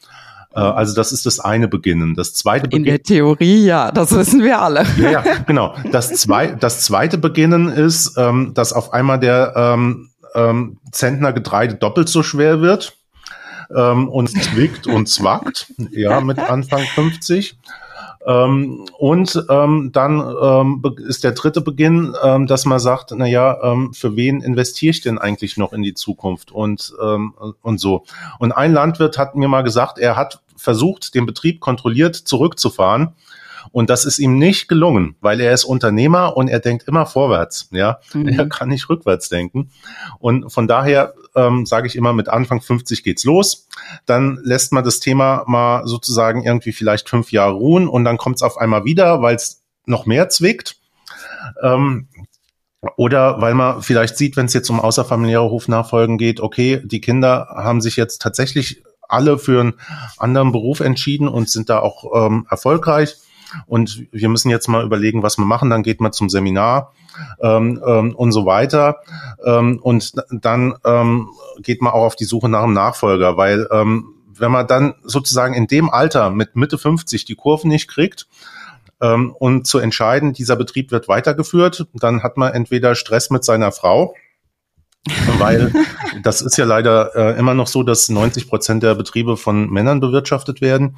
Äh, 0.55 0.61
also 0.61 0.95
das 0.95 1.11
ist 1.11 1.27
das 1.27 1.40
eine 1.40 1.66
Beginnen. 1.66 2.14
Das 2.14 2.33
zweite 2.33 2.64
Beginnen. 2.64 2.85
In 2.85 2.90
der 2.90 3.03
Theorie, 3.03 3.64
ja, 3.64 3.90
das 3.90 4.14
wissen 4.14 4.42
wir 4.42 4.61
alle. 4.61 4.87
Ja, 4.99 5.11
ja 5.11 5.23
genau. 5.47 5.75
Das, 5.90 6.12
zwei, 6.14 6.49
das 6.49 6.83
zweite 6.83 7.18
Beginnen 7.18 7.68
ist, 7.68 8.16
ähm, 8.16 8.53
dass 8.55 8.73
auf 8.73 8.92
einmal 8.92 9.18
der 9.18 9.55
ähm, 9.57 10.11
ähm, 10.35 10.79
Zentner 10.92 11.33
Getreide 11.33 11.75
doppelt 11.75 12.09
so 12.09 12.23
schwer 12.23 12.61
wird 12.61 12.97
ähm, 13.75 14.09
und 14.09 14.29
zwickt 14.29 14.87
und 14.87 15.09
zwackt, 15.09 15.73
ja, 15.91 16.21
mit 16.21 16.39
Anfang 16.39 16.83
50. 16.83 17.57
Ähm, 18.25 18.87
und 18.99 19.45
ähm, 19.51 19.91
dann 19.93 20.21
ähm, 20.21 20.83
ist 21.09 21.25
der 21.25 21.33
dritte 21.33 21.61
Beginn, 21.61 22.15
ähm, 22.23 22.47
dass 22.47 22.65
man 22.65 22.79
sagt, 22.79 23.13
na 23.17 23.27
ja, 23.27 23.59
ähm, 23.63 23.93
für 23.93 24.15
wen 24.15 24.41
investiere 24.43 24.91
ich 24.91 25.01
denn 25.01 25.19
eigentlich 25.19 25.57
noch 25.57 25.73
in 25.73 25.83
die 25.83 25.95
Zukunft 25.95 26.53
und 26.53 26.95
ähm, 27.03 27.35
und 27.63 27.79
so. 27.79 28.05
Und 28.39 28.53
ein 28.53 28.73
Landwirt 28.73 29.19
hat 29.19 29.35
mir 29.35 29.49
mal 29.49 29.63
gesagt, 29.63 29.99
er 29.99 30.15
hat 30.17 30.41
versucht, 30.57 31.15
den 31.17 31.27
Betrieb 31.27 31.61
kontrolliert 31.61 32.15
zurückzufahren 32.15 33.15
und 33.73 33.89
das 33.89 34.05
ist 34.05 34.19
ihm 34.19 34.39
nicht 34.39 34.69
gelungen, 34.69 35.17
weil 35.21 35.41
er 35.41 35.53
ist 35.53 35.65
Unternehmer 35.65 36.37
und 36.37 36.49
er 36.49 36.61
denkt 36.61 36.87
immer 36.87 37.07
vorwärts. 37.07 37.69
Ja, 37.73 37.99
mhm. 38.13 38.29
er 38.29 38.49
kann 38.49 38.69
nicht 38.69 38.89
rückwärts 38.89 39.31
denken. 39.31 39.71
Und 40.19 40.53
von 40.53 40.69
daher 40.69 41.15
ähm, 41.35 41.65
sage 41.65 41.87
ich 41.87 41.97
immer, 41.97 42.13
mit 42.13 42.29
Anfang 42.29 42.61
50 42.61 43.03
geht's 43.03 43.25
los. 43.25 43.67
Dann 44.05 44.39
lässt 44.43 44.73
man 44.73 44.85
das 44.85 45.01
Thema 45.01 45.45
mal 45.47 45.87
sozusagen 45.87 46.45
irgendwie 46.45 46.73
vielleicht 46.73 47.09
fünf 47.09 47.33
Jahre 47.33 47.55
ruhen 47.55 47.89
und 47.89 48.05
dann 48.05 48.19
kommt 48.19 48.37
es 48.37 48.43
auf 48.43 48.59
einmal 48.59 48.85
wieder, 48.85 49.23
weil 49.23 49.37
es 49.37 49.63
noch 49.87 50.05
mehr 50.05 50.29
zwickt. 50.29 50.77
Ähm, 51.63 52.09
oder 52.97 53.41
weil 53.41 53.55
man 53.55 53.81
vielleicht 53.81 54.17
sieht, 54.17 54.37
wenn 54.37 54.47
es 54.47 54.55
jetzt 54.55 54.69
um 54.69 54.81
außerfamiliäre 54.81 55.51
Hofnachfolgen 55.51 56.19
geht, 56.19 56.41
okay, 56.41 56.83
die 56.85 57.01
Kinder 57.01 57.49
haben 57.55 57.81
sich 57.81 57.97
jetzt 57.97 58.21
tatsächlich 58.21 58.83
alle 59.09 59.39
für 59.39 59.61
einen 59.61 59.75
anderen 60.19 60.53
Beruf 60.53 60.81
entschieden 60.81 61.29
und 61.29 61.49
sind 61.49 61.71
da 61.71 61.79
auch 61.79 62.27
ähm, 62.27 62.47
erfolgreich 62.51 63.17
und 63.67 64.07
wir 64.12 64.29
müssen 64.29 64.51
jetzt 64.51 64.69
mal 64.69 64.85
überlegen, 64.85 65.23
was 65.23 65.38
wir 65.38 65.45
machen. 65.45 65.71
Dann 65.71 65.83
geht 65.83 66.01
man 66.01 66.12
zum 66.12 66.29
Seminar 66.29 66.93
ähm, 67.41 67.83
ähm, 67.87 68.15
und 68.15 68.33
so 68.33 68.47
weiter. 68.47 68.99
Ähm, 69.45 69.79
und 69.83 70.12
dann 70.31 70.75
ähm, 70.85 71.29
geht 71.59 71.83
man 71.83 71.93
auch 71.93 72.05
auf 72.05 72.17
die 72.17 72.25
Suche 72.25 72.49
nach 72.49 72.62
einem 72.62 72.73
Nachfolger, 72.73 73.37
weil 73.37 73.69
ähm, 73.71 74.15
wenn 74.35 74.51
man 74.51 74.67
dann 74.67 74.95
sozusagen 75.03 75.55
in 75.55 75.67
dem 75.67 75.91
Alter 75.91 76.31
mit 76.31 76.57
Mitte 76.57 76.79
50 76.79 77.25
die 77.25 77.35
Kurven 77.35 77.69
nicht 77.69 77.88
kriegt, 77.88 78.27
ähm, 79.03 79.35
und 79.38 79.67
zu 79.67 79.79
entscheiden, 79.79 80.33
dieser 80.33 80.57
Betrieb 80.57 80.91
wird 80.93 81.09
weitergeführt, 81.09 81.87
dann 81.93 82.23
hat 82.23 82.37
man 82.37 82.53
entweder 82.53 82.95
Stress 82.95 83.31
mit 83.31 83.45
seiner 83.45 83.73
Frau, 83.73 84.15
weil 85.38 85.73
das 86.23 86.43
ist 86.43 86.57
ja 86.57 86.65
leider 86.65 87.15
äh, 87.17 87.38
immer 87.38 87.55
noch 87.55 87.67
so, 87.67 87.83
dass 87.83 88.09
90 88.09 88.49
Prozent 88.49 88.83
der 88.83 88.95
Betriebe 88.95 89.37
von 89.37 89.69
Männern 89.69 90.01
bewirtschaftet 90.01 90.61
werden. 90.61 90.97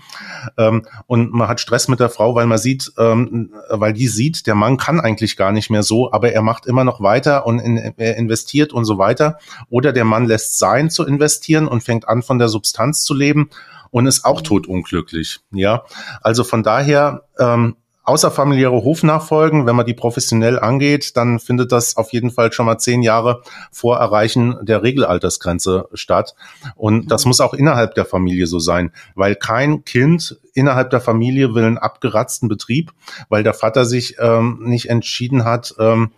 Ähm, 0.59 0.87
und 1.07 1.33
man 1.33 1.49
hat 1.49 1.61
Stress 1.61 1.88
mit 1.88 2.01
der 2.01 2.11
Frau, 2.11 2.35
weil 2.35 2.47
man 2.47 2.59
sieht, 2.59 2.93
ähm, 2.99 3.53
weil 3.71 3.95
die 3.95 4.09
sieht, 4.09 4.47
der 4.47 4.55
Mann 4.55 4.77
kann 4.77 5.01
eigentlich 5.01 5.37
gar 5.37 5.53
nicht 5.53 5.71
mehr 5.71 5.83
so, 5.83 6.12
aber 6.12 6.33
er 6.33 6.43
macht 6.43 6.67
immer 6.67 6.85
noch 6.85 7.01
weiter 7.01 7.47
und 7.47 7.59
in, 7.59 7.77
er 7.77 8.17
investiert 8.17 8.73
und 8.73 8.85
so 8.85 8.99
weiter. 8.99 9.38
Oder 9.71 9.93
der 9.93 10.05
Mann 10.05 10.27
lässt 10.27 10.59
sein 10.59 10.90
zu 10.90 11.07
investieren 11.07 11.67
und 11.67 11.83
fängt 11.83 12.07
an, 12.07 12.23
von 12.23 12.38
der 12.38 12.49
Substanz 12.49 13.03
zu 13.05 13.14
leben 13.14 13.49
und 13.90 14.07
ist 14.07 14.25
auch 14.25 14.43
totunglücklich. 14.43 15.40
Ja, 15.53 15.85
also 16.21 16.45
von 16.45 16.62
daher 16.62 17.23
ähm, 17.38 17.77
außerfamiliäre 18.05 18.85
Hofnachfolgen, 18.85 19.67
wenn 19.67 19.77
man 19.77 19.87
die 19.87 19.95
professionell 19.95 20.59
angeht, 20.59 21.17
dann 21.17 21.38
findet 21.38 21.73
das 21.73 21.97
auf 21.97 22.12
jeden 22.12 22.31
Fall 22.31 22.53
schon 22.53 22.67
mal 22.67 22.79
zehn 22.79 23.03
Jahre 23.03 23.43
vor 23.73 23.99
Erreichen 23.99 24.57
der 24.62 24.83
Regelaltersgrenze 24.83 25.88
statt. 25.95 26.35
Und 26.77 27.11
das 27.11 27.25
muss 27.25 27.40
auch 27.40 27.55
innerhalb 27.55 27.95
der 27.95 28.05
Familie 28.05 28.47
so 28.47 28.59
sein, 28.59 28.93
weil 29.14 29.35
kein 29.35 29.85
Kind 29.85 30.38
innerhalb 30.53 30.90
der 30.90 31.01
Familie 31.01 31.55
will 31.55 31.64
einen 31.64 31.79
abgeratzten 31.79 32.49
Betrieb, 32.49 32.93
weil 33.29 33.43
der 33.43 33.55
Vater 33.55 33.85
sich 33.85 34.17
ähm, 34.19 34.61
nicht 34.62 34.90
entschieden 34.90 35.45
hat, 35.45 35.75
ähm, 35.79 36.12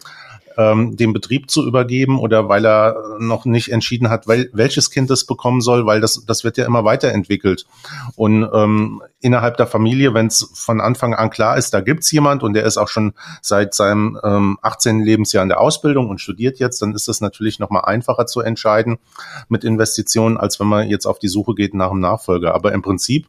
ähm, 0.56 0.96
den 0.96 1.12
Betrieb 1.12 1.50
zu 1.50 1.66
übergeben 1.66 2.18
oder 2.18 2.48
weil 2.48 2.66
er 2.66 2.96
noch 3.18 3.44
nicht 3.44 3.70
entschieden 3.70 4.08
hat, 4.08 4.26
wel 4.26 4.50
welches 4.52 4.90
Kind 4.90 5.10
es 5.10 5.26
bekommen 5.26 5.60
soll, 5.60 5.86
weil 5.86 6.00
das, 6.00 6.24
das 6.26 6.44
wird 6.44 6.56
ja 6.56 6.66
immer 6.66 6.84
weiterentwickelt. 6.84 7.66
Und 8.14 8.48
ähm, 8.52 9.02
innerhalb 9.20 9.56
der 9.56 9.66
Familie, 9.66 10.14
wenn 10.14 10.26
es 10.26 10.50
von 10.54 10.80
Anfang 10.80 11.14
an 11.14 11.30
klar 11.30 11.56
ist, 11.56 11.74
da 11.74 11.80
gibt's 11.80 12.10
jemand 12.10 12.42
und 12.42 12.54
der 12.54 12.64
ist 12.64 12.76
auch 12.76 12.88
schon 12.88 13.14
seit 13.42 13.74
seinem 13.74 14.18
ähm, 14.22 14.58
18. 14.62 15.00
Lebensjahr 15.00 15.42
in 15.42 15.48
der 15.48 15.60
Ausbildung 15.60 16.08
und 16.08 16.20
studiert 16.20 16.58
jetzt, 16.58 16.80
dann 16.80 16.94
ist 16.94 17.08
es 17.08 17.20
natürlich 17.20 17.58
nochmal 17.58 17.84
einfacher 17.84 18.26
zu 18.26 18.40
entscheiden 18.40 18.98
mit 19.48 19.64
Investitionen, 19.64 20.36
als 20.36 20.60
wenn 20.60 20.68
man 20.68 20.88
jetzt 20.88 21.06
auf 21.06 21.18
die 21.18 21.28
Suche 21.28 21.54
geht 21.54 21.74
nach 21.74 21.90
einem 21.90 22.00
Nachfolger. 22.00 22.54
Aber 22.54 22.72
im 22.72 22.82
Prinzip 22.82 23.26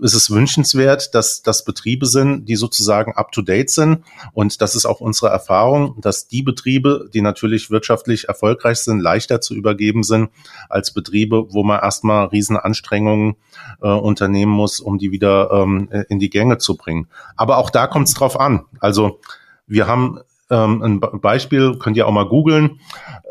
ist 0.00 0.14
es 0.14 0.30
wünschenswert, 0.30 1.14
dass 1.14 1.42
das 1.42 1.64
Betriebe 1.64 2.06
sind, 2.06 2.46
die 2.46 2.56
sozusagen 2.56 3.12
up-to-date 3.12 3.70
sind. 3.70 4.04
Und 4.32 4.60
das 4.60 4.74
ist 4.74 4.84
auch 4.84 5.00
unsere 5.00 5.28
Erfahrung, 5.28 6.00
dass 6.00 6.28
die 6.28 6.42
Betriebe, 6.52 7.08
die 7.12 7.22
natürlich 7.22 7.70
wirtschaftlich 7.70 8.28
erfolgreich 8.28 8.78
sind, 8.78 9.00
leichter 9.00 9.40
zu 9.40 9.54
übergeben 9.54 10.02
sind 10.02 10.30
als 10.68 10.92
Betriebe, 10.92 11.46
wo 11.52 11.62
man 11.64 11.80
erstmal 11.80 12.26
Riesenanstrengungen 12.26 13.36
äh, 13.80 13.88
unternehmen 13.88 14.52
muss, 14.52 14.80
um 14.80 14.98
die 14.98 15.10
wieder 15.12 15.50
ähm, 15.50 15.88
in 16.08 16.18
die 16.18 16.30
Gänge 16.30 16.58
zu 16.58 16.76
bringen. 16.76 17.08
Aber 17.36 17.56
auch 17.56 17.70
da 17.70 17.86
kommt 17.86 18.08
es 18.08 18.14
drauf 18.14 18.38
an. 18.38 18.66
Also 18.80 19.20
wir 19.66 19.86
haben 19.86 20.20
ähm, 20.50 20.82
ein 20.82 21.20
Beispiel, 21.20 21.78
könnt 21.78 21.96
ihr 21.96 22.06
auch 22.06 22.12
mal 22.12 22.28
googeln. 22.28 22.80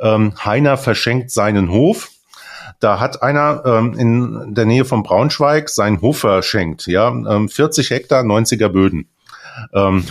Ähm, 0.01 0.33
Heiner 0.43 0.77
verschenkt 0.77 1.29
seinen 1.29 1.69
Hof. 1.69 2.09
Da 2.79 2.99
hat 2.99 3.21
einer 3.21 3.61
ähm, 3.63 3.93
in 3.93 4.55
der 4.55 4.65
Nähe 4.65 4.85
von 4.85 5.03
Braunschweig 5.03 5.69
seinen 5.69 6.01
Hof 6.01 6.19
verschenkt. 6.19 6.87
Ja, 6.87 7.09
ähm, 7.09 7.47
40 7.47 7.91
Hektar, 7.91 8.23
90er 8.23 8.69
Böden. 8.69 9.07
Ähm, 9.73 10.05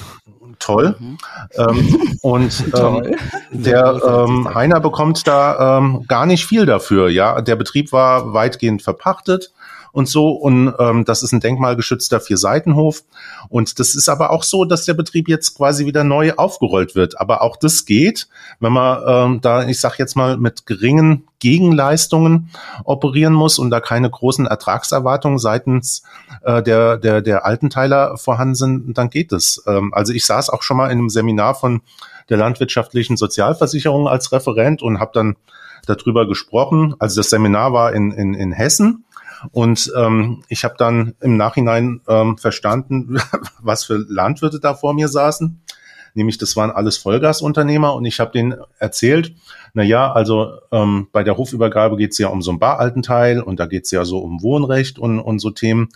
toll. 0.61 0.95
Mhm. 0.99 1.19
Ähm, 1.57 2.19
und 2.23 2.65
ähm, 2.77 3.17
der 3.51 4.01
ähm, 4.07 4.55
Heiner 4.55 4.81
bekommt 4.81 5.27
da 5.27 5.79
ähm, 5.79 6.05
gar 6.07 6.27
nicht 6.27 6.47
viel 6.47 6.67
dafür. 6.67 7.09
Ja, 7.09 7.41
der 7.41 7.57
Betrieb 7.57 7.93
war 7.93 8.33
weitgehend 8.33 8.83
verpachtet 8.83 9.53
und 9.93 10.09
so. 10.09 10.31
Und 10.31 10.75
ähm, 10.79 11.05
das 11.05 11.23
ist 11.23 11.33
ein 11.33 11.41
denkmalgeschützter 11.41 12.21
Vierseitenhof. 12.21 13.03
Und 13.49 13.79
das 13.79 13.95
ist 13.95 14.09
aber 14.09 14.31
auch 14.31 14.43
so, 14.43 14.65
dass 14.65 14.85
der 14.85 14.95
Betrieb 14.95 15.29
jetzt 15.29 15.57
quasi 15.57 15.87
wieder 15.87 16.05
neu 16.05 16.33
aufgerollt 16.35 16.95
wird. 16.95 17.21
Aber 17.21 17.43
auch 17.43 17.57
das 17.57 17.85
geht, 17.85 18.29
wenn 18.61 18.73
man 18.73 19.03
ähm, 19.07 19.41
da, 19.41 19.67
ich 19.67 19.81
sag 19.81 19.99
jetzt 19.99 20.17
mal, 20.17 20.37
mit 20.37 20.67
geringen 20.67 21.25
Gegenleistungen 21.39 22.51
operieren 22.85 23.33
muss 23.33 23.59
und 23.59 23.71
da 23.71 23.81
keine 23.81 24.11
großen 24.11 24.47
Ertragserwartungen 24.47 25.39
seitens 25.39 26.03
äh, 26.43 26.63
der, 26.63 26.99
der, 26.99 27.23
der 27.23 27.47
Altenteiler 27.47 28.19
vorhanden 28.19 28.55
sind, 28.55 28.99
dann 28.99 29.09
geht 29.09 29.33
es. 29.33 29.63
Ähm, 29.67 29.93
also 29.95 30.13
ich 30.13 30.27
saß 30.27 30.51
auch 30.51 30.63
schon 30.63 30.77
mal 30.77 30.91
in 30.91 30.99
einem 30.99 31.09
Seminar 31.09 31.55
von 31.55 31.81
der 32.29 32.37
landwirtschaftlichen 32.37 33.17
Sozialversicherung 33.17 34.07
als 34.07 34.33
Referent 34.33 34.83
und 34.83 35.01
habe 35.01 35.11
dann 35.15 35.37
darüber 35.87 36.27
gesprochen. 36.27 36.95
Also 36.99 37.21
das 37.21 37.31
Seminar 37.31 37.73
war 37.73 37.93
in, 37.93 38.13
in, 38.13 38.35
in 38.35 38.53
Hessen 38.53 39.05
und 39.53 39.93
ähm, 39.97 40.43
ich 40.49 40.65
habe 40.65 40.75
dann 40.79 41.15
im 41.21 41.37
Nachhinein 41.37 42.01
ähm, 42.09 42.39
verstanden, 42.39 43.19
was 43.61 43.85
für 43.85 44.05
Landwirte 44.09 44.61
da 44.61 44.75
vor 44.75 44.95
mir 44.95 45.09
saßen. 45.09 45.61
nämlich 46.15 46.39
das 46.39 46.57
waren 46.57 46.71
alles 46.71 46.97
Vollgasunternehmer 46.99 47.95
und 47.95 48.05
ich 48.05 48.21
habe 48.21 48.33
denen 48.33 48.57
erzählt, 48.79 49.35
na 49.75 49.83
ja, 49.83 50.13
also 50.13 50.59
ähm, 50.73 51.09
bei 51.13 51.23
der 51.23 51.37
Hofübergabe 51.37 51.97
geht 51.97 52.13
es 52.13 52.19
ja 52.19 52.29
um 52.29 52.43
so 52.43 52.51
einen 52.51 52.59
baralten 52.59 53.03
Teil 53.03 53.41
und 53.41 53.61
da 53.61 53.67
geht 53.67 53.85
es 53.85 53.91
ja 53.91 54.05
so 54.05 54.19
um 54.19 54.43
Wohnrecht 54.43 54.99
und, 54.99 55.21
und 55.21 55.39
so 55.39 55.51
Themen. 55.51 55.89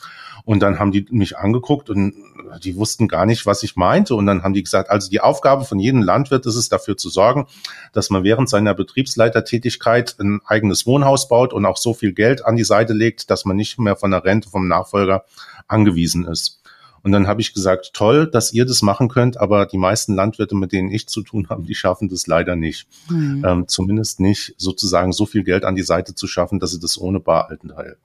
Und 0.44 0.60
dann 0.60 0.78
haben 0.78 0.92
die 0.92 1.06
mich 1.10 1.38
angeguckt 1.38 1.88
und 1.88 2.14
die 2.62 2.76
wussten 2.76 3.08
gar 3.08 3.24
nicht, 3.24 3.46
was 3.46 3.62
ich 3.62 3.76
meinte. 3.76 4.14
Und 4.14 4.26
dann 4.26 4.42
haben 4.42 4.52
die 4.52 4.62
gesagt, 4.62 4.90
also 4.90 5.08
die 5.08 5.20
Aufgabe 5.20 5.64
von 5.64 5.78
jedem 5.78 6.02
Landwirt 6.02 6.44
ist 6.44 6.56
es, 6.56 6.68
dafür 6.68 6.96
zu 6.96 7.08
sorgen, 7.08 7.46
dass 7.92 8.10
man 8.10 8.24
während 8.24 8.50
seiner 8.50 8.74
Betriebsleitertätigkeit 8.74 10.16
ein 10.20 10.40
eigenes 10.44 10.86
Wohnhaus 10.86 11.28
baut 11.28 11.52
und 11.54 11.64
auch 11.64 11.78
so 11.78 11.94
viel 11.94 12.12
Geld 12.12 12.44
an 12.44 12.56
die 12.56 12.64
Seite 12.64 12.92
legt, 12.92 13.30
dass 13.30 13.46
man 13.46 13.56
nicht 13.56 13.78
mehr 13.78 13.96
von 13.96 14.10
der 14.10 14.24
Rente 14.24 14.50
vom 14.50 14.68
Nachfolger 14.68 15.24
angewiesen 15.66 16.26
ist. 16.26 16.60
Und 17.02 17.12
dann 17.12 17.26
habe 17.26 17.42
ich 17.42 17.52
gesagt, 17.52 17.90
toll, 17.92 18.30
dass 18.30 18.54
ihr 18.54 18.64
das 18.64 18.80
machen 18.80 19.08
könnt, 19.08 19.36
aber 19.36 19.66
die 19.66 19.76
meisten 19.76 20.14
Landwirte, 20.14 20.54
mit 20.54 20.72
denen 20.72 20.90
ich 20.90 21.06
zu 21.06 21.22
tun 21.22 21.48
habe, 21.50 21.62
die 21.62 21.74
schaffen 21.74 22.08
das 22.08 22.26
leider 22.26 22.56
nicht. 22.56 22.86
Mhm. 23.10 23.44
Ähm, 23.46 23.68
zumindest 23.68 24.20
nicht 24.20 24.54
sozusagen 24.56 25.12
so 25.12 25.26
viel 25.26 25.44
Geld 25.44 25.66
an 25.66 25.74
die 25.74 25.82
Seite 25.82 26.14
zu 26.14 26.26
schaffen, 26.26 26.60
dass 26.60 26.70
sie 26.70 26.80
das 26.80 26.98
ohne 26.98 27.20
Baraltenteil 27.20 27.98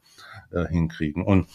äh, 0.51 0.67
hinkriegen. 0.67 1.23
Und 1.23 1.47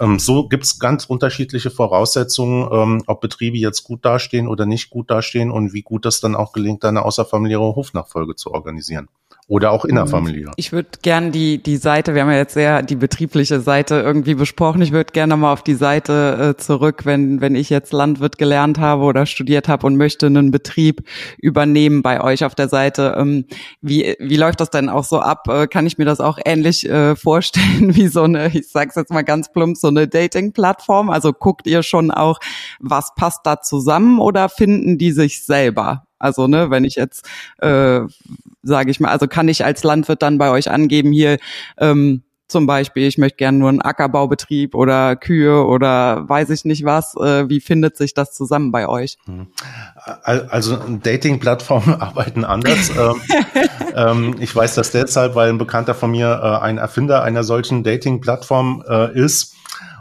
ähm, 0.00 0.18
so 0.18 0.48
gibt 0.48 0.64
es 0.64 0.78
ganz 0.78 1.04
unterschiedliche 1.04 1.70
Voraussetzungen, 1.70 2.68
ähm, 2.72 3.02
ob 3.06 3.20
Betriebe 3.20 3.58
jetzt 3.58 3.84
gut 3.84 4.04
dastehen 4.04 4.48
oder 4.48 4.66
nicht 4.66 4.90
gut 4.90 5.10
dastehen 5.10 5.50
und 5.50 5.72
wie 5.72 5.82
gut 5.82 6.04
das 6.04 6.20
dann 6.20 6.34
auch 6.34 6.52
gelingt, 6.52 6.84
eine 6.84 7.04
außerfamiliäre 7.04 7.76
Hofnachfolge 7.76 8.36
zu 8.36 8.52
organisieren 8.52 9.08
oder 9.48 9.72
auch 9.72 9.86
innerfamiliär. 9.86 10.52
Ich 10.56 10.72
würde 10.72 10.90
gern 11.00 11.32
die, 11.32 11.62
die 11.62 11.78
Seite, 11.78 12.14
wir 12.14 12.20
haben 12.20 12.30
ja 12.30 12.36
jetzt 12.36 12.52
sehr 12.52 12.82
die 12.82 12.96
betriebliche 12.96 13.60
Seite 13.60 13.96
irgendwie 13.96 14.34
besprochen. 14.34 14.82
Ich 14.82 14.92
würde 14.92 15.12
gerne 15.12 15.38
mal 15.38 15.54
auf 15.54 15.62
die 15.62 15.74
Seite 15.74 16.54
äh, 16.54 16.60
zurück, 16.60 17.06
wenn, 17.06 17.40
wenn 17.40 17.54
ich 17.54 17.70
jetzt 17.70 17.94
Landwirt 17.94 18.36
gelernt 18.36 18.78
habe 18.78 19.04
oder 19.04 19.24
studiert 19.24 19.66
habe 19.66 19.86
und 19.86 19.96
möchte 19.96 20.26
einen 20.26 20.50
Betrieb 20.50 21.02
übernehmen 21.38 22.02
bei 22.02 22.22
euch 22.22 22.44
auf 22.44 22.54
der 22.54 22.68
Seite. 22.68 23.16
Ähm, 23.18 23.46
wie, 23.80 24.16
wie 24.20 24.36
läuft 24.36 24.60
das 24.60 24.68
denn 24.68 24.90
auch 24.90 25.04
so 25.04 25.20
ab? 25.20 25.48
Äh, 25.48 25.66
kann 25.66 25.86
ich 25.86 25.96
mir 25.96 26.04
das 26.04 26.20
auch 26.20 26.38
ähnlich 26.44 26.86
äh, 26.86 27.16
vorstellen 27.16 27.94
wie 27.96 28.08
so 28.08 28.24
eine, 28.24 28.48
ich 28.48 28.68
sag's 28.68 28.96
jetzt 28.96 29.10
mal 29.10 29.24
ganz 29.24 29.50
plump, 29.50 29.78
so 29.78 29.88
eine 29.88 30.06
Dating-Plattform? 30.08 31.08
Also 31.08 31.32
guckt 31.32 31.66
ihr 31.66 31.82
schon 31.82 32.10
auch, 32.10 32.38
was 32.80 33.14
passt 33.14 33.40
da 33.44 33.62
zusammen 33.62 34.18
oder 34.18 34.50
finden 34.50 34.98
die 34.98 35.12
sich 35.12 35.46
selber? 35.46 36.04
Also, 36.18 36.46
ne, 36.46 36.70
wenn 36.70 36.84
ich 36.84 36.96
jetzt, 36.96 37.28
äh, 37.58 38.00
sage 38.62 38.90
ich 38.90 39.00
mal, 39.00 39.10
also 39.10 39.26
kann 39.26 39.48
ich 39.48 39.64
als 39.64 39.84
Landwirt 39.84 40.22
dann 40.22 40.38
bei 40.38 40.50
euch 40.50 40.70
angeben, 40.70 41.12
hier 41.12 41.38
ähm, 41.78 42.22
zum 42.48 42.66
Beispiel, 42.66 43.06
ich 43.06 43.18
möchte 43.18 43.36
gerne 43.36 43.58
nur 43.58 43.68
einen 43.68 43.82
Ackerbaubetrieb 43.82 44.74
oder 44.74 45.16
Kühe 45.16 45.66
oder 45.66 46.26
weiß 46.28 46.48
ich 46.48 46.64
nicht 46.64 46.84
was. 46.84 47.14
Äh, 47.14 47.48
wie 47.50 47.60
findet 47.60 47.98
sich 47.98 48.14
das 48.14 48.32
zusammen 48.32 48.72
bei 48.72 48.88
euch? 48.88 49.18
Hm. 49.26 49.48
Also 50.24 50.76
Dating-Plattformen 50.76 51.94
arbeiten 52.00 52.44
anders. 52.44 52.90
ähm, 52.90 53.20
ähm, 53.94 54.36
ich 54.40 54.56
weiß 54.56 54.74
das 54.76 54.90
deshalb, 54.92 55.34
weil 55.34 55.50
ein 55.50 55.58
Bekannter 55.58 55.94
von 55.94 56.10
mir 56.10 56.40
äh, 56.42 56.64
ein 56.64 56.78
Erfinder 56.78 57.22
einer 57.22 57.44
solchen 57.44 57.84
Dating-Plattform 57.84 58.82
äh, 58.88 59.12
ist. 59.12 59.54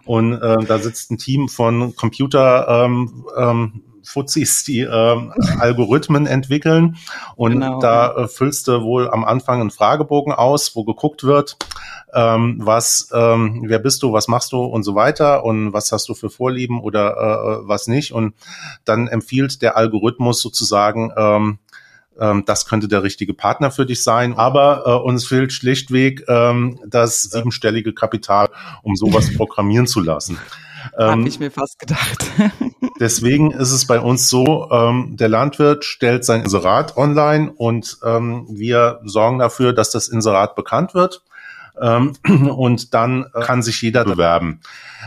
Und 0.05 0.41
äh, 0.41 0.63
da 0.65 0.79
sitzt 0.79 1.11
ein 1.11 1.17
Team 1.17 1.49
von 1.49 1.97
Computer 1.97 2.85
ähm, 2.85 3.25
ähm, 3.37 3.83
Fuzis, 4.07 4.63
die 4.63 4.81
ähm, 4.81 5.33
Algorithmen 5.59 6.25
entwickeln. 6.25 6.97
Und 7.35 7.53
genau. 7.53 7.79
da 7.79 8.15
äh, 8.15 8.27
füllst 8.27 8.67
du 8.67 8.81
wohl 8.81 9.09
am 9.09 9.25
Anfang 9.25 9.61
einen 9.61 9.71
Fragebogen 9.71 10.33
aus, 10.33 10.75
wo 10.75 10.85
geguckt 10.85 11.23
wird, 11.23 11.57
ähm, 12.13 12.57
was, 12.61 13.09
ähm, 13.13 13.63
wer 13.67 13.79
bist 13.79 14.01
du, 14.03 14.13
was 14.13 14.27
machst 14.27 14.53
du 14.53 14.63
und 14.63 14.83
so 14.83 14.95
weiter 14.95 15.43
und 15.43 15.73
was 15.73 15.91
hast 15.91 16.07
du 16.07 16.13
für 16.13 16.29
Vorlieben 16.29 16.79
oder 16.79 17.11
äh, 17.63 17.67
was 17.67 17.87
nicht. 17.87 18.13
Und 18.13 18.33
dann 18.85 19.07
empfiehlt 19.07 19.61
der 19.61 19.75
Algorithmus 19.75 20.41
sozusagen, 20.41 21.11
ähm, 21.17 21.59
ähm, 22.19 22.43
das 22.45 22.65
könnte 22.65 22.87
der 22.87 23.03
richtige 23.03 23.33
Partner 23.33 23.71
für 23.71 23.85
dich 23.85 24.03
sein. 24.03 24.33
Aber 24.35 24.83
äh, 24.85 25.07
uns 25.07 25.27
fehlt 25.27 25.51
schlichtweg 25.51 26.23
ähm, 26.27 26.79
das 26.87 27.23
siebenstellige 27.23 27.93
Kapital, 27.93 28.49
um 28.83 28.95
sowas 28.95 29.33
programmieren 29.37 29.87
zu 29.87 29.99
lassen. 29.99 30.39
Ähm, 30.97 31.09
Habe 31.09 31.27
ich 31.27 31.39
mir 31.39 31.51
fast 31.51 31.79
gedacht. 31.79 32.25
deswegen 32.99 33.51
ist 33.51 33.71
es 33.71 33.85
bei 33.85 33.99
uns 33.99 34.29
so, 34.29 34.69
ähm, 34.71 35.15
der 35.17 35.29
Landwirt 35.29 35.85
stellt 35.85 36.25
sein 36.25 36.43
Inserat 36.43 36.97
online 36.97 37.51
und 37.51 37.97
ähm, 38.03 38.45
wir 38.49 38.99
sorgen 39.05 39.39
dafür, 39.39 39.73
dass 39.73 39.91
das 39.91 40.07
Inserat 40.07 40.55
bekannt 40.55 40.93
wird. 40.93 41.23
Ähm, 41.79 42.13
und 42.55 42.93
dann 42.93 43.25
äh, 43.33 43.41
kann 43.41 43.61
sich 43.61 43.81
jeder 43.81 44.03
bewerben. 44.03 44.61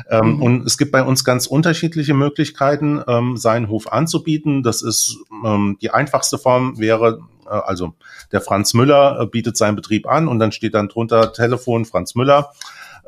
Ähm, 0.09 0.37
mhm. 0.37 0.43
Und 0.43 0.67
es 0.67 0.79
gibt 0.79 0.93
bei 0.93 1.03
uns 1.03 1.25
ganz 1.25 1.47
unterschiedliche 1.47 2.15
Möglichkeiten, 2.15 3.03
ähm, 3.09 3.37
seinen 3.37 3.69
Hof 3.69 3.93
anzubieten. 3.93 4.63
Das 4.63 4.83
ist 4.83 5.19
ähm, 5.45 5.79
die 5.81 5.91
einfachste 5.91 6.39
Form 6.39 6.79
wäre, 6.79 7.21
äh, 7.47 7.51
also 7.51 7.95
der 8.31 8.41
Franz 8.41 8.73
Müller 8.75 9.21
äh, 9.21 9.27
bietet 9.27 9.57
seinen 9.57 9.75
Betrieb 9.77 10.07
an 10.07 10.29
und 10.29 10.39
dann 10.39 10.53
steht 10.53 10.75
dann 10.75 10.89
drunter 10.89 11.33
Telefon 11.33 11.85
Franz 11.85 12.15
Müller 12.15 12.53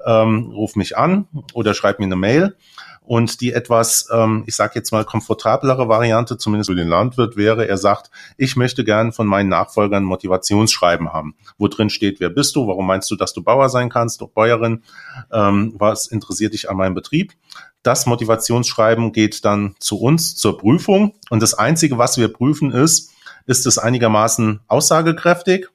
ähm, 0.06 0.52
ruf 0.54 0.76
mich 0.76 0.96
an 0.96 1.26
oder 1.54 1.74
schreib 1.74 1.98
mir 1.98 2.06
eine 2.06 2.16
Mail. 2.16 2.56
Und 3.04 3.40
die 3.40 3.52
etwas, 3.52 4.08
ähm, 4.12 4.44
ich 4.46 4.54
sage 4.54 4.74
jetzt 4.76 4.92
mal, 4.92 5.04
komfortablere 5.04 5.88
Variante, 5.88 6.38
zumindest 6.38 6.70
für 6.70 6.76
den 6.76 6.86
Landwirt, 6.86 7.36
wäre, 7.36 7.66
er 7.66 7.76
sagt, 7.76 8.12
ich 8.36 8.54
möchte 8.54 8.84
gern 8.84 9.12
von 9.12 9.26
meinen 9.26 9.48
Nachfolgern 9.48 10.04
Motivationsschreiben 10.04 11.12
haben, 11.12 11.34
wo 11.58 11.66
drin 11.66 11.90
steht, 11.90 12.20
wer 12.20 12.30
bist 12.30 12.54
du, 12.54 12.68
warum 12.68 12.86
meinst 12.86 13.10
du, 13.10 13.16
dass 13.16 13.32
du 13.32 13.42
Bauer 13.42 13.68
sein 13.70 13.90
kannst, 13.90 14.22
Bäuerin, 14.34 14.84
ähm, 15.32 15.74
was 15.76 16.06
interessiert 16.06 16.52
dich 16.52 16.70
an 16.70 16.76
meinem 16.76 16.94
Betrieb. 16.94 17.32
Das 17.82 18.06
Motivationsschreiben 18.06 19.12
geht 19.12 19.44
dann 19.44 19.74
zu 19.80 20.00
uns 20.00 20.36
zur 20.36 20.56
Prüfung. 20.56 21.14
Und 21.28 21.42
das 21.42 21.54
Einzige, 21.54 21.98
was 21.98 22.16
wir 22.16 22.32
prüfen, 22.32 22.70
ist, 22.70 23.10
ist 23.46 23.66
es 23.66 23.78
einigermaßen 23.78 24.60
aussagekräftig 24.68 25.66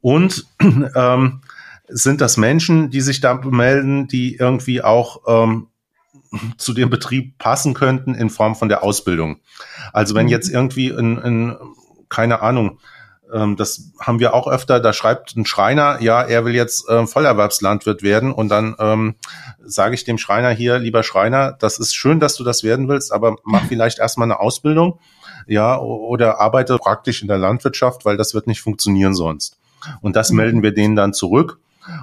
und 0.00 0.46
ähm, 0.94 1.42
sind 1.88 2.20
das 2.20 2.36
Menschen, 2.36 2.90
die 2.90 3.00
sich 3.00 3.20
da 3.20 3.34
melden, 3.34 4.08
die 4.08 4.36
irgendwie 4.36 4.82
auch 4.82 5.22
ähm, 5.26 5.68
zu 6.58 6.72
dem 6.72 6.90
Betrieb 6.90 7.38
passen 7.38 7.74
könnten 7.74 8.14
in 8.14 8.30
Form 8.30 8.56
von 8.56 8.68
der 8.68 8.82
Ausbildung. 8.82 9.40
Also 9.92 10.14
wenn 10.14 10.26
mhm. 10.26 10.32
jetzt 10.32 10.48
irgendwie 10.48 10.88
in, 10.88 11.18
in 11.18 11.56
keine 12.08 12.40
Ahnung, 12.40 12.78
ähm, 13.32 13.56
das 13.56 13.92
haben 14.00 14.20
wir 14.20 14.34
auch 14.34 14.46
öfter, 14.46 14.80
da 14.80 14.92
schreibt 14.92 15.36
ein 15.36 15.46
Schreiner, 15.46 16.00
ja, 16.00 16.22
er 16.22 16.44
will 16.44 16.54
jetzt 16.54 16.88
äh, 16.88 17.06
Vollerwerbslandwirt 17.06 18.02
werden 18.02 18.32
und 18.32 18.48
dann 18.48 18.76
ähm, 18.78 19.14
sage 19.64 19.94
ich 19.94 20.04
dem 20.04 20.18
Schreiner 20.18 20.50
hier, 20.50 20.78
lieber 20.78 21.02
Schreiner, 21.02 21.52
das 21.52 21.78
ist 21.78 21.94
schön, 21.94 22.20
dass 22.20 22.36
du 22.36 22.44
das 22.44 22.62
werden 22.62 22.88
willst, 22.88 23.12
aber 23.12 23.36
mach 23.44 23.64
vielleicht 23.68 23.98
erstmal 23.98 24.26
eine 24.26 24.40
Ausbildung, 24.40 24.98
ja, 25.46 25.78
oder 25.78 26.40
arbeite 26.40 26.76
praktisch 26.78 27.22
in 27.22 27.28
der 27.28 27.38
Landwirtschaft, 27.38 28.04
weil 28.04 28.16
das 28.16 28.34
wird 28.34 28.46
nicht 28.46 28.60
funktionieren 28.60 29.14
sonst. 29.14 29.58
Und 30.00 30.16
das 30.16 30.30
mhm. 30.30 30.36
melden 30.36 30.62
wir 30.62 30.72
denen 30.72 30.96
dann 30.96 31.12
zurück 31.12 31.58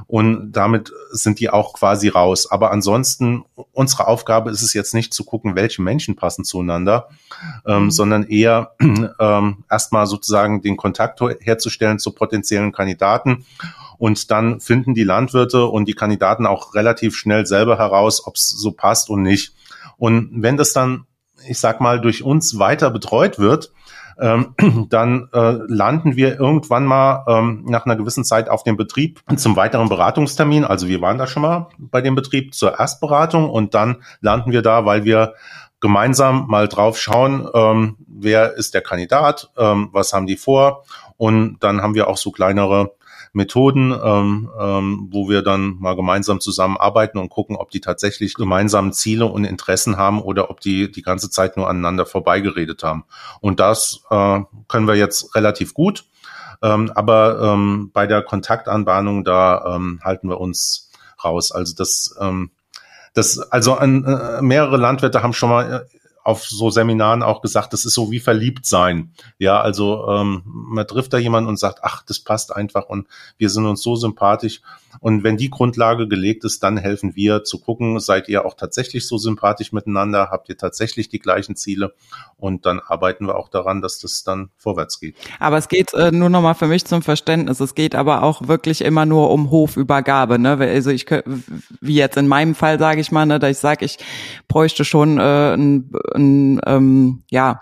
und 0.08 0.52
damit 0.52 0.92
sind 1.12 1.40
die 1.40 1.50
auch 1.50 1.74
quasi 1.74 2.08
raus. 2.08 2.50
Aber 2.50 2.72
ansonsten, 2.72 3.44
unsere 3.72 4.08
Aufgabe 4.08 4.52
ist 4.52 4.62
es 4.62 4.74
jetzt 4.74 4.94
nicht 4.94 5.14
zu 5.14 5.24
gucken, 5.24 5.56
welche 5.56 5.82
Menschen 5.82 6.16
passen 6.16 6.44
zueinander, 6.46 7.10
ähm, 7.66 7.86
mhm. 7.86 7.92
sondern 7.92 8.24
eher 8.24 8.74
ähm, 9.20 9.64
erstmal 9.70 10.08
sozusagen 10.08 10.62
den 10.62 10.78
Kontakt 10.78 11.20
herzustellen 11.42 12.00
zu 12.00 12.12
potenziellen 12.12 12.72
Kandidaten. 12.72 13.46
Und 13.98 14.32
dann 14.32 14.60
finden 14.60 14.94
die 14.94 15.04
Landwirte 15.04 15.66
und 15.66 15.88
die 15.88 15.94
Kandidaten 15.94 16.46
auch 16.46 16.74
relativ 16.74 17.16
schnell 17.16 17.46
selber 17.46 17.78
heraus, 17.78 18.26
ob 18.26 18.36
es 18.36 18.48
so 18.48 18.72
passt 18.72 19.10
und 19.10 19.22
nicht. 19.22 19.54
Und 19.98 20.30
wenn 20.42 20.58
das 20.58 20.74
dann, 20.74 21.06
ich 21.48 21.60
sag 21.60 21.80
mal, 21.80 22.02
durch 22.02 22.24
uns 22.24 22.60
weiter 22.60 22.90
betreut 22.92 23.40
wird, 23.40 23.72
ähm, 24.20 24.56
dann 24.90 25.30
äh, 25.34 25.58
landen 25.68 26.16
wir 26.16 26.40
irgendwann 26.40 26.86
mal 26.86 27.26
ähm, 27.28 27.66
nach 27.68 27.86
einer 27.86 27.96
gewissen 27.96 28.24
Zeit 28.24 28.50
auf 28.50 28.64
dem 28.64 28.78
Betrieb 28.78 29.22
zum 29.36 29.56
weiteren 29.56 29.90
Beratungstermin. 29.90 30.66
Also 30.66 30.88
wir 30.88 31.02
waren 31.02 31.18
da 31.18 31.28
schon 31.28 31.42
mal 31.42 31.70
bei 31.78 32.02
dem 32.02 32.16
Betrieb 32.16 32.54
zur 32.54 32.80
Erstberatung 32.80 33.50
und 33.50 33.74
dann 33.74 34.04
landen 34.22 34.52
wir 34.52 34.62
da, 34.62 34.86
weil 34.86 35.04
wir 35.04 35.34
gemeinsam 35.80 36.48
mal 36.48 36.70
drauf 36.70 36.98
schauen, 36.98 37.48
ähm, 37.54 37.98
wer 38.08 38.54
ist 38.54 38.74
der 38.74 38.82
Kandidat, 38.82 39.52
ähm, 39.58 39.90
was 39.92 40.14
haben 40.14 40.28
die 40.28 40.38
vor 40.38 40.86
und 41.18 41.58
dann 41.60 41.82
haben 41.82 41.94
wir 41.94 42.08
auch 42.08 42.18
so 42.18 42.32
kleinere 42.32 42.94
Methoden, 43.34 43.92
ähm, 43.92 44.50
ähm, 44.60 45.08
wo 45.12 45.28
wir 45.28 45.42
dann 45.42 45.78
mal 45.80 45.96
gemeinsam 45.96 46.40
zusammenarbeiten 46.40 47.18
und 47.18 47.30
gucken, 47.30 47.56
ob 47.56 47.72
die 47.72 47.82
tatsächlich 47.82 48.36
gemeinsame 48.36 48.92
Ziele 48.92 49.26
und 49.26 49.44
Interessen 49.44 49.98
haben 49.98 50.22
oder 50.22 50.52
ob 50.52 50.62
die 50.62 50.92
die 50.92 51.02
ganze 51.02 51.32
Zeit 51.32 51.58
nur 51.58 51.68
aneinander 51.68 52.06
vorbeigeredet 52.06 52.84
haben. 52.84 53.06
Und 53.42 53.60
das 53.60 54.04
äh, 54.12 54.42
können 54.68 54.88
wir 54.88 54.96
jetzt 54.96 55.36
relativ 55.36 55.74
gut. 55.74 56.06
Ähm, 56.62 56.92
aber 56.94 57.42
ähm, 57.42 57.90
bei 57.92 58.06
der 58.06 58.22
Kontaktanbahnung, 58.22 59.24
da 59.24 59.76
ähm, 59.76 60.00
halten 60.04 60.30
wir 60.30 60.40
uns 60.40 60.92
raus. 61.24 61.52
Also 61.52 61.76
das, 61.76 62.16
ähm, 62.22 62.52
das, 63.16 63.40
also 63.40 63.74
an, 63.74 64.06
äh, 64.06 64.42
mehrere 64.44 64.78
Landwirte 64.78 65.24
haben 65.24 65.34
schon 65.34 65.50
mal 65.50 65.88
auf 66.24 66.46
so 66.46 66.70
Seminaren 66.70 67.24
auch 67.24 67.42
gesagt, 67.42 67.74
das 67.74 67.86
ist 67.86 67.94
so 67.94 68.12
wie 68.12 68.20
verliebt 68.20 68.66
sein. 68.66 69.14
Ja, 69.40 69.62
also 69.62 70.08
ähm, 70.10 70.44
man 70.46 70.88
trifft 70.88 71.14
da 71.14 71.18
jemanden 71.18 71.50
und 71.50 71.60
sagt, 71.60 71.80
ach, 71.84 72.04
das 72.04 72.20
passt 72.20 72.56
einfach 72.56 72.88
und 72.88 73.08
wir 73.38 73.50
sind 73.50 73.66
uns 73.66 73.82
so 73.82 73.96
sympathisch. 73.96 74.62
Und 75.00 75.24
wenn 75.24 75.38
die 75.38 75.50
Grundlage 75.50 76.08
gelegt 76.08 76.44
ist, 76.46 76.62
dann 76.64 76.78
helfen 76.78 77.16
wir 77.16 77.44
zu 77.44 77.60
gucken, 77.60 78.00
seid 78.00 78.30
ihr 78.30 78.46
auch 78.46 78.54
tatsächlich 78.54 79.08
so 79.08 79.18
sympathisch 79.18 79.72
miteinander, 79.72 80.30
habt 80.30 80.50
ihr 80.50 80.58
tatsächlich 80.58 81.10
die 81.10 81.20
gleichen 81.20 81.56
Ziele 81.56 81.94
und 82.38 82.66
dann 82.66 82.80
arbeiten 82.80 83.26
wir 83.26 83.36
auch 83.36 83.50
daran, 83.50 83.82
dass 83.82 84.00
das 84.00 84.24
dann 84.24 84.50
vorwärts 84.56 85.00
geht. 85.00 85.16
Aber 85.40 85.58
es 85.58 85.68
geht 85.68 85.94
äh, 85.94 86.12
nur 86.12 86.30
nochmal 86.30 86.56
für 86.56 86.68
mich 86.68 86.86
zum 86.86 87.02
Verständnis, 87.02 87.60
es 87.60 87.76
geht 87.76 87.96
aber 87.96 88.24
auch 88.24 88.48
wirklich 88.48 88.82
immer 88.82 89.06
nur 89.06 89.32
um 89.32 89.50
Hofübergabe, 89.52 90.40
ne? 90.40 90.58
Also 90.60 90.92
ich 90.92 91.08
wie 91.82 91.96
jetzt 91.96 92.18
in 92.18 92.28
meinem 92.28 92.56
Fall 92.56 92.80
sage 92.80 93.02
ich 93.02 93.12
mal, 93.12 93.26
ne, 93.26 93.40
dass 93.40 93.52
ich 93.52 93.58
sage, 93.58 93.86
ich 93.86 93.98
bräuchte 94.48 94.86
schon 94.86 95.20
äh, 95.20 95.54
ein, 95.54 95.92
ein 96.14 96.62
ähm, 96.66 97.24
ja 97.30 97.62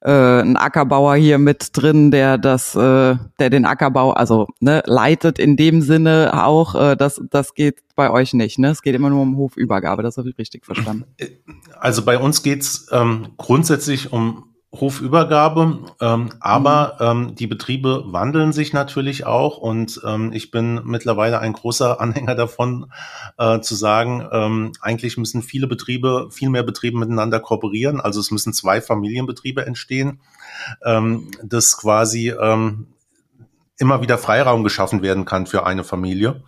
äh, 0.00 0.40
ein 0.40 0.56
Ackerbauer 0.56 1.16
hier 1.16 1.38
mit 1.38 1.76
drin, 1.76 2.10
der 2.10 2.38
das, 2.38 2.74
äh, 2.74 3.16
der 3.38 3.50
den 3.50 3.64
Ackerbau, 3.64 4.12
also 4.12 4.46
ne, 4.60 4.82
leitet 4.86 5.38
in 5.38 5.56
dem 5.56 5.82
Sinne 5.82 6.30
auch, 6.34 6.74
äh, 6.74 6.96
das, 6.96 7.20
das 7.30 7.54
geht 7.54 7.82
bei 7.96 8.10
euch 8.10 8.32
nicht, 8.32 8.58
ne? 8.58 8.70
Es 8.70 8.82
geht 8.82 8.94
immer 8.94 9.10
nur 9.10 9.22
um 9.22 9.36
Hofübergabe, 9.36 10.02
das 10.02 10.16
habe 10.16 10.30
ich 10.30 10.38
richtig 10.38 10.64
verstanden. 10.64 11.04
Also 11.80 12.04
bei 12.04 12.18
uns 12.18 12.42
geht's 12.42 12.86
ähm, 12.92 13.28
grundsätzlich 13.38 14.12
um 14.12 14.47
Hofübergabe, 14.72 15.78
ähm, 16.00 16.28
aber 16.40 16.96
mhm. 17.00 17.28
ähm, 17.28 17.34
die 17.34 17.46
Betriebe 17.46 18.04
wandeln 18.06 18.52
sich 18.52 18.74
natürlich 18.74 19.24
auch 19.24 19.56
und 19.56 20.00
ähm, 20.04 20.30
ich 20.32 20.50
bin 20.50 20.82
mittlerweile 20.84 21.38
ein 21.38 21.54
großer 21.54 22.00
Anhänger 22.02 22.34
davon 22.34 22.92
äh, 23.38 23.60
zu 23.60 23.74
sagen, 23.74 24.28
ähm, 24.30 24.72
eigentlich 24.82 25.16
müssen 25.16 25.42
viele 25.42 25.68
Betriebe, 25.68 26.28
viel 26.30 26.50
mehr 26.50 26.64
Betriebe 26.64 26.98
miteinander 26.98 27.40
kooperieren, 27.40 28.00
also 28.00 28.20
es 28.20 28.30
müssen 28.30 28.52
zwei 28.52 28.82
Familienbetriebe 28.82 29.64
entstehen, 29.64 30.20
ähm, 30.84 31.30
das 31.42 31.76
quasi 31.78 32.30
ähm, 32.30 32.88
immer 33.78 34.02
wieder 34.02 34.18
Freiraum 34.18 34.64
geschaffen 34.64 35.02
werden 35.02 35.24
kann 35.24 35.46
für 35.46 35.64
eine 35.64 35.84
Familie. 35.84 36.42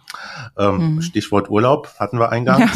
Ähm, 0.58 0.96
mhm. 0.96 1.02
Stichwort 1.02 1.48
Urlaub 1.48 1.88
hatten 1.98 2.18
wir 2.18 2.30
eingangs. 2.30 2.70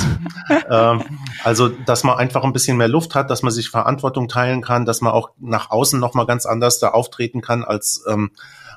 Ja. 0.49 0.93
ähm, 0.93 1.03
also, 1.43 1.69
dass 1.69 2.05
man 2.05 2.19
einfach 2.19 2.45
ein 2.45 2.53
bisschen 2.53 2.77
mehr 2.77 2.89
Luft 2.89 3.15
hat, 3.15 3.31
dass 3.31 3.43
man 3.43 3.53
sich 3.53 3.71
Verantwortung 3.71 4.29
teilen 4.29 4.63
kann, 4.63 4.87
dass 4.87 5.01
man 5.01 5.13
auch 5.13 5.31
nach 5.41 5.71
außen 5.71 5.99
nochmal 5.99 6.27
ganz 6.27 6.47
anders 6.47 6.79
da 6.79 6.91
auftreten 6.91 7.41
kann 7.41 7.65
als 7.65 8.05
ähm, 8.09 8.31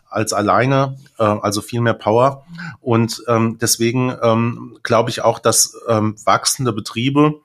als 0.09 0.34
alleine, 0.34 0.97
äh, 1.19 1.23
also 1.23 1.61
viel 1.61 1.82
mehr 1.82 1.93
Power. 1.93 2.45
Und 2.82 3.23
ähm, 3.28 3.57
deswegen 3.59 4.15
ähm, 4.21 4.78
glaube 4.84 5.09
ich 5.09 5.21
auch, 5.21 5.39
dass 5.39 5.75
ähm, 5.88 6.15
wachsende 6.23 6.73
Betriebe 6.73 7.36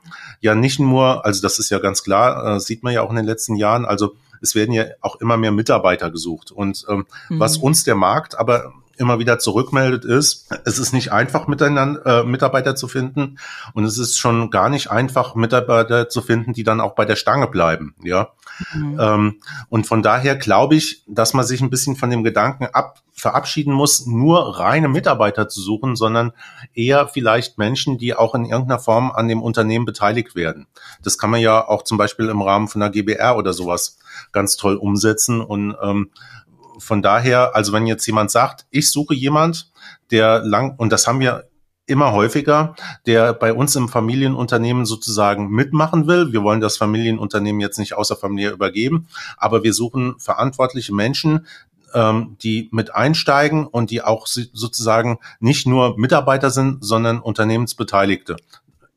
ja 0.40 0.54
nicht 0.54 0.78
nur, 0.78 1.24
also 1.24 1.42
das 1.42 1.58
ist 1.58 1.70
ja 1.70 1.78
ganz 1.80 2.02
klar, 2.02 2.56
äh, 2.56 2.60
sieht 2.60 2.82
man 2.82 2.92
ja 2.92 3.02
auch 3.02 3.10
in 3.10 3.16
den 3.16 3.24
letzten 3.24 3.56
Jahren, 3.56 3.84
also 3.84 4.14
es 4.42 4.54
werden 4.54 4.72
ja 4.72 4.84
auch 5.00 5.16
immer 5.16 5.36
mehr 5.36 5.52
Mitarbeiter 5.52 6.10
gesucht. 6.10 6.50
Und 6.50 6.84
ähm, 6.88 7.06
mhm. 7.28 7.40
was 7.40 7.56
uns 7.56 7.84
der 7.84 7.94
Markt 7.94 8.38
aber 8.38 8.72
immer 8.96 9.18
wieder 9.18 9.38
zurückmeldet, 9.38 10.04
ist, 10.04 10.48
es 10.64 10.78
ist 10.78 10.92
nicht 10.92 11.12
einfach, 11.12 11.46
miteinander 11.46 12.20
äh, 12.20 12.24
Mitarbeiter 12.24 12.76
zu 12.76 12.88
finden 12.88 13.38
und 13.74 13.84
es 13.84 13.98
ist 13.98 14.18
schon 14.18 14.50
gar 14.50 14.68
nicht 14.68 14.90
einfach, 14.90 15.34
Mitarbeiter 15.34 16.08
zu 16.08 16.20
finden, 16.20 16.52
die 16.52 16.62
dann 16.62 16.80
auch 16.80 16.94
bei 16.94 17.04
der 17.04 17.16
Stange 17.16 17.48
bleiben. 17.48 17.94
Ja. 18.02 18.30
Mhm. 18.74 18.98
Ähm, 19.00 19.40
und 19.68 19.86
von 19.86 20.02
daher 20.02 20.36
glaube 20.36 20.74
ich, 20.74 21.02
dass 21.06 21.34
man 21.34 21.44
sich 21.44 21.60
ein 21.60 21.70
bisschen 21.70 21.96
von 21.96 22.10
dem 22.10 22.24
Gedanken 22.24 22.66
ab 22.66 23.02
verabschieden 23.14 23.72
muss, 23.72 24.06
nur 24.06 24.58
reine 24.58 24.88
Mitarbeiter 24.88 25.48
zu 25.48 25.60
suchen, 25.60 25.96
sondern 25.96 26.32
eher 26.74 27.06
vielleicht 27.06 27.58
Menschen, 27.58 27.98
die 27.98 28.14
auch 28.14 28.34
in 28.34 28.46
irgendeiner 28.46 28.80
Form 28.80 29.12
an 29.12 29.28
dem 29.28 29.42
Unternehmen 29.42 29.84
beteiligt 29.84 30.34
werden. 30.34 30.66
Das 31.02 31.18
kann 31.18 31.30
man 31.30 31.40
ja 31.40 31.66
auch 31.68 31.82
zum 31.82 31.98
Beispiel 31.98 32.28
im 32.28 32.42
Rahmen 32.42 32.68
von 32.68 32.80
der 32.80 32.90
GBR 32.90 33.36
oder 33.36 33.52
sowas 33.52 33.98
ganz 34.32 34.56
toll 34.56 34.76
umsetzen 34.76 35.40
und 35.40 35.76
ähm, 35.82 36.10
von 36.78 37.00
daher, 37.00 37.54
also 37.54 37.72
wenn 37.72 37.86
jetzt 37.86 38.06
jemand 38.06 38.30
sagt, 38.30 38.66
ich 38.70 38.90
suche 38.90 39.14
jemand, 39.14 39.70
der 40.10 40.40
lang, 40.40 40.74
und 40.78 40.90
das 40.90 41.06
haben 41.06 41.20
wir 41.20 41.44
immer 41.86 42.12
häufiger, 42.12 42.74
der 43.06 43.32
bei 43.32 43.52
uns 43.52 43.74
im 43.76 43.88
Familienunternehmen 43.88 44.86
sozusagen 44.86 45.48
mitmachen 45.50 46.06
will. 46.06 46.32
Wir 46.32 46.42
wollen 46.42 46.60
das 46.60 46.76
Familienunternehmen 46.76 47.60
jetzt 47.60 47.78
nicht 47.78 47.94
außer 47.94 48.16
Familie 48.16 48.50
übergeben, 48.50 49.08
aber 49.36 49.62
wir 49.62 49.74
suchen 49.74 50.14
verantwortliche 50.18 50.94
Menschen, 50.94 51.46
ähm, 51.94 52.36
die 52.42 52.68
mit 52.72 52.94
einsteigen 52.94 53.66
und 53.66 53.90
die 53.90 54.02
auch 54.02 54.26
sozusagen 54.26 55.18
nicht 55.40 55.66
nur 55.66 55.98
Mitarbeiter 55.98 56.50
sind, 56.50 56.84
sondern 56.84 57.20
Unternehmensbeteiligte 57.20 58.36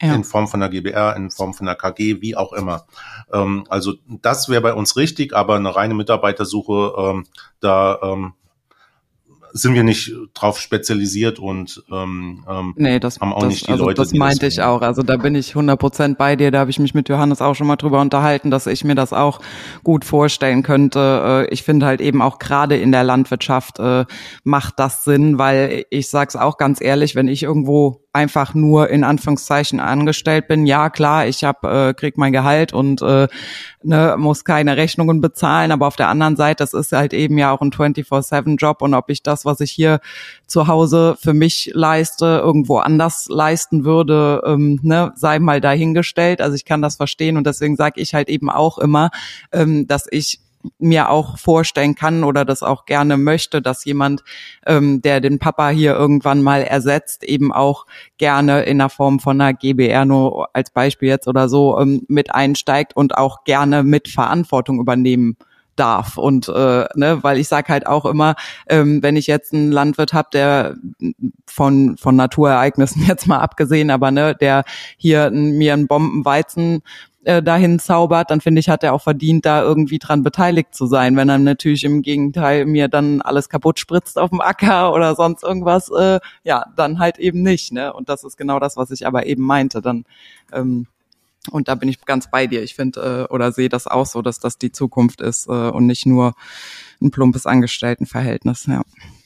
ja. 0.02 0.14
in 0.14 0.24
Form 0.24 0.48
von 0.48 0.60
der 0.60 0.70
GBR, 0.70 1.16
in 1.16 1.32
Form 1.32 1.54
von 1.54 1.66
der 1.66 1.76
KG, 1.76 2.22
wie 2.22 2.36
auch 2.36 2.54
immer. 2.54 2.86
Ähm, 3.32 3.66
also 3.70 3.94
das 4.08 4.50
wäre 4.50 4.62
bei 4.62 4.74
uns 4.74 4.96
richtig, 4.96 5.36
aber 5.36 5.56
eine 5.56 5.76
reine 5.76 5.94
Mitarbeitersuche, 5.94 6.94
ähm, 6.98 7.26
da 7.60 8.00
ähm, 8.02 8.34
sind 9.58 9.74
wir 9.74 9.84
nicht 9.84 10.12
drauf 10.34 10.60
spezialisiert 10.60 11.39
und 11.39 11.82
ähm, 11.89 12.43
ähm, 12.45 12.74
nee, 12.76 12.99
das, 12.99 13.22
haben 13.22 13.32
auch 13.32 13.39
das, 13.39 13.49
nicht 13.49 13.68
die 13.68 13.72
also 13.72 13.86
Leute. 13.86 14.01
Das 14.01 14.12
meinte 14.12 14.45
das 14.45 14.53
ich 14.53 14.62
auch. 14.62 14.82
Also 14.82 15.01
da 15.01 15.16
bin 15.16 15.34
ich 15.34 15.51
100 15.51 15.80
Prozent 15.80 16.18
bei 16.18 16.36
dir. 16.36 16.51
Da 16.51 16.60
habe 16.60 16.72
ich 16.72 16.78
mich 16.78 16.93
mit 16.93 17.08
Johannes 17.08 17.41
auch 17.41 17.53
schon 17.53 17.66
mal 17.66 17.78
drüber 17.78 18.01
unterhalten, 18.01 18.51
dass 18.51 18.68
ich 18.68 18.84
mir 18.84 18.95
das 18.95 19.14
auch 19.14 19.39
gut 19.82 20.03
vorstellen 20.03 20.62
könnte. 20.62 21.45
Äh, 21.49 21.53
ich 21.53 21.64
finde 21.64 21.86
halt 21.86 22.01
eben 22.01 22.22
auch 22.22 22.38
gerade 22.38 22.76
in 22.76 22.91
der 22.91 23.06
Landwirtschaft 23.06 23.80
äh, 23.80 24.03
macht 24.43 24.78
das 24.78 25.06
Sinn, 25.06 25.38
weil 25.38 25.86
ich 25.89 26.10
sag's 26.10 26.36
auch 26.36 26.58
ganz 26.58 26.82
ehrlich, 26.82 27.16
wenn 27.16 27.30
ich 27.30 27.43
irgendwo 27.43 28.06
einfach 28.16 28.53
nur 28.53 28.89
in 28.89 29.03
Anführungszeichen 29.03 29.80
angestellt 29.82 30.47
bin, 30.47 30.66
ja 30.66 30.89
klar, 30.89 31.28
ich 31.28 31.43
hab, 31.43 31.64
äh, 31.66 31.93
krieg 31.93 32.18
mein 32.18 32.32
Gehalt 32.32 32.72
und 32.74 33.01
äh, 33.01 33.28
ne, 33.84 34.16
muss 34.18 34.45
keine 34.45 34.78
Rechnungen 34.78 35.20
bezahlen, 35.20 35.72
aber 35.72 35.86
auf 35.86 35.97
der 35.97 36.08
anderen 36.08 36.38
Seite, 36.38 36.64
das 36.64 36.74
ist 36.74 36.93
halt 36.93 37.14
eben 37.14 37.38
ja 37.38 37.51
auch 37.51 37.62
ein 37.62 37.72
24-7-Job 37.72 38.82
und 38.82 38.93
ob 38.93 39.10
ich 39.10 39.22
das, 39.22 39.45
was 39.46 39.60
ich 39.60 39.72
hier 39.72 40.00
zu 40.48 40.68
Hause 40.68 41.18
für 41.20 41.34
mich 41.34 41.72
leiste, 41.74 42.41
irgendwo 42.43 42.78
anders 42.78 43.28
leisten 43.30 43.86
würde, 43.86 44.41
ähm, 44.46 44.80
ne, 44.84 45.12
sei 45.16 45.39
mal 45.39 45.62
dahingestellt. 45.62 46.41
Also 46.41 46.56
ich 46.56 46.66
kann 46.66 46.82
das 46.82 46.96
verstehen 46.96 47.38
und 47.38 47.48
deswegen 47.48 47.76
sage 47.76 48.02
ich 48.02 48.14
halt 48.14 48.30
eben 48.30 48.50
auch 48.50 48.78
immer, 48.78 49.12
ähm, 49.52 49.88
dass 49.88 50.08
ich 50.10 50.39
mir 50.80 51.10
auch 51.10 51.38
vorstellen 51.38 51.96
kann 51.96 52.24
oder 52.24 52.46
das 52.46 52.64
auch 52.64 52.86
gerne 52.86 53.18
möchte, 53.18 53.62
dass 53.62 53.86
jemand, 53.86 54.24
ähm, 54.66 55.02
der 55.02 55.22
den 55.22 55.39
Papa 55.39 55.70
hier 55.70 55.93
irgendwann 55.96 56.41
mal 56.41 56.62
ersetzt, 56.62 57.24
eben 57.24 57.52
auch 57.52 57.86
gerne 58.18 58.64
in 58.64 58.80
der 58.80 58.89
Form 58.89 59.20
von 59.20 59.39
einer 59.39 59.54
GBR 59.54 60.06
nur 60.06 60.50
als 60.54 60.72
Beispiel 60.72 61.10
jetzt 61.10 61.28
oder 61.28 61.50
so 61.50 61.80
ähm, 61.80 62.04
mit 62.08 62.34
einsteigt 62.34 62.96
und 62.96 63.18
auch 63.18 63.43
gerne 63.43 63.84
mit 63.84 64.08
Verantwortung 64.08 64.80
übernehmen 64.80 65.38
darf 65.76 66.18
und 66.18 66.48
äh, 66.50 66.86
ne, 66.96 67.20
weil 67.22 67.38
ich 67.38 67.48
sage 67.48 67.70
halt 67.70 67.88
auch 67.88 68.06
immer, 68.06 68.36
ähm, 68.68 69.04
wenn 69.04 69.16
ich 69.16 69.28
jetzt 69.28 69.54
einen 69.54 69.72
Landwirt 69.72 70.14
habe, 70.14 70.30
der 70.34 70.76
von 71.46 71.98
von 71.98 72.16
Naturereignissen 72.16 73.04
jetzt 73.08 73.28
mal 73.28 73.40
abgesehen, 73.40 73.90
aber 73.90 74.12
ne, 74.12 74.36
der 74.36 74.64
hier 74.98 75.32
mir 75.32 75.74
einen 75.74 75.88
Bombenweizen 75.88 76.82
äh, 77.26 77.42
dahin 77.42 77.80
zaubert, 77.80 78.30
dann 78.30 78.40
finde 78.40 78.60
ich, 78.60 78.70
hat 78.70 78.84
er 78.84 78.94
auch 78.94 79.02
verdient, 79.02 79.46
da 79.46 79.64
irgendwie 79.64 80.00
dran 80.00 80.24
beteiligt 80.24 80.76
zu 80.76 80.86
sein. 80.86 81.16
Wenn 81.16 81.28
er 81.28 81.40
natürlich 81.40 81.84
im 81.84 82.02
Gegenteil 82.04 82.66
mir 82.66 82.88
dann 82.88 83.22
alles 83.22 83.50
kaputt 83.50 83.80
spritzt 83.80 84.20
auf 84.20 84.30
dem 84.30 84.42
Acker 84.42 84.94
oder 84.94 85.16
sonst 85.16 85.44
irgendwas, 85.44 85.90
äh, 85.90 86.20
ja, 86.44 86.66
dann 86.76 87.00
halt 87.00 87.18
eben 87.18 87.42
nicht. 87.42 87.72
Ne? 87.72 87.92
Und 87.94 88.10
das 88.10 88.24
ist 88.24 88.38
genau 88.38 88.60
das, 88.60 88.78
was 88.78 88.92
ich 88.92 89.08
aber 89.08 89.26
eben 89.26 89.44
meinte. 89.44 89.82
Dann 89.82 90.06
ähm, 90.54 90.88
und 91.50 91.68
da 91.68 91.76
bin 91.76 91.89
ich 91.89 92.04
ganz 92.06 92.30
bei 92.30 92.48
dir. 92.48 92.64
Ich 92.64 92.76
finde 92.76 93.28
äh, 93.30 93.34
oder 93.34 93.52
sehe 93.52 93.70
das 93.70 93.88
auch 93.88 94.06
so, 94.06 94.22
dass 94.22 94.39
das 94.39 94.58
die 94.58 94.72
Zukunft 94.72 95.22
ist 95.22 95.48
äh, 95.48 95.52
und 95.52 95.86
nicht 95.86 96.06
nur 96.06 96.34
ein 97.02 97.12
plumpes 97.12 97.46
Angestelltenverhältnis. 97.46 98.66
Ja. 98.68 98.84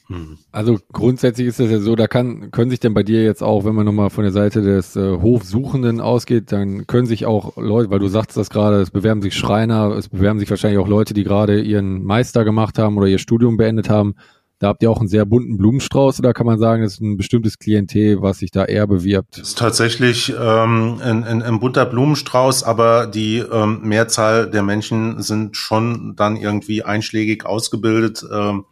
Mhm. 0.09 0.39
Also 0.51 0.80
grundsätzlich 0.91 1.47
ist 1.47 1.59
es 1.59 1.70
ja 1.70 1.80
so, 1.80 1.95
da 1.95 2.07
kann, 2.07 2.49
können 2.49 2.72
sich 2.72 2.80
denn 2.80 2.95
bei 2.95 3.03
dir 3.03 3.24
jetzt 3.24 3.43
auch, 3.43 3.63
wenn 3.63 3.76
man 3.76 3.86
nochmal 3.86 4.09
von 4.09 4.24
der 4.24 4.34
Seite 4.34 4.61
des 4.61 4.95
äh, 4.95 5.17
Hofsuchenden 5.22 6.01
ausgeht, 6.01 6.51
dann 6.51 6.88
können 6.88 7.05
sich 7.05 7.28
auch 7.28 7.57
Leute, 7.57 7.91
weil 7.91 7.99
du 7.99 8.07
sagst 8.07 8.36
das 8.36 8.49
gerade, 8.49 8.82
es 8.82 8.89
bewerben 8.89 9.22
sich 9.22 9.36
Schreiner, 9.36 9.91
es 9.91 10.09
bewerben 10.09 10.39
sich 10.39 10.49
wahrscheinlich 10.49 10.80
auch 10.80 10.88
Leute, 10.88 11.13
die 11.13 11.24
gerade 11.24 11.61
ihren 11.61 12.03
Meister 12.03 12.43
gemacht 12.43 12.80
haben 12.80 12.97
oder 12.97 13.07
ihr 13.07 13.20
Studium 13.20 13.57
beendet 13.57 13.89
haben. 13.89 14.15
Da 14.60 14.68
habt 14.68 14.84
ihr 14.84 14.91
auch 14.91 14.99
einen 14.99 15.07
sehr 15.07 15.26
bunten 15.26 15.57
Blumenstrauß 15.57 16.20
oder 16.20 16.34
kann 16.34 16.45
man 16.45 16.60
sagen, 16.60 16.84
es 16.84 16.95
ist 16.95 17.01
ein 17.01 17.16
bestimmtes 17.16 17.60
Klientel, 17.60 18.22
was 18.22 18.39
sich 18.39 18.51
da 18.51 18.66
eher 18.66 18.88
bewirbt? 18.88 19.38
Es 19.38 19.49
ist 19.49 19.57
tatsächlich 19.57 20.34
ähm, 20.38 20.99
ein, 21.01 21.24
ein, 21.24 21.41
ein 21.41 21.60
bunter 21.62 21.86
Blumenstrauß, 21.86 22.64
aber 22.64 23.07
die 23.07 23.38
ähm, 23.38 23.82
Mehrzahl 23.84 24.51
der 24.51 24.62
Menschen 24.64 25.22
sind 25.22 25.55
schon 25.55 26.16
dann 26.18 26.36
irgendwie 26.36 26.84
einschlägig 26.84 27.45
ausgebildet. 27.45 28.26
Ähm, 28.30 28.66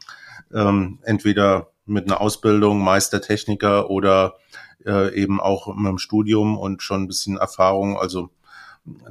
ähm, 0.53 0.99
entweder 1.03 1.71
mit 1.85 2.05
einer 2.05 2.19
Ausbildung, 2.19 2.83
Meistertechniker 2.83 3.89
oder 3.89 4.35
äh, 4.85 5.13
eben 5.15 5.39
auch 5.39 5.73
mit 5.73 5.87
dem 5.87 5.97
Studium 5.97 6.57
und 6.57 6.81
schon 6.81 7.03
ein 7.03 7.07
bisschen 7.07 7.37
Erfahrung. 7.37 7.97
Also 7.97 8.29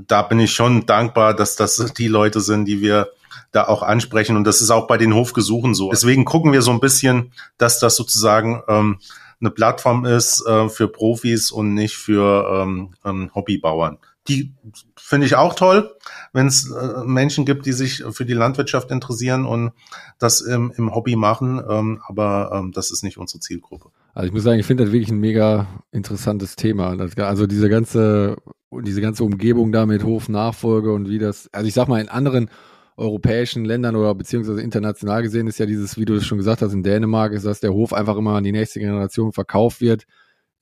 da 0.07 0.22
bin 0.22 0.41
ich 0.41 0.53
schon 0.53 0.87
dankbar, 0.87 1.35
dass 1.35 1.57
das 1.57 1.93
die 1.95 2.09
Leute 2.09 2.41
sind, 2.41 2.66
die 2.66 2.81
wir 2.81 3.09
da 3.53 3.66
auch 3.66 3.82
ansprechen. 3.82 4.36
Und 4.36 4.44
das 4.44 4.61
ist 4.61 4.70
auch 4.70 4.86
bei 4.86 4.97
den 4.97 5.14
Hofgesuchen 5.14 5.74
so. 5.74 5.90
Deswegen 5.90 6.24
gucken 6.24 6.53
wir 6.53 6.62
so 6.62 6.70
ein 6.70 6.80
bisschen, 6.80 7.32
dass 7.59 7.78
das 7.78 7.97
sozusagen 7.97 8.62
ähm, 8.68 8.99
eine 9.40 9.51
Plattform 9.51 10.05
ist 10.05 10.44
äh, 10.47 10.68
für 10.68 10.88
Profis 10.88 11.51
und 11.51 11.74
nicht 11.74 11.97
für 11.97 12.62
ähm, 12.62 12.94
ähm, 13.05 13.30
Hobbybauern. 13.34 13.99
Die 14.28 14.55
finde 14.97 15.26
ich 15.26 15.36
auch 15.36 15.55
toll, 15.55 15.94
wenn 16.32 16.49
es 16.49 16.70
äh, 16.70 17.05
Menschen 17.05 17.44
gibt, 17.44 17.64
die 17.66 17.72
sich 17.72 18.03
für 18.11 18.24
die 18.24 18.32
Landwirtschaft 18.32 18.90
interessieren 18.90 19.47
und 19.47 19.72
das 20.18 20.40
im, 20.40 20.72
im 20.76 20.94
Hobby 20.94 21.14
machen. 21.14 21.62
Ähm, 21.68 22.01
aber 22.07 22.51
ähm, 22.53 22.72
das 22.72 22.90
ist 22.90 23.05
nicht 23.05 23.18
unsere 23.18 23.40
Zielgruppe. 23.40 23.90
Also 24.14 24.26
ich 24.26 24.32
muss 24.32 24.42
sagen, 24.42 24.59
ich 24.59 24.66
finde 24.66 24.84
das 24.84 24.92
wirklich 24.92 25.11
ein 25.11 25.20
mega 25.20 25.68
interessantes 25.92 26.57
Thema. 26.57 26.97
Das, 26.97 27.16
also 27.18 27.47
diese 27.47 27.68
ganze, 27.68 28.36
diese 28.72 29.01
ganze 29.01 29.22
Umgebung 29.22 29.70
da 29.70 29.86
mit 29.86 30.03
Hofnachfolge 30.03 30.92
und 30.92 31.09
wie 31.09 31.18
das, 31.18 31.49
also 31.53 31.68
ich 31.68 31.74
sag 31.74 31.86
mal, 31.86 32.01
in 32.01 32.09
anderen 32.09 32.51
europäischen 32.97 33.64
Ländern 33.64 33.97
oder 33.97 34.14
beziehungsweise 34.14 34.62
international 34.62 35.22
gesehen 35.22 35.47
ist 35.47 35.59
ja 35.59 35.66
dieses, 35.66 35.99
wie 35.99 36.05
du 36.05 36.14
es 36.14 36.26
schon 36.26 36.38
gesagt 36.38 36.62
hast, 36.62 36.72
in 36.72 36.82
Dänemark 36.82 37.32
ist, 37.32 37.44
dass 37.44 37.61
der 37.61 37.72
Hof 37.72 37.92
einfach 37.92 38.16
immer 38.16 38.36
an 38.36 38.44
die 38.44 38.53
nächste 38.53 38.80
Generation 38.80 39.32
verkauft 39.32 39.80
wird. 39.80 40.07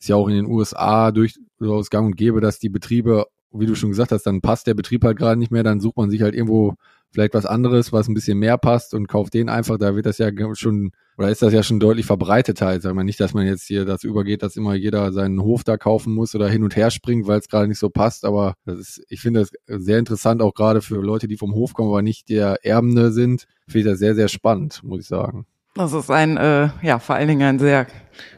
Ist 0.00 0.08
ja 0.08 0.16
auch 0.16 0.28
in 0.28 0.34
den 0.34 0.46
USA 0.46 1.12
durchaus 1.12 1.90
gang 1.90 2.06
und 2.06 2.16
gäbe, 2.16 2.40
dass 2.40 2.58
die 2.58 2.68
Betriebe 2.68 3.26
wie 3.54 3.66
du 3.66 3.74
schon 3.74 3.90
gesagt 3.90 4.12
hast, 4.12 4.24
dann 4.24 4.40
passt 4.40 4.66
der 4.66 4.74
Betrieb 4.74 5.04
halt 5.04 5.16
gerade 5.16 5.38
nicht 5.38 5.52
mehr, 5.52 5.62
dann 5.62 5.80
sucht 5.80 5.96
man 5.96 6.10
sich 6.10 6.22
halt 6.22 6.34
irgendwo 6.34 6.74
vielleicht 7.14 7.32
was 7.32 7.46
anderes, 7.46 7.92
was 7.92 8.08
ein 8.08 8.14
bisschen 8.14 8.38
mehr 8.38 8.58
passt 8.58 8.92
und 8.92 9.06
kauft 9.06 9.34
den 9.34 9.48
einfach. 9.48 9.78
Da 9.78 9.94
wird 9.94 10.04
das 10.04 10.18
ja 10.18 10.30
schon, 10.54 10.90
oder 11.16 11.30
ist 11.30 11.42
das 11.42 11.52
ja 11.52 11.62
schon 11.62 11.78
deutlich 11.78 12.06
verbreiteter. 12.06 12.66
Halt. 12.66 12.82
Sag 12.82 12.94
mal 12.94 13.04
nicht, 13.04 13.20
dass 13.20 13.34
man 13.34 13.46
jetzt 13.46 13.62
hier 13.62 13.84
das 13.84 14.02
übergeht, 14.02 14.42
dass 14.42 14.56
immer 14.56 14.74
jeder 14.74 15.12
seinen 15.12 15.40
Hof 15.40 15.62
da 15.62 15.76
kaufen 15.76 16.12
muss 16.12 16.34
oder 16.34 16.48
hin 16.48 16.64
und 16.64 16.74
her 16.74 16.90
springt, 16.90 17.28
weil 17.28 17.38
es 17.38 17.48
gerade 17.48 17.68
nicht 17.68 17.78
so 17.78 17.88
passt. 17.88 18.24
Aber 18.24 18.54
das 18.66 18.80
ist, 18.80 19.04
ich 19.08 19.20
finde 19.20 19.40
das 19.40 19.52
sehr 19.84 20.00
interessant, 20.00 20.42
auch 20.42 20.54
gerade 20.54 20.82
für 20.82 21.00
Leute, 21.00 21.28
die 21.28 21.36
vom 21.36 21.54
Hof 21.54 21.72
kommen, 21.72 21.88
aber 21.88 22.02
nicht 22.02 22.28
der 22.28 22.64
Erbende 22.64 23.12
sind. 23.12 23.46
Finde 23.68 23.78
ich 23.78 23.92
das 23.92 24.00
sehr, 24.00 24.16
sehr 24.16 24.28
spannend, 24.28 24.82
muss 24.82 25.02
ich 25.02 25.06
sagen. 25.06 25.46
Das 25.74 25.92
ist 25.92 26.08
ein, 26.08 26.36
äh, 26.36 26.68
ja, 26.82 27.00
vor 27.00 27.16
allen 27.16 27.26
Dingen 27.26 27.42
ein 27.42 27.58
sehr 27.58 27.88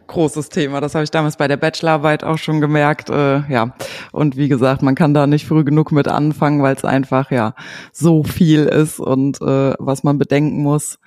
großes 0.06 0.48
Thema. 0.48 0.80
Das 0.80 0.94
habe 0.94 1.04
ich 1.04 1.10
damals 1.10 1.36
bei 1.36 1.46
der 1.48 1.58
Bachelorarbeit 1.58 2.24
auch 2.24 2.38
schon 2.38 2.62
gemerkt. 2.62 3.10
Äh, 3.10 3.42
ja, 3.52 3.74
und 4.10 4.38
wie 4.38 4.48
gesagt, 4.48 4.80
man 4.80 4.94
kann 4.94 5.12
da 5.12 5.26
nicht 5.26 5.46
früh 5.46 5.62
genug 5.62 5.92
mit 5.92 6.08
anfangen, 6.08 6.62
weil 6.62 6.74
es 6.74 6.84
einfach 6.86 7.30
ja 7.30 7.54
so 7.92 8.22
viel 8.22 8.64
ist 8.64 9.00
und 9.00 9.42
äh, 9.42 9.74
was 9.78 10.02
man 10.02 10.18
bedenken 10.18 10.62
muss. 10.62 10.98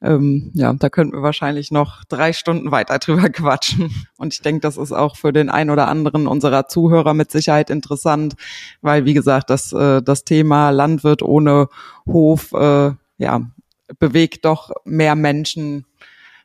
Ähm, 0.00 0.52
ja, 0.54 0.72
da 0.74 0.90
könnten 0.90 1.14
wir 1.14 1.22
wahrscheinlich 1.22 1.72
noch 1.72 2.04
drei 2.04 2.32
Stunden 2.32 2.70
weiter 2.70 3.00
drüber 3.00 3.28
quatschen. 3.30 4.06
Und 4.16 4.32
ich 4.32 4.42
denke, 4.42 4.60
das 4.60 4.76
ist 4.76 4.92
auch 4.92 5.16
für 5.16 5.32
den 5.32 5.50
ein 5.50 5.70
oder 5.70 5.88
anderen 5.88 6.28
unserer 6.28 6.68
Zuhörer 6.68 7.14
mit 7.14 7.32
Sicherheit 7.32 7.70
interessant, 7.70 8.34
weil 8.80 9.06
wie 9.06 9.14
gesagt, 9.14 9.50
das 9.50 9.72
äh, 9.72 10.02
das 10.02 10.22
Thema 10.24 10.70
Landwirt 10.70 11.22
ohne 11.22 11.68
Hof 12.06 12.52
äh, 12.52 12.92
ja 13.18 13.40
bewegt 13.98 14.44
doch 14.44 14.70
mehr 14.84 15.14
Menschen 15.14 15.86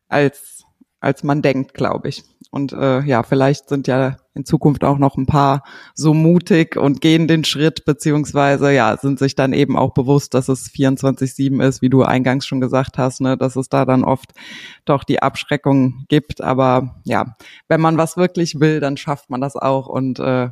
als 0.08 0.60
als 1.02 1.24
man 1.24 1.42
denkt, 1.42 1.74
glaube 1.74 2.10
ich. 2.10 2.24
Und 2.52 2.74
äh, 2.74 3.02
ja, 3.02 3.24
vielleicht 3.24 3.70
sind 3.70 3.88
ja 3.88 4.18
in 4.34 4.44
Zukunft 4.44 4.84
auch 4.84 4.98
noch 4.98 5.18
ein 5.18 5.28
paar 5.28 5.64
so 5.94 6.14
mutig 6.14 6.76
und 6.78 7.00
gehen 7.00 7.28
den 7.28 7.44
Schritt, 7.44 7.86
beziehungsweise 7.86 8.72
ja, 8.74 8.98
sind 8.98 9.20
sich 9.20 9.36
dann 9.36 9.54
eben 9.54 9.78
auch 9.78 9.94
bewusst, 9.94 10.34
dass 10.34 10.50
es 10.50 10.70
24-7 10.72 11.64
ist, 11.64 11.82
wie 11.82 11.90
du 11.90 12.04
eingangs 12.04 12.48
schon 12.48 12.60
gesagt 12.60 12.98
hast, 12.98 13.22
ne, 13.22 13.38
dass 13.38 13.56
es 13.56 13.70
da 13.70 13.86
dann 13.86 14.04
oft 14.04 14.32
doch 14.86 15.04
die 15.04 15.22
Abschreckung 15.22 16.06
gibt. 16.08 16.42
Aber 16.42 17.02
ja, 17.04 17.36
wenn 17.68 17.82
man 17.82 17.98
was 17.98 18.18
wirklich 18.18 18.60
will, 18.60 18.80
dann 18.80 18.98
schafft 18.98 19.30
man 19.30 19.42
das 19.42 19.56
auch. 19.56 19.88
Und 19.88 20.20
äh, 20.20 20.50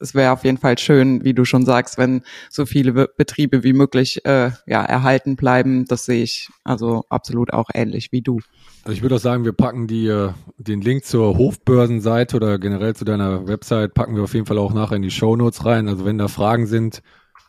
es 0.00 0.14
wäre 0.14 0.32
auf 0.32 0.44
jeden 0.44 0.58
Fall 0.58 0.78
schön, 0.78 1.24
wie 1.24 1.34
du 1.34 1.44
schon 1.44 1.64
sagst, 1.64 1.98
wenn 1.98 2.22
so 2.50 2.66
viele 2.66 3.08
Betriebe 3.08 3.64
wie 3.64 3.72
möglich 3.72 4.24
äh, 4.24 4.50
ja, 4.66 4.84
erhalten 4.84 5.36
bleiben. 5.36 5.84
Das 5.86 6.04
sehe 6.04 6.22
ich 6.22 6.48
also 6.64 7.04
absolut 7.08 7.52
auch 7.52 7.68
ähnlich 7.74 8.12
wie 8.12 8.22
du. 8.22 8.40
Also 8.84 8.92
ich 8.92 9.02
würde 9.02 9.16
auch 9.16 9.20
sagen, 9.20 9.44
wir 9.44 9.52
packen 9.52 9.86
die, 9.86 10.06
äh, 10.06 10.30
den 10.56 10.80
Link 10.80 11.04
zur 11.04 11.36
Hofbörsenseite 11.36 12.36
oder 12.36 12.58
generell 12.58 12.94
zu 12.94 13.04
deiner 13.04 13.46
Website 13.46 13.94
packen 13.94 14.16
wir 14.16 14.22
auf 14.22 14.34
jeden 14.34 14.46
Fall 14.46 14.58
auch 14.58 14.72
nachher 14.72 14.96
in 14.96 15.02
die 15.02 15.10
Show 15.10 15.36
Notes 15.36 15.64
rein. 15.64 15.88
Also 15.88 16.04
wenn 16.04 16.18
da 16.18 16.28
Fragen 16.28 16.66
sind, 16.66 17.02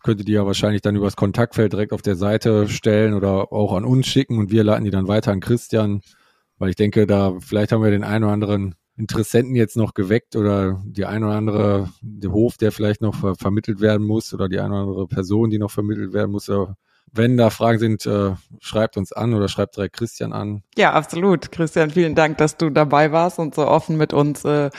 könnt 0.03 0.19
ihr 0.19 0.25
die 0.25 0.33
ja 0.33 0.45
wahrscheinlich 0.45 0.81
dann 0.81 0.95
übers 0.95 1.15
Kontaktfeld 1.15 1.73
direkt 1.73 1.93
auf 1.93 2.01
der 2.01 2.15
Seite 2.15 2.67
stellen 2.67 3.13
oder 3.13 3.51
auch 3.51 3.73
an 3.73 3.85
uns 3.85 4.07
schicken 4.07 4.37
und 4.37 4.51
wir 4.51 4.63
leiten 4.63 4.85
die 4.85 4.91
dann 4.91 5.07
weiter 5.07 5.31
an 5.31 5.39
Christian, 5.39 6.01
weil 6.57 6.69
ich 6.69 6.75
denke, 6.75 7.05
da 7.05 7.37
vielleicht 7.39 7.71
haben 7.71 7.83
wir 7.83 7.91
den 7.91 8.03
einen 8.03 8.23
oder 8.23 8.33
anderen 8.33 8.75
Interessenten 8.99 9.55
jetzt 9.55 9.77
noch 9.77 9.93
geweckt 9.93 10.35
oder 10.35 10.81
die 10.85 11.05
ein 11.05 11.23
oder 11.23 11.35
andere, 11.35 11.89
der 12.01 12.31
Hof, 12.31 12.57
der 12.57 12.73
vielleicht 12.73 13.01
noch 13.01 13.15
ver 13.15 13.35
vermittelt 13.35 13.79
werden 13.79 14.05
muss 14.05 14.33
oder 14.33 14.49
die 14.49 14.59
eine 14.59 14.73
oder 14.73 14.81
andere 14.81 15.07
Person, 15.07 15.49
die 15.49 15.57
noch 15.57 15.71
vermittelt 15.71 16.11
werden 16.11 16.31
muss. 16.31 16.51
Wenn 17.11 17.37
da 17.37 17.49
Fragen 17.49 17.79
sind, 17.79 18.05
äh, 18.05 18.33
schreibt 18.59 18.97
uns 18.97 19.13
an 19.13 19.33
oder 19.33 19.47
schreibt 19.47 19.77
direkt 19.77 19.95
Christian 19.95 20.33
an. 20.33 20.63
Ja, 20.77 20.91
absolut. 20.91 21.49
Christian, 21.51 21.91
vielen 21.91 22.13
Dank, 22.13 22.37
dass 22.39 22.57
du 22.57 22.69
dabei 22.69 23.13
warst 23.13 23.39
und 23.39 23.55
so 23.55 23.65
offen 23.65 23.95
mit 23.95 24.11
uns 24.11 24.43
äh, 24.43 24.69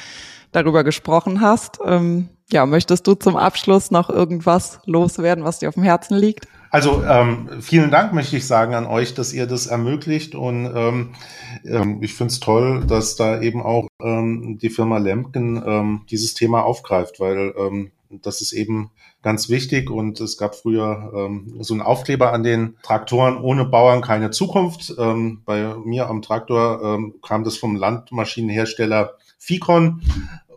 darüber 0.53 0.85
gesprochen 0.85 1.41
hast. 1.41 1.79
Ähm, 1.83 2.29
ja, 2.53 2.67
möchtest 2.67 3.07
du 3.07 3.15
zum 3.15 3.37
Abschluss 3.37 3.91
noch 3.91 4.11
irgendwas 4.11 4.81
loswerden, 4.85 5.45
was 5.45 5.61
dir 5.61 5.69
auf 5.71 5.75
dem 5.75 5.83
Herzen 5.83 6.17
liegt? 6.17 6.47
Also 6.71 7.03
ähm, 7.03 7.61
vielen 7.61 7.91
Dank 7.91 8.13
möchte 8.13 8.37
ich 8.37 8.47
sagen 8.47 8.75
an 8.75 8.87
euch, 8.87 9.15
dass 9.15 9.33
ihr 9.33 9.47
das 9.47 9.67
ermöglicht. 9.67 10.35
Und 10.37 10.71
ähm, 10.75 11.11
ähm, 11.65 12.03
ich 12.03 12.15
finde 12.15 12.33
es 12.33 12.41
toll, 12.41 12.85
dass 12.87 13.17
da 13.17 13.41
eben 13.41 13.63
auch 13.63 13.89
ähm, 14.01 14.59
die 14.59 14.71
Firma 14.71 14.99
Lemken 14.99 15.63
ähm, 15.67 16.03
dieses 16.11 16.35
Thema 16.35 16.63
aufgreift, 16.63 17.19
weil 17.19 17.55
ähm, 17.59 17.91
das 18.09 18.41
ist 18.41 18.53
eben 18.53 18.91
ganz 19.23 19.49
wichtig. 19.49 19.91
Und 19.91 20.21
es 20.21 20.39
gab 20.39 20.55
früher 20.55 21.13
ähm, 21.15 21.57
so 21.61 21.75
einen 21.75 21.83
Aufkleber 21.83 22.33
an 22.33 22.45
den 22.45 22.77
Traktoren, 22.83 23.37
ohne 23.39 23.65
Bauern 23.65 24.01
keine 24.01 24.31
Zukunft. 24.31 24.95
Ähm, 24.97 25.43
bei 25.45 25.75
mir 25.85 26.09
am 26.09 26.23
Traktor 26.23 26.83
ähm, 26.83 27.15
kam 27.21 27.43
das 27.43 27.57
vom 27.57 27.75
Landmaschinenhersteller 27.75 29.15
Ficon 29.39 30.03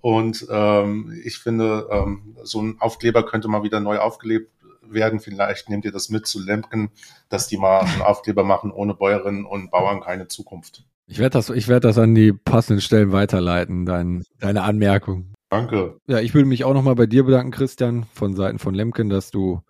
und 0.01 0.45
ähm, 0.51 1.18
ich 1.24 1.38
finde, 1.38 1.88
ähm, 1.89 2.36
so 2.43 2.61
ein 2.61 2.76
Aufkleber 2.80 3.24
könnte 3.26 3.47
mal 3.47 3.64
wieder 3.64 3.80
neu 3.80 3.99
aufgelebt 3.99 4.51
werden. 4.88 5.20
Vielleicht 5.20 5.70
nehmt 5.70 5.86
ihr 5.86 5.92
das 5.92 6.10
mit 6.10 6.28
zu 6.28 6.40
Lemken, 6.40 6.90
dass 7.30 7.48
die 7.48 7.58
mal 7.58 7.82
einen 7.82 8.02
Aufkleber 8.02 8.44
machen, 8.44 8.72
ohne 8.72 8.94
Bäuerinnen 8.94 9.46
und 9.46 9.72
Bauern 9.72 10.02
keine 10.02 10.28
Zukunft. 10.28 10.84
Ich 11.06 11.20
werde 11.20 11.32
das, 11.32 11.50
ich 11.50 11.68
werde 11.68 11.88
das 11.88 11.98
an 11.98 12.16
die 12.16 12.32
passenden 12.34 12.82
Stellen 12.82 13.12
weiterleiten, 13.12 13.86
dein, 13.86 14.24
deine 14.40 14.64
Anmerkung. 14.64 15.34
Danke. 15.50 15.98
Ja, 16.08 16.20
ich 16.20 16.34
würde 16.34 16.48
mich 16.48 16.64
auch 16.64 16.74
nochmal 16.74 16.96
bei 16.96 17.06
dir 17.06 17.26
bedanken, 17.26 17.52
Christian, 17.52 18.06
von 18.14 18.36
Seiten 18.36 18.58
von 18.58 18.74
Lemken, 18.74 19.10
dass 19.10 19.30
du 19.30 19.62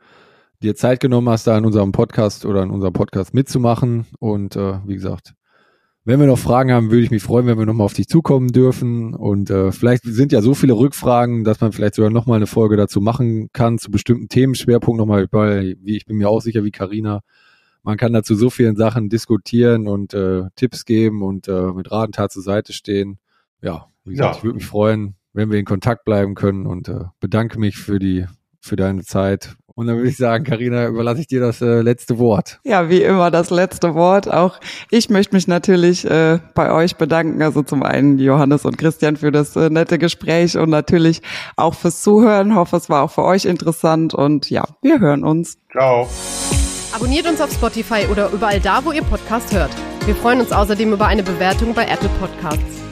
dir 0.62 0.76
Zeit 0.76 1.00
genommen 1.00 1.30
hast, 1.30 1.46
da 1.46 1.58
in 1.58 1.66
unserem 1.66 1.92
Podcast 1.92 2.46
oder 2.46 2.64
in 2.64 2.72
unserem 2.72 2.94
Podcast 2.94 3.34
mitzumachen. 3.34 4.06
Und 4.20 4.56
äh, 4.56 4.80
wie 4.86 4.94
gesagt, 4.94 5.34
wenn 6.06 6.20
wir 6.20 6.28
noch 6.28 6.38
Fragen 6.38 6.72
haben, 6.72 6.92
würde 6.92 7.04
ich 7.04 7.12
mich 7.12 7.24
freuen, 7.24 7.46
wenn 7.46 7.58
wir 7.58 7.66
nochmal 7.66 7.86
auf 7.86 7.94
dich 7.94 8.08
zukommen 8.08 8.50
dürfen. 8.50 9.14
Und 9.14 9.50
äh, 9.50 9.72
vielleicht 9.72 10.04
sind 10.04 10.32
ja 10.32 10.42
so 10.42 10.54
viele 10.54 10.74
Rückfragen, 10.74 11.44
dass 11.44 11.62
man 11.62 11.72
vielleicht 11.72 11.96
sogar 11.96 12.12
nochmal 12.12 12.38
eine 12.38 12.48
Folge 12.48 12.76
dazu 12.76 13.00
machen 13.00 13.50
kann, 13.54 13.78
zu 13.78 13.90
bestimmten 13.90 14.28
Themenschwerpunkten 14.28 14.98
nochmal, 14.98 15.28
weil 15.32 15.78
wie 15.82 15.96
ich 15.96 16.06
bin 16.06 16.18
mir 16.18 16.30
auch 16.30 16.42
sicher, 16.42 16.64
wie 16.64 16.72
Karina, 16.72 17.22
man 17.84 17.98
kann 17.98 18.14
dazu 18.14 18.36
so 18.36 18.50
vielen 18.50 18.76
Sachen 18.76 19.10
diskutieren 19.10 19.88
und 19.88 20.14
äh, 20.14 20.44
Tipps 20.56 20.86
geben 20.86 21.22
und 21.22 21.48
äh, 21.48 21.72
mit 21.74 21.92
Rat 21.92 22.08
und 22.08 22.16
Tat 22.16 22.32
zur 22.32 22.44
Seite 22.44 22.74
stehen. 22.74 23.18
Ja, 23.62 23.88
wie 24.04 24.12
gesagt, 24.12 24.36
ja. 24.36 24.38
ich 24.38 24.44
würde 24.44 24.56
mich 24.56 24.66
freuen, 24.66 25.16
wenn 25.34 25.52
wir 25.52 25.60
in 25.60 25.66
Kontakt 25.66 26.06
bleiben 26.06 26.36
können 26.36 26.66
und 26.66 26.90
äh, 26.90 27.06
bedanke 27.20 27.60
mich 27.60 27.78
für 27.78 28.00
die 28.00 28.26
für 28.60 28.78
deine 28.78 29.04
Zeit 29.04 29.58
und 29.76 29.88
dann 29.88 29.98
würde 29.98 30.10
ich 30.10 30.18
sagen, 30.18 30.44
Karina, 30.44 30.88
überlasse 30.88 31.22
ich 31.22 31.28
dir 31.28 31.40
das 31.40 31.62
äh, 31.62 31.82
letzte 31.82 32.20
Wort. 32.20 32.60
Ja, 32.64 32.90
wie 32.90 33.02
immer 33.02 33.32
das 33.32 33.50
letzte 33.50 33.96
Wort. 33.96 34.32
Auch 34.32 34.60
ich 34.92 35.10
möchte 35.10 35.36
mich 35.36 35.48
natürlich 35.48 36.06
äh, 36.06 36.40
bei 36.54 36.72
euch 36.72 36.96
bedanken. 36.96 37.42
Also 37.42 37.64
zum 37.64 37.82
einen 37.82 38.20
Johannes 38.20 38.66
und 38.66 38.78
Christian 38.78 39.18
für 39.18 39.32
das 39.32 39.56
äh, 39.56 39.70
nette 39.70 39.98
Gespräch 39.98 40.58
und 40.58 40.70
natürlich 40.70 41.22
auch 41.56 41.74
fürs 41.74 42.02
Zuhören. 42.02 42.56
Hoffe, 42.56 42.78
es 42.78 42.90
war 42.90 43.02
auch 43.02 43.12
für 43.12 43.24
euch 43.24 43.46
interessant 43.46 44.14
und 44.14 44.50
ja, 44.52 44.64
wir 44.84 45.00
hören 45.00 45.24
uns. 45.24 45.58
Ciao. 45.72 46.08
Abonniert 46.94 47.28
uns 47.28 47.42
auf 47.42 47.52
Spotify 47.52 48.06
oder 48.12 48.30
überall 48.32 48.60
da, 48.60 48.86
wo 48.86 48.92
ihr 48.92 49.02
Podcast 49.02 49.52
hört. 49.56 49.72
Wir 50.06 50.16
freuen 50.16 50.40
uns 50.40 50.52
außerdem 50.52 50.94
über 50.94 51.08
eine 51.08 51.24
Bewertung 51.24 51.74
bei 51.74 51.86
Apple 51.86 52.10
Podcasts. 52.20 52.83